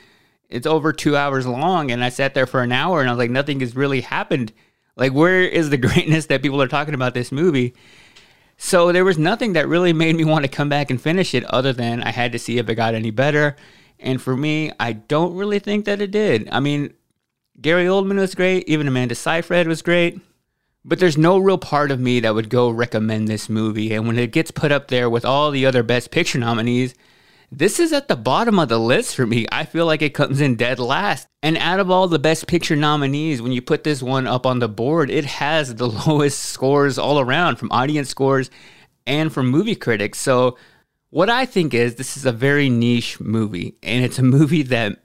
It's 0.49 0.67
over 0.67 0.91
two 0.91 1.15
hours 1.15 1.47
long, 1.47 1.91
and 1.91 2.04
I 2.04 2.10
sat 2.10 2.34
there 2.34 2.45
for 2.45 2.62
an 2.62 2.73
hour 2.73 2.99
and 2.99 3.10
I 3.10 3.13
was 3.13 3.19
like, 3.19 3.30
nothing 3.30 3.62
has 3.62 3.75
really 3.75 4.01
happened 4.01 4.51
like, 4.95 5.13
where 5.13 5.41
is 5.41 5.69
the 5.69 5.77
greatness 5.88 6.27
that 6.27 6.41
people 6.41 6.62
are 6.62 6.67
talking 6.67 6.93
about 6.93 7.13
this 7.13 7.32
movie? 7.32 7.73
So 8.58 8.91
there 8.91 9.06
was 9.06 9.17
nothing 9.17 9.54
that 9.54 9.67
really 9.67 9.91
made 9.91 10.15
me 10.15 10.23
want 10.23 10.45
to 10.45 10.51
come 10.51 10.69
back 10.69 10.91
and 10.91 11.01
finish 11.01 11.34
it 11.34 11.43
other 11.45 11.73
than 11.73 12.04
I 12.04 12.12
had 12.12 12.32
to 12.34 12.39
see 12.39 12.60
if 12.60 12.69
it 12.69 12.75
got 12.75 12.93
any 12.93 13.10
better. 13.10 13.56
And 13.99 14.21
for 14.21 14.38
me, 14.38 14.71
I 14.80 14.93
don't 14.93 15.36
really 15.36 15.60
think 15.60 15.86
that 15.86 15.99
it 15.99 16.12
did. 16.12 16.47
I 16.51 16.60
mean, 16.60 16.93
Gary 17.60 17.86
Oldman 17.86 18.19
was 18.19 18.36
great, 18.36 18.67
even 18.67 18.88
Amanda 18.88 19.15
Seyfried 19.15 19.67
was 19.67 19.82
great. 19.82 20.19
But 20.86 20.99
there's 20.99 21.17
no 21.17 21.38
real 21.38 21.58
part 21.58 21.91
of 21.91 21.99
me 21.99 22.19
that 22.19 22.34
would 22.34 22.49
go 22.49 22.69
recommend 22.69 23.27
this 23.27 23.49
movie. 23.49 23.93
And 23.93 24.08
when 24.08 24.17
it 24.17 24.32
gets 24.32 24.51
put 24.51 24.71
up 24.71 24.88
there 24.88 25.10
with 25.10 25.25
all 25.25 25.51
the 25.51 25.65
other 25.65 25.84
Best 25.84 26.12
Picture 26.12 26.39
nominees, 26.39 26.95
this 27.51 27.81
is 27.81 27.91
at 27.91 28.07
the 28.07 28.15
bottom 28.15 28.57
of 28.57 28.69
the 28.69 28.79
list 28.79 29.13
for 29.13 29.27
me. 29.27 29.45
I 29.51 29.65
feel 29.65 29.85
like 29.85 30.01
it 30.01 30.13
comes 30.13 30.39
in 30.39 30.55
dead 30.55 30.79
last. 30.79 31.27
And 31.43 31.57
out 31.57 31.81
of 31.81 31.91
all 31.91 32.07
the 32.07 32.17
best 32.17 32.47
picture 32.47 32.77
nominees, 32.77 33.41
when 33.41 33.51
you 33.51 33.61
put 33.61 33.83
this 33.83 34.01
one 34.01 34.25
up 34.25 34.45
on 34.45 34.59
the 34.59 34.69
board, 34.69 35.11
it 35.11 35.25
has 35.25 35.75
the 35.75 35.89
lowest 36.07 36.39
scores 36.39 36.97
all 36.97 37.19
around 37.19 37.57
from 37.57 37.71
audience 37.71 38.09
scores 38.09 38.49
and 39.05 39.33
from 39.33 39.49
movie 39.49 39.75
critics. 39.75 40.19
So, 40.19 40.57
what 41.09 41.29
I 41.29 41.45
think 41.45 41.73
is 41.73 41.95
this 41.95 42.15
is 42.15 42.25
a 42.25 42.31
very 42.31 42.69
niche 42.69 43.19
movie, 43.19 43.75
and 43.83 44.05
it's 44.05 44.17
a 44.17 44.23
movie 44.23 44.63
that 44.63 45.03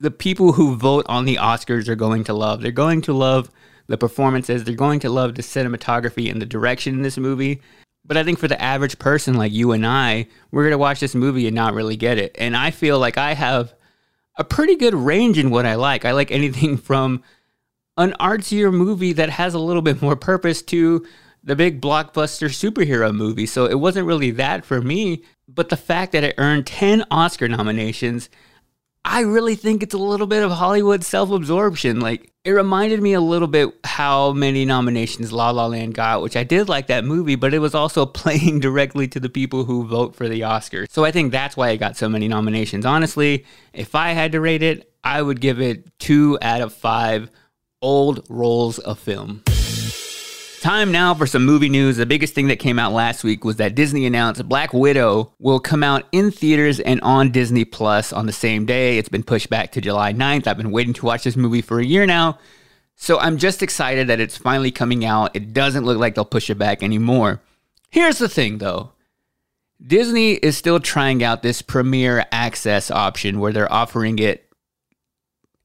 the 0.00 0.10
people 0.10 0.54
who 0.54 0.74
vote 0.74 1.06
on 1.08 1.26
the 1.26 1.36
Oscars 1.36 1.86
are 1.86 1.94
going 1.94 2.24
to 2.24 2.32
love. 2.32 2.60
They're 2.60 2.72
going 2.72 3.02
to 3.02 3.12
love 3.12 3.48
the 3.86 3.96
performances, 3.96 4.64
they're 4.64 4.74
going 4.74 4.98
to 5.00 5.08
love 5.08 5.36
the 5.36 5.42
cinematography 5.42 6.28
and 6.28 6.42
the 6.42 6.46
direction 6.46 6.94
in 6.94 7.02
this 7.02 7.18
movie. 7.18 7.60
But 8.08 8.16
I 8.16 8.24
think 8.24 8.38
for 8.38 8.48
the 8.48 8.60
average 8.60 8.98
person 8.98 9.34
like 9.34 9.52
you 9.52 9.72
and 9.72 9.86
I, 9.86 10.26
we're 10.50 10.62
going 10.62 10.72
to 10.72 10.78
watch 10.78 10.98
this 10.98 11.14
movie 11.14 11.46
and 11.46 11.54
not 11.54 11.74
really 11.74 11.94
get 11.94 12.16
it. 12.16 12.34
And 12.38 12.56
I 12.56 12.70
feel 12.70 12.98
like 12.98 13.18
I 13.18 13.34
have 13.34 13.74
a 14.36 14.44
pretty 14.44 14.76
good 14.76 14.94
range 14.94 15.36
in 15.36 15.50
what 15.50 15.66
I 15.66 15.74
like. 15.74 16.06
I 16.06 16.12
like 16.12 16.30
anything 16.32 16.78
from 16.78 17.22
an 17.98 18.14
artsier 18.18 18.72
movie 18.72 19.12
that 19.12 19.28
has 19.28 19.52
a 19.52 19.58
little 19.58 19.82
bit 19.82 20.00
more 20.00 20.16
purpose 20.16 20.62
to 20.62 21.06
the 21.44 21.54
big 21.54 21.82
blockbuster 21.82 22.48
superhero 22.48 23.14
movie. 23.14 23.46
So 23.46 23.66
it 23.66 23.78
wasn't 23.78 24.06
really 24.06 24.30
that 24.32 24.64
for 24.64 24.80
me. 24.80 25.22
But 25.46 25.68
the 25.68 25.76
fact 25.76 26.12
that 26.12 26.24
it 26.24 26.34
earned 26.38 26.66
10 26.66 27.04
Oscar 27.10 27.46
nominations 27.46 28.30
I 29.10 29.20
really 29.20 29.54
think 29.54 29.82
it's 29.82 29.94
a 29.94 29.98
little 29.98 30.26
bit 30.26 30.42
of 30.42 30.50
Hollywood 30.50 31.02
self 31.02 31.30
absorption. 31.30 31.98
Like, 31.98 32.30
it 32.44 32.50
reminded 32.50 33.00
me 33.00 33.14
a 33.14 33.22
little 33.22 33.48
bit 33.48 33.70
how 33.82 34.32
many 34.32 34.66
nominations 34.66 35.32
La 35.32 35.50
La 35.50 35.66
Land 35.66 35.94
got, 35.94 36.20
which 36.20 36.36
I 36.36 36.44
did 36.44 36.68
like 36.68 36.88
that 36.88 37.06
movie, 37.06 37.34
but 37.34 37.54
it 37.54 37.58
was 37.58 37.74
also 37.74 38.04
playing 38.20 38.60
directly 38.60 39.08
to 39.08 39.18
the 39.18 39.30
people 39.30 39.64
who 39.64 39.86
vote 39.86 40.14
for 40.14 40.28
the 40.28 40.42
Oscars. 40.42 40.90
So 40.90 41.06
I 41.06 41.10
think 41.10 41.32
that's 41.32 41.56
why 41.56 41.70
it 41.70 41.78
got 41.78 41.96
so 41.96 42.08
many 42.08 42.28
nominations. 42.28 42.84
Honestly, 42.84 43.46
if 43.72 43.94
I 43.94 44.10
had 44.10 44.32
to 44.32 44.42
rate 44.42 44.62
it, 44.62 44.92
I 45.02 45.22
would 45.22 45.40
give 45.40 45.58
it 45.58 45.98
two 45.98 46.38
out 46.42 46.60
of 46.60 46.74
five 46.74 47.30
old 47.80 48.26
rolls 48.28 48.78
of 48.78 48.98
film. 48.98 49.42
Time 50.60 50.90
now 50.90 51.14
for 51.14 51.26
some 51.26 51.44
movie 51.44 51.68
news. 51.68 51.98
The 51.98 52.06
biggest 52.06 52.34
thing 52.34 52.48
that 52.48 52.58
came 52.58 52.80
out 52.80 52.92
last 52.92 53.22
week 53.22 53.44
was 53.44 53.56
that 53.56 53.76
Disney 53.76 54.06
announced 54.06 54.48
Black 54.48 54.72
Widow 54.72 55.32
will 55.38 55.60
come 55.60 55.84
out 55.84 56.06
in 56.10 56.32
theaters 56.32 56.80
and 56.80 57.00
on 57.02 57.30
Disney 57.30 57.64
Plus 57.64 58.12
on 58.12 58.26
the 58.26 58.32
same 58.32 58.66
day. 58.66 58.98
It's 58.98 59.08
been 59.08 59.22
pushed 59.22 59.50
back 59.50 59.70
to 59.72 59.80
July 59.80 60.12
9th. 60.12 60.48
I've 60.48 60.56
been 60.56 60.72
waiting 60.72 60.94
to 60.94 61.06
watch 61.06 61.22
this 61.22 61.36
movie 61.36 61.62
for 61.62 61.78
a 61.78 61.84
year 61.84 62.06
now. 62.06 62.40
So 62.96 63.20
I'm 63.20 63.38
just 63.38 63.62
excited 63.62 64.08
that 64.08 64.18
it's 64.18 64.36
finally 64.36 64.72
coming 64.72 65.04
out. 65.04 65.36
It 65.36 65.54
doesn't 65.54 65.84
look 65.84 65.98
like 65.98 66.16
they'll 66.16 66.24
push 66.24 66.50
it 66.50 66.58
back 66.58 66.82
anymore. 66.82 67.40
Here's 67.90 68.18
the 68.18 68.28
thing 68.28 68.58
though. 68.58 68.90
Disney 69.80 70.32
is 70.32 70.56
still 70.56 70.80
trying 70.80 71.22
out 71.22 71.44
this 71.44 71.62
premiere 71.62 72.26
access 72.32 72.90
option 72.90 73.38
where 73.38 73.52
they're 73.52 73.72
offering 73.72 74.18
it 74.18 74.50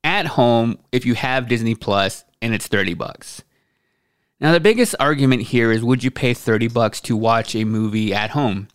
at 0.03 0.27
home 0.27 0.77
if 0.91 1.03
you 1.03 1.15
have 1.15 1.47
Disney 1.47 1.73
Plus 1.73 2.23
and 2.43 2.53
it's 2.53 2.67
30 2.67 2.93
bucks. 2.93 3.41
Now, 4.43 4.51
the 4.51 4.59
biggest 4.59 4.93
argument 4.99 5.43
here 5.43 5.71
is 5.71 5.85
would 5.85 6.03
you 6.03 6.11
pay 6.11 6.33
30 6.33 6.67
bucks 6.67 6.99
to 7.01 7.15
watch 7.15 7.55
a 7.55 7.63
movie 7.63 8.13
at 8.13 8.31
home? 8.31 8.67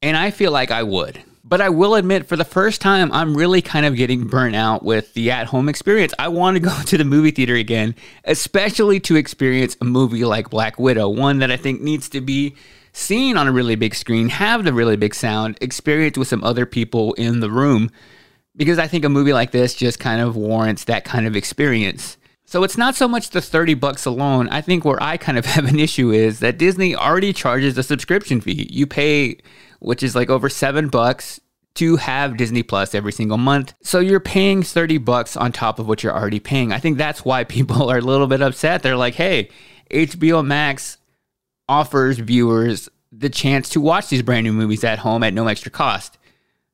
And 0.00 0.16
I 0.16 0.30
feel 0.30 0.52
like 0.52 0.70
I 0.70 0.82
would. 0.84 1.22
But 1.44 1.60
I 1.60 1.68
will 1.68 1.96
admit, 1.96 2.26
for 2.26 2.36
the 2.36 2.46
first 2.46 2.80
time, 2.80 3.12
I'm 3.12 3.36
really 3.36 3.60
kind 3.60 3.84
of 3.84 3.94
getting 3.94 4.26
burnt 4.26 4.56
out 4.56 4.82
with 4.82 5.12
the 5.12 5.32
at 5.32 5.48
home 5.48 5.68
experience. 5.68 6.14
I 6.18 6.28
want 6.28 6.56
to 6.56 6.60
go 6.60 6.74
to 6.86 6.96
the 6.96 7.04
movie 7.04 7.30
theater 7.30 7.56
again, 7.56 7.94
especially 8.24 9.00
to 9.00 9.16
experience 9.16 9.76
a 9.82 9.84
movie 9.84 10.24
like 10.24 10.48
Black 10.48 10.78
Widow, 10.78 11.10
one 11.10 11.40
that 11.40 11.50
I 11.50 11.58
think 11.58 11.82
needs 11.82 12.08
to 12.08 12.22
be 12.22 12.54
seen 12.94 13.36
on 13.36 13.48
a 13.48 13.52
really 13.52 13.74
big 13.74 13.94
screen, 13.94 14.30
have 14.30 14.64
the 14.64 14.72
really 14.72 14.96
big 14.96 15.14
sound, 15.14 15.58
experience 15.60 16.16
with 16.16 16.28
some 16.28 16.42
other 16.42 16.64
people 16.64 17.12
in 17.14 17.40
the 17.40 17.50
room, 17.50 17.90
because 18.56 18.78
I 18.78 18.86
think 18.86 19.04
a 19.04 19.10
movie 19.10 19.34
like 19.34 19.50
this 19.50 19.74
just 19.74 20.00
kind 20.00 20.22
of 20.22 20.36
warrants 20.36 20.84
that 20.84 21.04
kind 21.04 21.26
of 21.26 21.36
experience. 21.36 22.16
So 22.50 22.64
it's 22.64 22.76
not 22.76 22.96
so 22.96 23.06
much 23.06 23.30
the 23.30 23.40
30 23.40 23.74
bucks 23.74 24.06
alone. 24.06 24.48
I 24.48 24.60
think 24.60 24.84
where 24.84 25.00
I 25.00 25.16
kind 25.18 25.38
of 25.38 25.46
have 25.54 25.66
an 25.66 25.78
issue 25.78 26.10
is 26.10 26.40
that 26.40 26.58
Disney 26.58 26.96
already 26.96 27.32
charges 27.32 27.78
a 27.78 27.84
subscription 27.84 28.40
fee. 28.40 28.66
You 28.68 28.88
pay 28.88 29.38
which 29.78 30.02
is 30.02 30.16
like 30.16 30.28
over 30.28 30.48
7 30.48 30.88
bucks 30.88 31.40
to 31.74 31.94
have 31.94 32.36
Disney 32.36 32.64
Plus 32.64 32.92
every 32.92 33.12
single 33.12 33.38
month. 33.38 33.74
So 33.82 34.00
you're 34.00 34.18
paying 34.18 34.64
30 34.64 34.98
bucks 34.98 35.36
on 35.36 35.52
top 35.52 35.78
of 35.78 35.86
what 35.86 36.02
you're 36.02 36.12
already 36.12 36.40
paying. 36.40 36.72
I 36.72 36.80
think 36.80 36.98
that's 36.98 37.24
why 37.24 37.44
people 37.56 37.88
are 37.88 37.98
a 37.98 38.02
little 38.02 38.26
bit 38.26 38.42
upset. 38.42 38.82
They're 38.82 38.96
like, 38.96 39.14
"Hey, 39.14 39.48
HBO 39.92 40.44
Max 40.44 40.98
offers 41.68 42.18
viewers 42.18 42.88
the 43.12 43.30
chance 43.30 43.68
to 43.70 43.80
watch 43.80 44.08
these 44.08 44.22
brand 44.22 44.42
new 44.42 44.52
movies 44.52 44.82
at 44.82 44.98
home 44.98 45.22
at 45.22 45.34
no 45.34 45.46
extra 45.46 45.70
cost." 45.70 46.18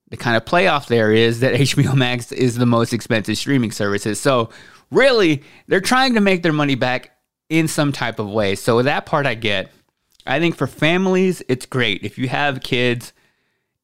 The 0.09 0.17
kind 0.17 0.39
of 0.39 0.47
playoff 0.47 0.87
there 0.87 1.13
is 1.13 1.41
that 1.41 1.55
HBO 1.61 1.95
Max 1.95 2.33
is 2.33 2.57
the 2.57 2.65
most 2.65 2.95
expensive 2.95 3.37
streaming 3.37 3.73
services. 3.73 4.19
So 4.19 4.49
really, 4.91 5.43
they're 5.67 5.81
trying 5.81 6.15
to 6.15 6.21
make 6.21 6.43
their 6.43 6.53
money 6.53 6.75
back 6.75 7.13
in 7.49 7.69
some 7.69 7.93
type 7.93 8.19
of 8.19 8.29
way. 8.29 8.55
So 8.55 8.83
that 8.83 9.07
part 9.07 9.27
I 9.27 9.35
get. 9.35 9.71
I 10.27 10.41
think 10.41 10.57
for 10.57 10.67
families, 10.67 11.43
it's 11.49 11.67
great. 11.67 12.03
If 12.03 12.19
you 12.19 12.29
have 12.29 12.63
kids, 12.63 13.13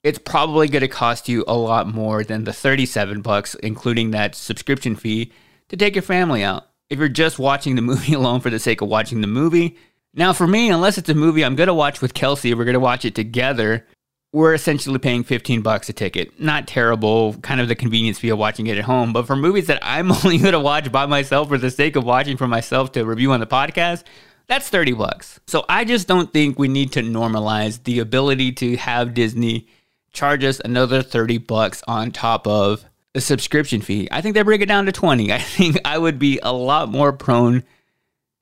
it's 0.03 0.18
probably 0.18 0.68
going 0.68 0.80
to 0.80 0.88
cost 0.88 1.28
you 1.28 1.44
a 1.46 1.57
lot 1.57 1.86
more 1.86 2.24
than 2.24 2.44
the 2.44 2.53
37 2.53 3.22
bucks 3.22 3.55
including 3.57 4.11
that 4.11 4.34
subscription 4.34 4.96
fee 4.96 5.32
to 5.68 5.76
take 5.76 5.94
your 5.94 6.03
family 6.03 6.42
out. 6.42 6.68
If 6.90 6.98
you're 6.98 7.09
just 7.09 7.38
watching 7.38 7.76
the 7.76 7.82
movie 7.92 8.14
alone 8.14 8.40
for 8.40 8.50
the 8.50 8.59
sake 8.59 8.80
of 8.80 8.88
watching 8.88 9.20
the 9.20 9.26
movie. 9.26 9.76
Now 10.14 10.32
for 10.32 10.46
me, 10.46 10.70
unless 10.70 10.98
it's 10.98 11.09
a 11.09 11.14
movie 11.14 11.44
I'm 11.44 11.57
going 11.57 11.68
to 11.68 11.74
watch 11.74 12.03
with 12.03 12.14
Kelsey, 12.14 12.53
we're 12.53 12.64
going 12.64 12.74
to 12.74 12.80
watch 12.80 13.05
it 13.05 13.14
together, 13.14 13.86
we're 14.33 14.55
essentially 14.55 14.99
paying 14.99 15.24
15 15.24 15.61
bucks 15.61 15.89
a 15.91 15.93
ticket. 15.93 16.41
Not 16.41 16.66
terrible, 16.66 17.35
kind 17.43 17.61
of 17.61 17.68
the 17.68 17.74
convenience 17.74 18.18
fee 18.18 18.30
of 18.30 18.39
watching 18.39 18.66
it 18.66 18.78
at 18.78 18.85
home, 18.85 19.12
but 19.12 19.26
for 19.26 19.37
movies 19.37 19.66
that 19.66 19.78
I'm 19.83 20.11
only 20.24 20.39
going 20.39 20.53
to 20.53 20.61
watch 20.61 20.91
by 20.91 21.07
myself 21.07 21.49
for 21.49 21.59
the 21.59 21.70
sake 21.70 21.97
of 21.97 22.05
watching 22.05 22.37
for 22.37 22.49
myself 22.49 22.93
to 22.93 23.05
review 23.05 23.33
on 23.33 23.41
the 23.41 23.47
podcast, 23.47 24.05
that's 24.47 24.68
30 24.68 24.93
bucks. 24.93 25.39
So 25.47 25.64
I 25.68 25.85
just 25.85 26.09
don't 26.09 26.33
think 26.33 26.59
we 26.59 26.68
need 26.68 26.93
to 26.93 27.03
normalize 27.03 27.85
the 27.85 28.01
ability 28.01 28.53
to 28.53 28.76
have 28.76 29.14
Disney 29.14 29.68
charge 30.12 30.45
us 30.45 30.61
another 30.61 31.03
30 31.03 31.39
bucks 31.39 31.83
on 31.87 32.11
top 32.11 32.47
of 32.47 32.85
the 33.12 33.20
subscription 33.20 33.80
fee. 33.80 34.09
I 34.11 34.20
think 34.20 34.35
they 34.35 34.43
bring 34.43 34.61
it 34.62 34.66
down 34.66 34.87
to 34.87 34.93
20. 34.93 35.33
I 35.33 35.39
think 35.39 35.78
I 35.85 35.99
would 35.99 36.18
be 36.18 36.41
a 36.43 36.53
lot 36.53 36.89
more 36.89 37.12
prone 37.12 37.64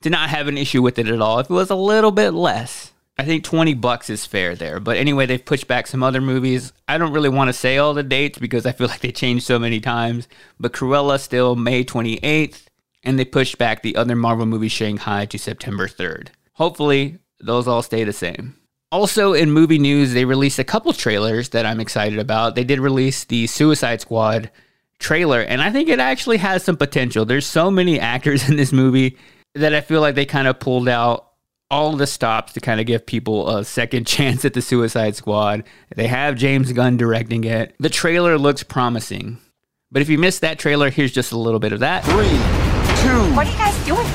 to 0.03 0.11
not 0.11 0.31
have 0.31 0.49
an 0.49 0.57
issue 0.57 0.83
with 0.83 0.99
it 0.99 1.09
at 1.09 1.21
all 1.21 1.41
if 1.41 1.51
it 1.51 1.53
was 1.53 1.71
a 1.71 1.75
little 1.75 2.13
bit 2.13 2.31
less. 2.31 2.93
I 3.21 3.25
think 3.25 3.45
20 3.45 3.75
bucks 3.75 4.09
is 4.09 4.25
fair 4.25 4.55
there. 4.55 4.81
But 4.81 4.97
anyway, 4.97 5.27
they've 5.27 5.45
pushed 5.45 5.69
back 5.69 5.87
some 5.87 6.03
other 6.03 6.23
movies. 6.23 6.73
I 6.89 6.97
don't 6.97 7.13
really 7.13 7.29
want 7.29 7.49
to 7.49 7.53
say 7.53 7.77
all 7.77 7.93
the 7.93 8.03
dates 8.03 8.39
because 8.39 8.65
I 8.65 8.73
feel 8.73 8.87
like 8.87 9.01
they 9.01 9.13
changed 9.13 9.45
so 9.45 9.59
many 9.59 9.79
times. 9.79 10.27
But 10.59 10.73
Cruella 10.73 11.21
still 11.21 11.55
May 11.55 11.85
28th 11.85 12.63
and 13.03 13.19
they 13.19 13.27
pushed 13.27 13.59
back 13.59 13.83
the 13.83 13.97
other 13.97 14.17
Marvel 14.17 14.47
movie 14.47 14.69
Shang-Chi 14.69 15.27
to 15.27 15.39
September 15.39 15.87
3rd. 15.87 16.29
Hopefully, 16.55 17.19
those 17.39 17.69
all 17.69 17.83
stay 17.83 18.05
the 18.05 18.13
same. 18.13 18.57
Also, 18.91 19.35
in 19.35 19.51
movie 19.51 19.79
news, 19.79 20.15
they 20.15 20.25
released 20.25 20.59
a 20.59 20.65
couple 20.65 20.93
trailers 20.95 21.51
that 21.51 21.67
I'm 21.67 21.81
excited 21.81 22.19
about. 22.19 22.55
They 22.55 22.65
did 22.65 22.81
release 22.81 23.25
the 23.25 23.47
Suicide 23.47 24.01
Squad 24.01 24.51
trailer, 24.99 25.43
and 25.43 25.61
I 25.61 25.71
think 25.71 25.91
it 25.91 26.01
actually 26.01 26.39
has 26.39 26.65
some 26.65 26.77
potential. 26.77 27.25
There's 27.25 27.47
so 27.47 27.71
many 27.71 28.01
actors 28.01 28.49
in 28.49 28.57
this 28.57 28.73
movie 28.73 29.19
that 29.55 29.75
I 29.75 29.81
feel 29.81 30.01
like 30.01 30.15
they 30.15 30.27
kind 30.27 30.49
of 30.49 30.59
pulled 30.59 30.89
out 30.89 31.30
all 31.71 31.97
the 31.97 32.07
stops 32.07 32.53
to 32.55 32.61
kind 32.61 32.81
of 32.81 32.87
give 32.87 33.07
people 33.07 33.49
a 33.57 33.65
second 33.65 34.07
chance 34.07 34.45
at 34.45 34.55
the 34.55 34.63
Suicide 34.63 35.17
Squad. 35.17 35.65
They 35.95 36.09
have 36.09 36.37
James 36.37 36.73
Gunn 36.73 36.97
directing 36.97 37.45
it. 37.45 37.75
The 37.79 37.89
trailer 37.89 38.39
looks 38.39 38.63
promising. 38.63 39.39
But 39.93 40.03
if 40.03 40.09
you 40.09 40.19
missed 40.19 40.41
that 40.43 40.59
trailer, 40.59 40.91
here's 40.91 41.13
just 41.13 41.33
a 41.33 41.39
little 41.39 41.61
bit 41.61 41.73
of 41.73 41.81
that. 41.81 42.05
Three 42.05 42.71
two. 43.03 43.35
What 43.35 43.47
are 43.47 43.51
you 43.51 43.57
guys 43.57 43.87
doing? 43.87 44.07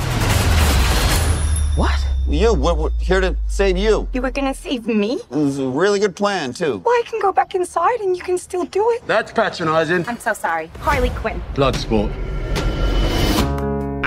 What? 1.75 1.99
You. 2.27 2.53
We're, 2.53 2.73
we're, 2.73 2.89
here 2.99 3.19
to 3.19 3.35
save 3.47 3.77
you. 3.77 4.07
You 4.13 4.21
were 4.21 4.31
gonna 4.31 4.53
save 4.53 4.87
me? 4.87 5.15
It 5.15 5.35
was 5.35 5.59
a 5.59 5.67
really 5.67 5.99
good 5.99 6.15
plan, 6.15 6.53
too. 6.53 6.81
Well, 6.85 6.93
I 6.93 7.03
can 7.05 7.19
go 7.19 7.31
back 7.31 7.55
inside 7.55 7.99
and 7.99 8.15
you 8.15 8.23
can 8.23 8.37
still 8.37 8.65
do 8.65 8.89
it. 8.91 9.05
That's 9.05 9.31
patronizing. 9.31 10.07
I'm 10.07 10.19
so 10.19 10.33
sorry. 10.33 10.67
Harley 10.79 11.09
Quinn. 11.09 11.41
Bloodsport. 11.53 12.34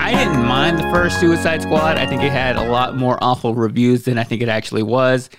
I 0.09 0.23
didn't 0.23 0.43
mind 0.43 0.79
the 0.79 0.89
first 0.91 1.19
Suicide 1.19 1.61
Squad. 1.61 1.97
I 1.97 2.07
think 2.07 2.23
it 2.23 2.31
had 2.31 2.55
a 2.55 2.63
lot 2.63 2.97
more 2.97 3.19
awful 3.21 3.53
reviews 3.53 4.05
than 4.05 4.17
I 4.17 4.23
think 4.23 4.41
it 4.41 4.49
actually 4.49 4.81
was. 4.81 5.29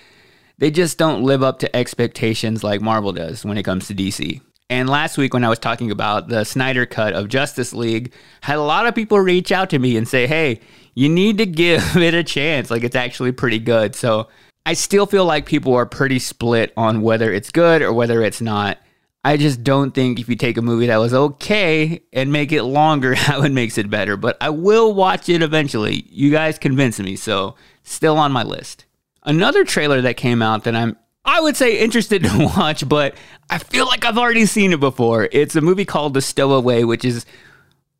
They 0.59 0.71
just 0.71 0.97
don't 0.97 1.23
live 1.23 1.43
up 1.43 1.59
to 1.59 1.75
expectations 1.75 2.63
like 2.63 2.79
Marvel 2.79 3.11
does 3.11 3.43
when 3.43 3.57
it 3.57 3.63
comes 3.63 3.87
to 3.87 3.93
DC. 3.93 4.39
And 4.69 4.89
last 4.89 5.17
week, 5.17 5.33
when 5.33 5.43
I 5.43 5.49
was 5.49 5.59
talking 5.59 5.91
about 5.91 6.29
the 6.29 6.45
Snyder 6.45 6.85
cut 6.85 7.11
of 7.11 7.27
Justice 7.27 7.73
League, 7.73 8.13
had 8.39 8.55
a 8.55 8.61
lot 8.61 8.87
of 8.87 8.95
people 8.95 9.19
reach 9.19 9.51
out 9.51 9.69
to 9.71 9.77
me 9.77 9.97
and 9.97 10.07
say, 10.07 10.25
hey, 10.25 10.61
you 10.95 11.09
need 11.09 11.37
to 11.39 11.45
give 11.63 11.97
it 11.97 12.13
a 12.13 12.23
chance. 12.23 12.71
Like, 12.71 12.85
it's 12.85 12.95
actually 12.95 13.33
pretty 13.33 13.59
good. 13.59 13.93
So 13.93 14.29
I 14.65 14.71
still 14.71 15.05
feel 15.05 15.25
like 15.25 15.45
people 15.45 15.75
are 15.75 15.85
pretty 15.85 16.19
split 16.19 16.71
on 16.77 17.01
whether 17.01 17.33
it's 17.33 17.51
good 17.51 17.81
or 17.81 17.91
whether 17.91 18.23
it's 18.23 18.39
not. 18.39 18.77
I 19.23 19.37
just 19.37 19.63
don't 19.63 19.93
think 19.93 20.19
if 20.19 20.27
you 20.27 20.35
take 20.35 20.57
a 20.57 20.61
movie 20.61 20.87
that 20.87 20.97
was 20.97 21.13
okay 21.13 22.01
and 22.11 22.31
make 22.31 22.51
it 22.51 22.63
longer, 22.63 23.13
how 23.15 23.43
it 23.43 23.51
makes 23.51 23.77
it 23.77 23.89
better. 23.89 24.17
But 24.17 24.37
I 24.41 24.49
will 24.49 24.93
watch 24.93 25.29
it 25.29 25.41
eventually. 25.41 26.05
You 26.09 26.31
guys 26.31 26.57
convince 26.57 26.99
me. 26.99 27.15
So, 27.15 27.55
still 27.83 28.17
on 28.17 28.31
my 28.31 28.43
list. 28.43 28.85
Another 29.23 29.63
trailer 29.63 30.01
that 30.01 30.17
came 30.17 30.41
out 30.41 30.63
that 30.63 30.75
I'm 30.75 30.97
I 31.23 31.39
would 31.41 31.55
say 31.55 31.79
interested 31.79 32.23
to 32.25 32.51
watch, 32.57 32.87
but 32.87 33.15
I 33.49 33.57
feel 33.59 33.85
like 33.85 34.05
I've 34.05 34.17
already 34.17 34.45
seen 34.45 34.73
it 34.73 34.79
before. 34.79 35.29
It's 35.31 35.55
a 35.55 35.61
movie 35.61 35.85
called 35.85 36.13
The 36.13 36.21
Stowaway, 36.21 36.83
which 36.83 37.05
is 37.05 37.25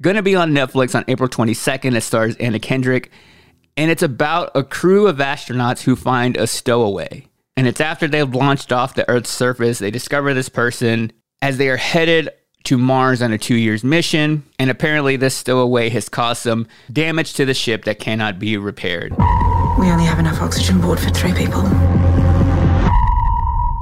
going 0.02 0.16
to 0.16 0.24
be 0.24 0.36
on 0.36 0.52
Netflix 0.52 0.96
on 0.96 1.06
April 1.08 1.30
22nd. 1.30 1.96
It 1.96 2.02
stars 2.02 2.36
Anna 2.38 2.60
Kendrick, 2.60 3.12
and 3.78 3.92
it's 3.92 4.02
about 4.02 4.52
a 4.56 4.64
crew 4.64 5.08
of 5.08 5.18
astronauts 5.18 5.84
who 5.84 5.96
find 5.96 6.36
a 6.36 6.48
stowaway. 6.48 7.28
And 7.58 7.68
it's 7.68 7.82
after 7.82 8.08
they've 8.08 8.34
launched 8.34 8.72
off 8.72 8.96
the 8.96 9.08
Earth's 9.10 9.30
surface, 9.30 9.80
they 9.80 9.92
discover 9.92 10.34
this 10.34 10.50
person 10.50 11.12
as 11.42 11.58
they 11.58 11.70
are 11.70 11.78
headed 11.78 12.30
to 12.64 12.78
Mars 12.78 13.22
on 13.22 13.34
a 13.34 13.38
two 13.38 13.56
years 13.56 13.84
mission. 13.84 14.44
And 14.60 14.70
apparently, 14.70 15.18
this 15.18 15.36
stowaway 15.36 15.90
has 15.90 16.10
caused 16.10 16.44
some 16.44 16.68
damage 16.92 17.34
to 17.34 17.46
the 17.46 17.54
ship 17.54 17.86
that 17.86 18.00
cannot 18.00 18.40
be 18.40 18.58
repaired. 18.58 19.12
We 19.80 19.90
only 19.90 20.06
have 20.06 20.20
enough 20.20 20.42
oxygen 20.42 20.80
board 20.80 21.00
for 21.00 21.10
three 21.10 21.34
people. 21.34 21.62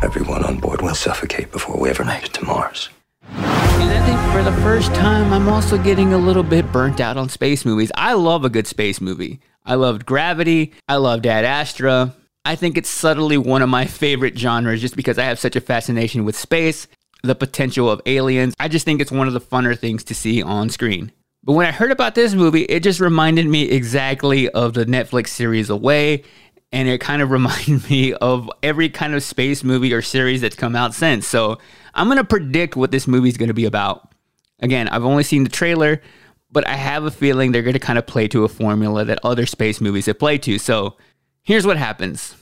Everyone 0.02 0.44
on 0.46 0.58
board 0.60 0.82
will 0.82 0.96
suffocate 0.96 1.52
before 1.52 1.78
we 1.78 1.90
ever 1.90 2.06
make 2.06 2.26
it 2.26 2.34
to 2.36 2.46
Mars. 2.46 2.90
And 3.34 3.92
I 3.92 4.06
think 4.06 4.34
for 4.34 4.50
the 4.50 4.56
first 4.64 4.94
time, 4.96 5.34
I'm 5.34 5.50
also 5.50 5.78
getting 5.78 6.14
a 6.14 6.18
little 6.18 6.44
bit 6.44 6.72
burnt 6.72 7.00
out 7.02 7.18
on 7.18 7.30
space 7.30 7.66
movies. 7.66 7.92
I 7.96 8.14
love 8.14 8.46
a 8.46 8.50
good 8.50 8.66
space 8.66 9.02
movie. 9.02 9.42
I 9.66 9.76
loved 9.76 10.06
Gravity. 10.06 10.74
I 10.88 10.96
loved 10.96 11.28
Ad 11.28 11.44
Astra. 11.46 12.16
I 12.50 12.56
think 12.56 12.80
it's 12.80 12.90
subtly 12.90 13.38
one 13.38 13.62
of 13.62 13.70
my 13.70 13.86
favorite 13.86 14.36
genres 14.36 14.82
just 14.82 14.96
because 14.96 15.20
I 15.20 15.26
have 15.26 15.38
such 15.38 15.56
a 15.56 15.62
fascination 15.62 16.26
with 16.26 16.36
space, 16.36 16.88
the 17.22 17.36
potential 17.36 17.92
of 17.92 18.02
aliens. 18.08 18.56
I 18.60 18.68
just 18.68 18.86
think 18.86 19.02
it's 19.02 19.12
one 19.12 19.28
of 19.28 19.36
the 19.36 19.40
funner 19.40 19.78
things 19.78 20.04
to 20.06 20.16
see 20.16 20.42
on 20.42 20.72
screen. 20.72 21.12
But 21.44 21.54
when 21.54 21.68
I 21.68 21.72
heard 21.72 21.92
about 21.92 22.16
this 22.16 22.34
movie, 22.34 22.64
it 22.64 22.82
just 22.82 23.00
reminded 23.00 23.46
me 23.46 23.70
exactly 23.70 24.50
of 24.50 24.74
the 24.74 24.88
Netflix 24.88 25.28
series 25.28 25.70
Away 25.70 26.24
and 26.72 26.90
it 26.90 27.00
kind 27.00 27.22
of 27.22 27.30
reminded 27.40 27.88
me 27.88 28.14
of 28.14 28.50
every 28.64 28.90
kind 28.90 29.14
of 29.14 29.22
space 29.22 29.64
movie 29.64 29.94
or 29.94 30.02
series 30.02 30.42
that's 30.42 30.56
come 30.56 30.76
out 30.76 30.96
since. 30.96 31.28
So 31.28 31.60
I'm 31.94 32.08
gonna 32.08 32.24
predict 32.24 32.76
what 32.76 32.90
this 32.90 33.08
movie 33.08 33.30
is 33.30 33.38
gonna 33.38 33.54
be 33.54 33.66
about. 33.66 34.12
Again, 34.60 34.90
I've 34.90 35.06
only 35.06 35.22
seen 35.22 35.44
the 35.44 35.52
trailer, 35.52 36.02
but 36.50 36.68
I 36.68 36.78
have 36.78 37.04
a 37.04 37.12
feeling 37.12 37.52
they're 37.52 37.62
gonna 37.62 37.78
kind 37.78 38.00
of 38.00 38.08
play 38.08 38.28
to 38.30 38.44
a 38.44 38.50
formula 38.50 39.06
that 39.06 39.20
other 39.22 39.46
space 39.46 39.80
movies 39.80 40.08
have 40.08 40.18
played 40.18 40.42
to. 40.44 40.58
So 40.58 40.98
here's 41.44 41.68
what 41.68 41.78
happens. 41.78 42.36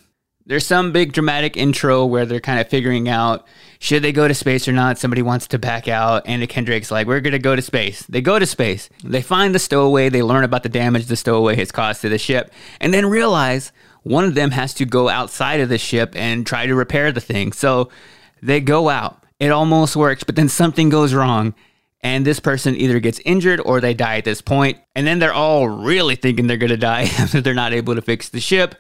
There's 0.48 0.66
some 0.66 0.94
big 0.94 1.12
dramatic 1.12 1.58
intro 1.58 2.06
where 2.06 2.26
they're 2.26 2.40
kind 2.40 2.62
of 2.62 2.70
figuring 2.70 3.10
out 3.10 3.46
should 3.80 4.02
they 4.02 4.14
go 4.14 4.30
to 4.30 4.34
space 4.34 4.66
or 4.66 4.72
not. 4.72 4.98
Somebody 4.98 5.22
wants 5.22 5.46
to 5.50 5.60
back 5.60 5.90
out. 5.90 6.26
Anna 6.26 6.48
Kendrick's 6.48 6.90
like, 6.90 7.06
we're 7.06 7.20
to 7.20 7.38
go 7.38 7.54
to 7.54 7.62
space. 7.62 8.04
They 8.04 8.22
go 8.22 8.40
to 8.40 8.46
space. 8.46 8.90
They 9.04 9.22
find 9.22 9.54
the 9.54 9.60
stowaway. 9.60 10.08
They 10.08 10.24
learn 10.24 10.46
about 10.46 10.64
the 10.64 10.70
damage 10.70 11.08
the 11.08 11.18
stowaway 11.18 11.58
has 11.58 11.74
caused 11.74 12.00
to 12.04 12.10
the 12.10 12.18
ship 12.18 12.50
and 12.80 12.94
then 12.94 13.08
realize 13.08 13.74
one 14.04 14.24
of 14.24 14.36
them 14.36 14.52
has 14.52 14.74
to 14.76 14.86
go 14.86 15.10
outside 15.10 15.60
of 15.60 15.68
the 15.68 15.78
ship 15.78 16.16
and 16.16 16.48
try 16.48 16.66
to 16.66 16.76
repair 16.76 17.12
the 17.12 17.20
thing. 17.20 17.52
So 17.52 17.90
they 18.42 18.62
go 18.62 18.88
out. 18.88 19.26
It 19.42 19.52
almost 19.52 19.98
works, 19.98 20.24
but 20.24 20.38
then 20.38 20.48
something 20.48 20.88
goes 20.88 21.14
wrong 21.14 21.56
and 22.00 22.26
this 22.26 22.40
person 22.40 22.74
either 22.78 23.02
gets 23.02 23.20
injured 23.26 23.60
or 23.60 23.82
they 23.82 23.94
die 23.94 24.20
at 24.20 24.24
this 24.24 24.42
point. 24.42 24.78
And 24.96 25.06
then 25.06 25.20
they're 25.20 25.34
all 25.34 25.68
really 25.68 26.16
thinking 26.16 26.48
they're 26.48 26.56
going 26.56 26.70
to 26.70 26.78
die 26.78 27.02
after 27.20 27.42
they're 27.42 27.54
not 27.54 27.74
able 27.74 27.96
to 27.96 28.02
fix 28.02 28.30
the 28.30 28.40
ship. 28.40 28.76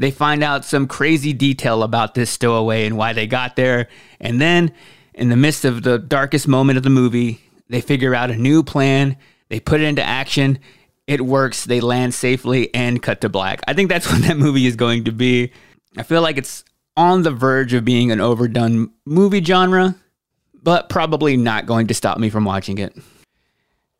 They 0.00 0.10
find 0.10 0.42
out 0.42 0.64
some 0.64 0.86
crazy 0.86 1.34
detail 1.34 1.82
about 1.82 2.14
this 2.14 2.30
stowaway 2.30 2.86
and 2.86 2.96
why 2.96 3.12
they 3.12 3.26
got 3.26 3.54
there. 3.54 3.88
And 4.18 4.40
then, 4.40 4.72
in 5.12 5.28
the 5.28 5.36
midst 5.36 5.66
of 5.66 5.82
the 5.82 5.98
darkest 5.98 6.48
moment 6.48 6.78
of 6.78 6.84
the 6.84 6.88
movie, 6.88 7.42
they 7.68 7.82
figure 7.82 8.14
out 8.14 8.30
a 8.30 8.36
new 8.36 8.62
plan. 8.62 9.18
They 9.50 9.60
put 9.60 9.82
it 9.82 9.84
into 9.84 10.02
action. 10.02 10.58
It 11.06 11.20
works. 11.20 11.66
They 11.66 11.82
land 11.82 12.14
safely 12.14 12.74
and 12.74 13.02
cut 13.02 13.20
to 13.20 13.28
black. 13.28 13.60
I 13.68 13.74
think 13.74 13.90
that's 13.90 14.06
what 14.10 14.22
that 14.22 14.38
movie 14.38 14.64
is 14.64 14.74
going 14.74 15.04
to 15.04 15.12
be. 15.12 15.52
I 15.98 16.02
feel 16.02 16.22
like 16.22 16.38
it's 16.38 16.64
on 16.96 17.22
the 17.22 17.30
verge 17.30 17.74
of 17.74 17.84
being 17.84 18.10
an 18.10 18.22
overdone 18.22 18.92
movie 19.04 19.44
genre, 19.44 19.96
but 20.62 20.88
probably 20.88 21.36
not 21.36 21.66
going 21.66 21.88
to 21.88 21.94
stop 21.94 22.16
me 22.16 22.30
from 22.30 22.46
watching 22.46 22.78
it. 22.78 22.96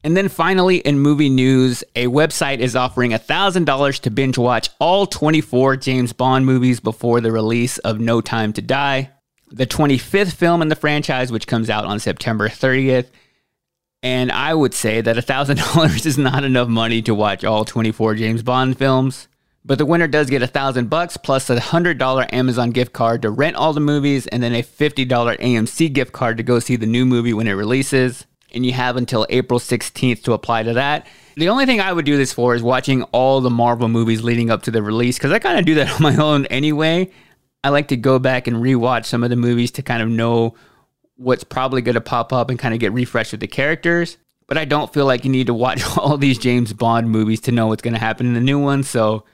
And 0.03 0.17
then 0.17 0.29
finally, 0.29 0.79
in 0.79 0.99
movie 0.99 1.29
news, 1.29 1.85
a 1.95 2.07
website 2.07 2.61
is 2.61 2.75
offering 2.75 3.11
$1,000 3.11 4.01
to 4.01 4.11
binge 4.11 4.39
watch 4.39 4.71
all 4.79 5.07
24 5.07 5.77
James 5.77 6.15
Bond 6.15 6.47
movies 6.47 6.81
before 6.81 7.21
the 7.21 7.31
release 7.31 7.77
of 7.79 8.01
No 8.01 8.23
Time 8.23 8.55
to 8.55 8.63
Die, 8.63 9.11
the 9.51 9.67
25th 9.67 10.33
film 10.33 10.63
in 10.63 10.69
the 10.69 10.77
franchise, 10.77 11.31
which 11.31 11.47
comes 11.47 11.69
out 11.69 11.85
on 11.85 12.01
September 12.01 12.49
30th. 12.49 13.09
And 14.03 14.33
I 14.33 14.55
would 14.55 14.73
say 14.73 15.03
that 15.03 15.17
$1,000 15.17 16.07
is 16.07 16.17
not 16.17 16.45
enough 16.45 16.69
money 16.69 17.03
to 17.03 17.15
watch 17.15 17.45
all 17.45 17.67
24 17.67 18.15
James 18.15 18.43
Bond 18.43 18.79
films. 18.79 19.29
But 19.63 19.77
the 19.77 19.85
winner 19.85 20.07
does 20.07 20.31
get 20.31 20.43
a 20.43 20.47
thousand 20.47 20.89
bucks 20.89 21.19
plus 21.19 21.51
a 21.51 21.61
hundred 21.61 21.99
dollar 21.99 22.27
Amazon 22.33 22.71
gift 22.71 22.95
card 22.95 23.21
to 23.21 23.31
rent 23.31 23.57
all 23.57 23.75
the 23.75 23.81
movies, 23.81 24.27
and 24.27 24.43
then 24.43 24.55
a 24.55 24.63
fifty 24.63 25.05
dollar 25.05 25.37
AMC 25.37 25.93
gift 25.93 26.13
card 26.13 26.39
to 26.39 26.43
go 26.43 26.61
see 26.61 26.77
the 26.77 26.87
new 26.87 27.05
movie 27.05 27.35
when 27.35 27.47
it 27.47 27.53
releases. 27.53 28.25
And 28.53 28.67
you 28.67 28.73
have 28.73 28.97
until 28.97 29.27
April 29.31 29.61
16th 29.61 30.23
to 30.25 30.33
apply 30.33 30.65
to 30.65 30.75
that. 30.75 31.07
The 31.37 31.49
only 31.49 31.67
thing 31.67 31.81
I 31.81 31.93
would 31.93 32.05
do 32.05 32.17
this 32.17 32.33
for 32.33 32.55
is 32.55 32.63
watching 32.63 33.03
all 33.05 33.41
the 33.41 33.51
Marvel 33.51 33.89
movies 33.89 34.23
leading 34.23 34.51
up 34.51 34.63
to 34.65 34.71
the 34.71 34.83
release, 34.83 35.17
because 35.17 35.33
I 35.33 35.39
kind 35.39 35.59
of 35.59 35.65
do 35.65 35.77
that 35.77 35.91
on 35.95 36.03
my 36.03 36.17
own 36.17 36.47
anyway. 36.47 37.11
I 37.63 37.69
like 37.69 37.89
to 37.89 37.97
go 37.97 38.19
back 38.19 38.47
and 38.47 38.57
rewatch 38.57 39.05
some 39.05 39.23
of 39.23 39.31
the 39.31 39.37
movies 39.37 39.71
to 39.73 39.83
kind 39.83 40.03
of 40.03 40.09
know 40.09 40.55
what's 41.17 41.45
probably 41.45 41.83
going 41.83 41.95
to 41.95 42.01
pop 42.01 42.33
up 42.33 42.51
and 42.51 42.59
kind 42.59 42.73
of 42.75 42.81
get 42.81 42.93
refreshed 42.93 43.33
with 43.33 43.41
the 43.41 43.47
characters. 43.47 44.17
But 44.47 44.59
I 44.59 44.65
don't 44.65 44.93
feel 44.93 45.07
like 45.07 45.25
you 45.25 45.31
need 45.31 45.47
to 45.47 45.55
watch 45.55 45.83
all 45.99 46.17
these 46.17 46.39
James 46.39 46.73
Bond 46.73 47.11
movies 47.11 47.41
to 47.43 47.53
know 47.53 47.69
what's 47.69 47.83
going 47.83 47.95
to 47.95 48.01
happen 48.01 48.27
in 48.27 48.35
the 48.35 48.41
new 48.41 48.59
one. 48.59 48.83
So 48.83 49.25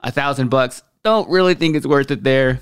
a 0.00 0.10
thousand 0.12 0.48
bucks. 0.48 0.82
Don't 1.02 1.28
really 1.30 1.54
think 1.54 1.76
it's 1.76 1.86
worth 1.86 2.10
it 2.10 2.22
there. 2.22 2.60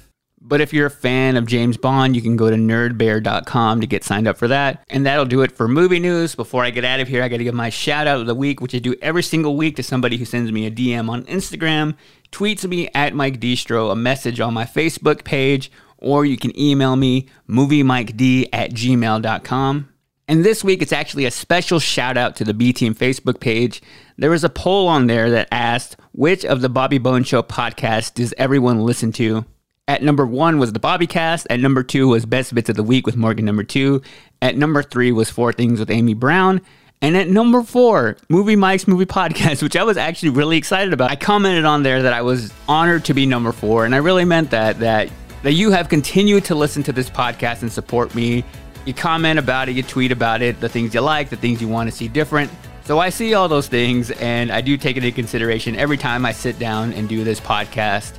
But 0.49 0.61
if 0.61 0.73
you're 0.73 0.87
a 0.87 0.91
fan 0.91 1.37
of 1.37 1.47
James 1.47 1.77
Bond, 1.77 2.15
you 2.15 2.23
can 2.23 2.37
go 2.37 2.49
to 2.49 2.57
nerdbear.com 2.57 3.81
to 3.81 3.87
get 3.87 4.05
signed 4.05 4.29
up 4.29 4.39
for 4.39 4.47
that. 4.47 4.85
And 4.89 5.05
that'll 5.05 5.25
do 5.25 5.43
it 5.43 5.51
for 5.51 5.67
movie 5.67 5.99
news. 5.99 6.37
Before 6.37 6.63
I 6.63 6.71
get 6.71 6.85
out 6.85 7.01
of 7.01 7.09
here, 7.09 7.25
I 7.25 7.29
got 7.29 7.39
to 7.39 7.45
give 7.45 7.55
my 7.55 7.69
shout 7.69 8.07
out 8.07 8.21
of 8.21 8.29
the 8.29 8.35
week, 8.35 8.61
which 8.61 8.73
I 8.73 8.79
do 8.79 8.95
every 9.03 9.25
single 9.25 9.57
week 9.57 9.75
to 9.75 9.83
somebody 9.83 10.17
who 10.17 10.25
sends 10.25 10.53
me 10.53 10.65
a 10.65 10.71
DM 10.71 11.09
on 11.09 11.25
Instagram, 11.25 11.97
tweets 12.31 12.65
me 12.65 12.89
at 12.95 13.13
Mike 13.13 13.41
Deestro, 13.41 13.91
a 13.91 13.97
message 13.97 14.39
on 14.39 14.55
my 14.55 14.65
Facebook 14.65 15.25
page, 15.25 15.73
or 15.99 16.25
you 16.25 16.37
can 16.37 16.57
email 16.57 16.95
me, 16.95 17.27
moviemiked 17.49 18.49
at 18.53 18.71
gmail.com. 18.71 19.89
And 20.29 20.45
this 20.45 20.63
week, 20.63 20.81
it's 20.81 20.93
actually 20.93 21.25
a 21.25 21.31
special 21.33 21.81
shout 21.81 22.17
out 22.17 22.37
to 22.37 22.45
the 22.45 22.55
B 22.55 22.73
Team 22.73 22.95
Facebook 22.95 23.41
page. 23.41 23.83
There 24.17 24.31
was 24.31 24.45
a 24.45 24.49
poll 24.49 24.87
on 24.87 25.09
there 25.09 25.29
that 25.31 25.49
asked, 25.51 25.97
which 26.13 26.45
of 26.45 26.61
the 26.61 26.69
Bobby 26.69 26.99
Bones 26.99 27.27
Show 27.27 27.43
podcasts 27.43 28.15
does 28.15 28.33
everyone 28.39 28.81
listen 28.81 29.11
to? 29.13 29.45
At 29.89 30.03
number 30.03 30.27
one 30.27 30.59
was 30.59 30.73
the 30.73 30.81
Bobbycast. 30.81 31.47
At 31.49 31.61
number 31.61 31.85
two 31.85 32.09
was 32.09 32.27
Best 32.27 32.53
Bits 32.53 32.69
of 32.69 32.75
the 32.75 32.83
Week 32.83 33.07
with 33.07 33.15
Morgan 33.17 33.45
number 33.45 33.63
two. 33.63 34.03
At 34.43 34.57
number 34.57 34.83
three 34.83 35.13
was 35.13 35.31
Four 35.31 35.53
Things 35.53 35.79
with 35.79 35.91
Amy 35.91 36.13
Brown. 36.13 36.61
And 37.01 37.17
at 37.17 37.29
number 37.29 37.63
four, 37.63 38.17
Movie 38.29 38.57
Mike's 38.57 38.89
Movie 38.89 39.07
Podcast, 39.07 39.63
which 39.63 39.77
I 39.77 39.85
was 39.85 39.97
actually 39.97 40.31
really 40.31 40.57
excited 40.57 40.93
about. 40.93 41.13
I 41.13 41.17
commented 41.17 41.65
on 41.65 41.85
there 41.85 42.03
that 42.03 42.13
I 42.13 42.23
was 42.23 42.53
honored 42.69 43.05
to 43.05 43.15
be 43.15 43.27
number 43.27 43.53
four, 43.53 43.85
and 43.85 43.95
I 43.95 43.99
really 43.99 44.25
meant 44.25 44.51
that 44.51 44.81
that 44.81 45.09
that 45.45 45.53
you 45.53 45.71
have 45.71 45.89
continued 45.89 46.45
to 46.47 46.57
listen 46.57 46.83
to 46.83 46.93
this 46.93 47.09
podcast 47.09 47.63
and 47.63 47.71
support 47.71 48.13
me. 48.15 48.43
You 48.87 48.95
comment 48.95 49.39
about 49.39 49.69
it, 49.69 49.77
you 49.77 49.85
tweet 49.85 50.11
about 50.11 50.43
it, 50.43 50.59
the 50.61 50.69
things 50.69 50.95
you 50.95 51.01
like, 51.01 51.29
the 51.29 51.37
things 51.37 51.63
you 51.63 51.69
want 51.69 51.89
to 51.89 51.95
see 51.95 52.09
different. 52.09 52.51
So 52.85 52.99
I 52.99 53.11
see 53.11 53.35
all 53.35 53.47
those 53.47 53.69
things, 53.69 54.11
and 54.13 54.51
I 54.51 54.61
do 54.61 54.77
take 54.77 54.97
it 54.97 55.05
into 55.05 55.15
consideration 55.15 55.77
every 55.77 55.97
time 55.97 56.27
I 56.27 56.33
sit 56.33 56.59
down 56.59 56.93
and 56.95 57.09
do 57.09 57.23
this 57.23 57.39
podcast. 57.39 58.15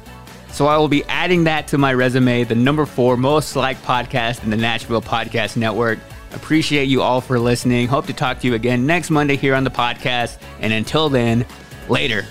So 0.52 0.66
I 0.66 0.78
will 0.78 0.88
be 0.88 1.04
adding 1.06 1.44
that 1.44 1.68
to 1.70 1.78
my 1.78 1.94
resume, 1.94 2.44
the 2.44 2.56
number 2.56 2.86
four 2.86 3.16
most 3.16 3.56
liked 3.56 3.84
podcast 3.84 4.44
in 4.44 4.50
the 4.50 4.58
Nashville 4.58 5.02
Podcast 5.02 5.56
Network. 5.56 6.00
Appreciate 6.34 6.86
you 6.86 7.02
all 7.02 7.22
for 7.22 7.40
listening. 7.40 7.88
Hope 7.88 8.08
to 8.08 8.14
talk 8.14 8.40
to 8.40 8.48
you 8.48 8.56
again 8.56 8.86
next 8.86 9.10
Monday 9.10 9.36
here 9.36 9.56
on 9.56 9.64
the 9.64 9.70
podcast. 9.70 10.40
And 10.60 10.74
until 10.74 11.10
then, 11.10 11.46
later. 11.90 12.26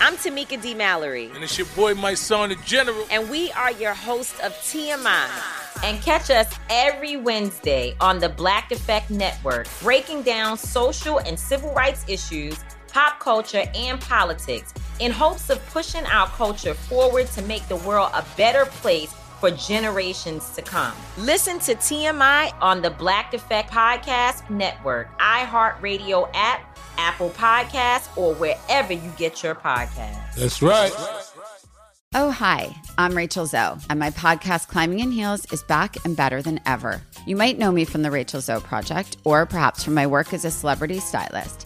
I'm 0.00 0.14
Tamika 0.16 0.60
D. 0.62 0.74
Mallory. 0.74 1.30
And 1.34 1.42
it's 1.42 1.58
your 1.58 1.66
boy, 1.74 1.94
Mysonne, 1.94 2.50
the 2.50 2.56
General. 2.64 3.06
And 3.10 3.28
we 3.28 3.50
are 3.52 3.72
your 3.72 3.92
host 3.92 4.38
of 4.40 4.52
TMI. 4.52 5.28
And 5.82 6.00
catch 6.00 6.30
us 6.30 6.52
every 6.70 7.16
Wednesday 7.16 7.94
on 8.00 8.18
the 8.18 8.28
Black 8.28 8.72
Effect 8.72 9.10
Network, 9.10 9.66
breaking 9.82 10.22
down 10.22 10.56
social 10.56 11.18
and 11.18 11.38
civil 11.38 11.72
rights 11.74 12.04
issues, 12.08 12.58
pop 12.96 13.20
culture, 13.20 13.62
and 13.74 14.00
politics 14.00 14.72
in 15.00 15.12
hopes 15.12 15.50
of 15.50 15.64
pushing 15.66 16.06
our 16.06 16.26
culture 16.28 16.72
forward 16.72 17.26
to 17.26 17.42
make 17.42 17.68
the 17.68 17.76
world 17.76 18.10
a 18.14 18.24
better 18.38 18.64
place 18.64 19.12
for 19.38 19.50
generations 19.50 20.48
to 20.54 20.62
come. 20.62 20.94
Listen 21.18 21.58
to 21.58 21.74
TMI 21.74 22.54
on 22.62 22.80
the 22.80 22.88
Black 22.88 23.34
Effect 23.34 23.70
Podcast 23.70 24.48
Network, 24.48 25.10
iHeartRadio 25.18 26.30
app, 26.32 26.78
Apple 26.96 27.28
Podcasts, 27.28 28.08
or 28.16 28.34
wherever 28.36 28.94
you 28.94 29.12
get 29.18 29.42
your 29.42 29.54
podcasts. 29.54 30.34
That's 30.36 30.62
right. 30.62 30.90
Oh, 32.14 32.30
hi, 32.30 32.74
I'm 32.96 33.14
Rachel 33.14 33.44
Zoe, 33.44 33.76
and 33.90 33.98
my 33.98 34.08
podcast, 34.08 34.68
Climbing 34.68 35.00
in 35.00 35.12
Heels, 35.12 35.44
is 35.52 35.62
back 35.64 36.02
and 36.06 36.16
better 36.16 36.40
than 36.40 36.60
ever. 36.64 37.02
You 37.26 37.36
might 37.36 37.58
know 37.58 37.70
me 37.70 37.84
from 37.84 38.00
the 38.00 38.10
Rachel 38.10 38.40
Zoe 38.40 38.60
Project, 38.60 39.18
or 39.24 39.44
perhaps 39.44 39.84
from 39.84 39.92
my 39.92 40.06
work 40.06 40.32
as 40.32 40.46
a 40.46 40.50
celebrity 40.50 40.98
stylist. 40.98 41.65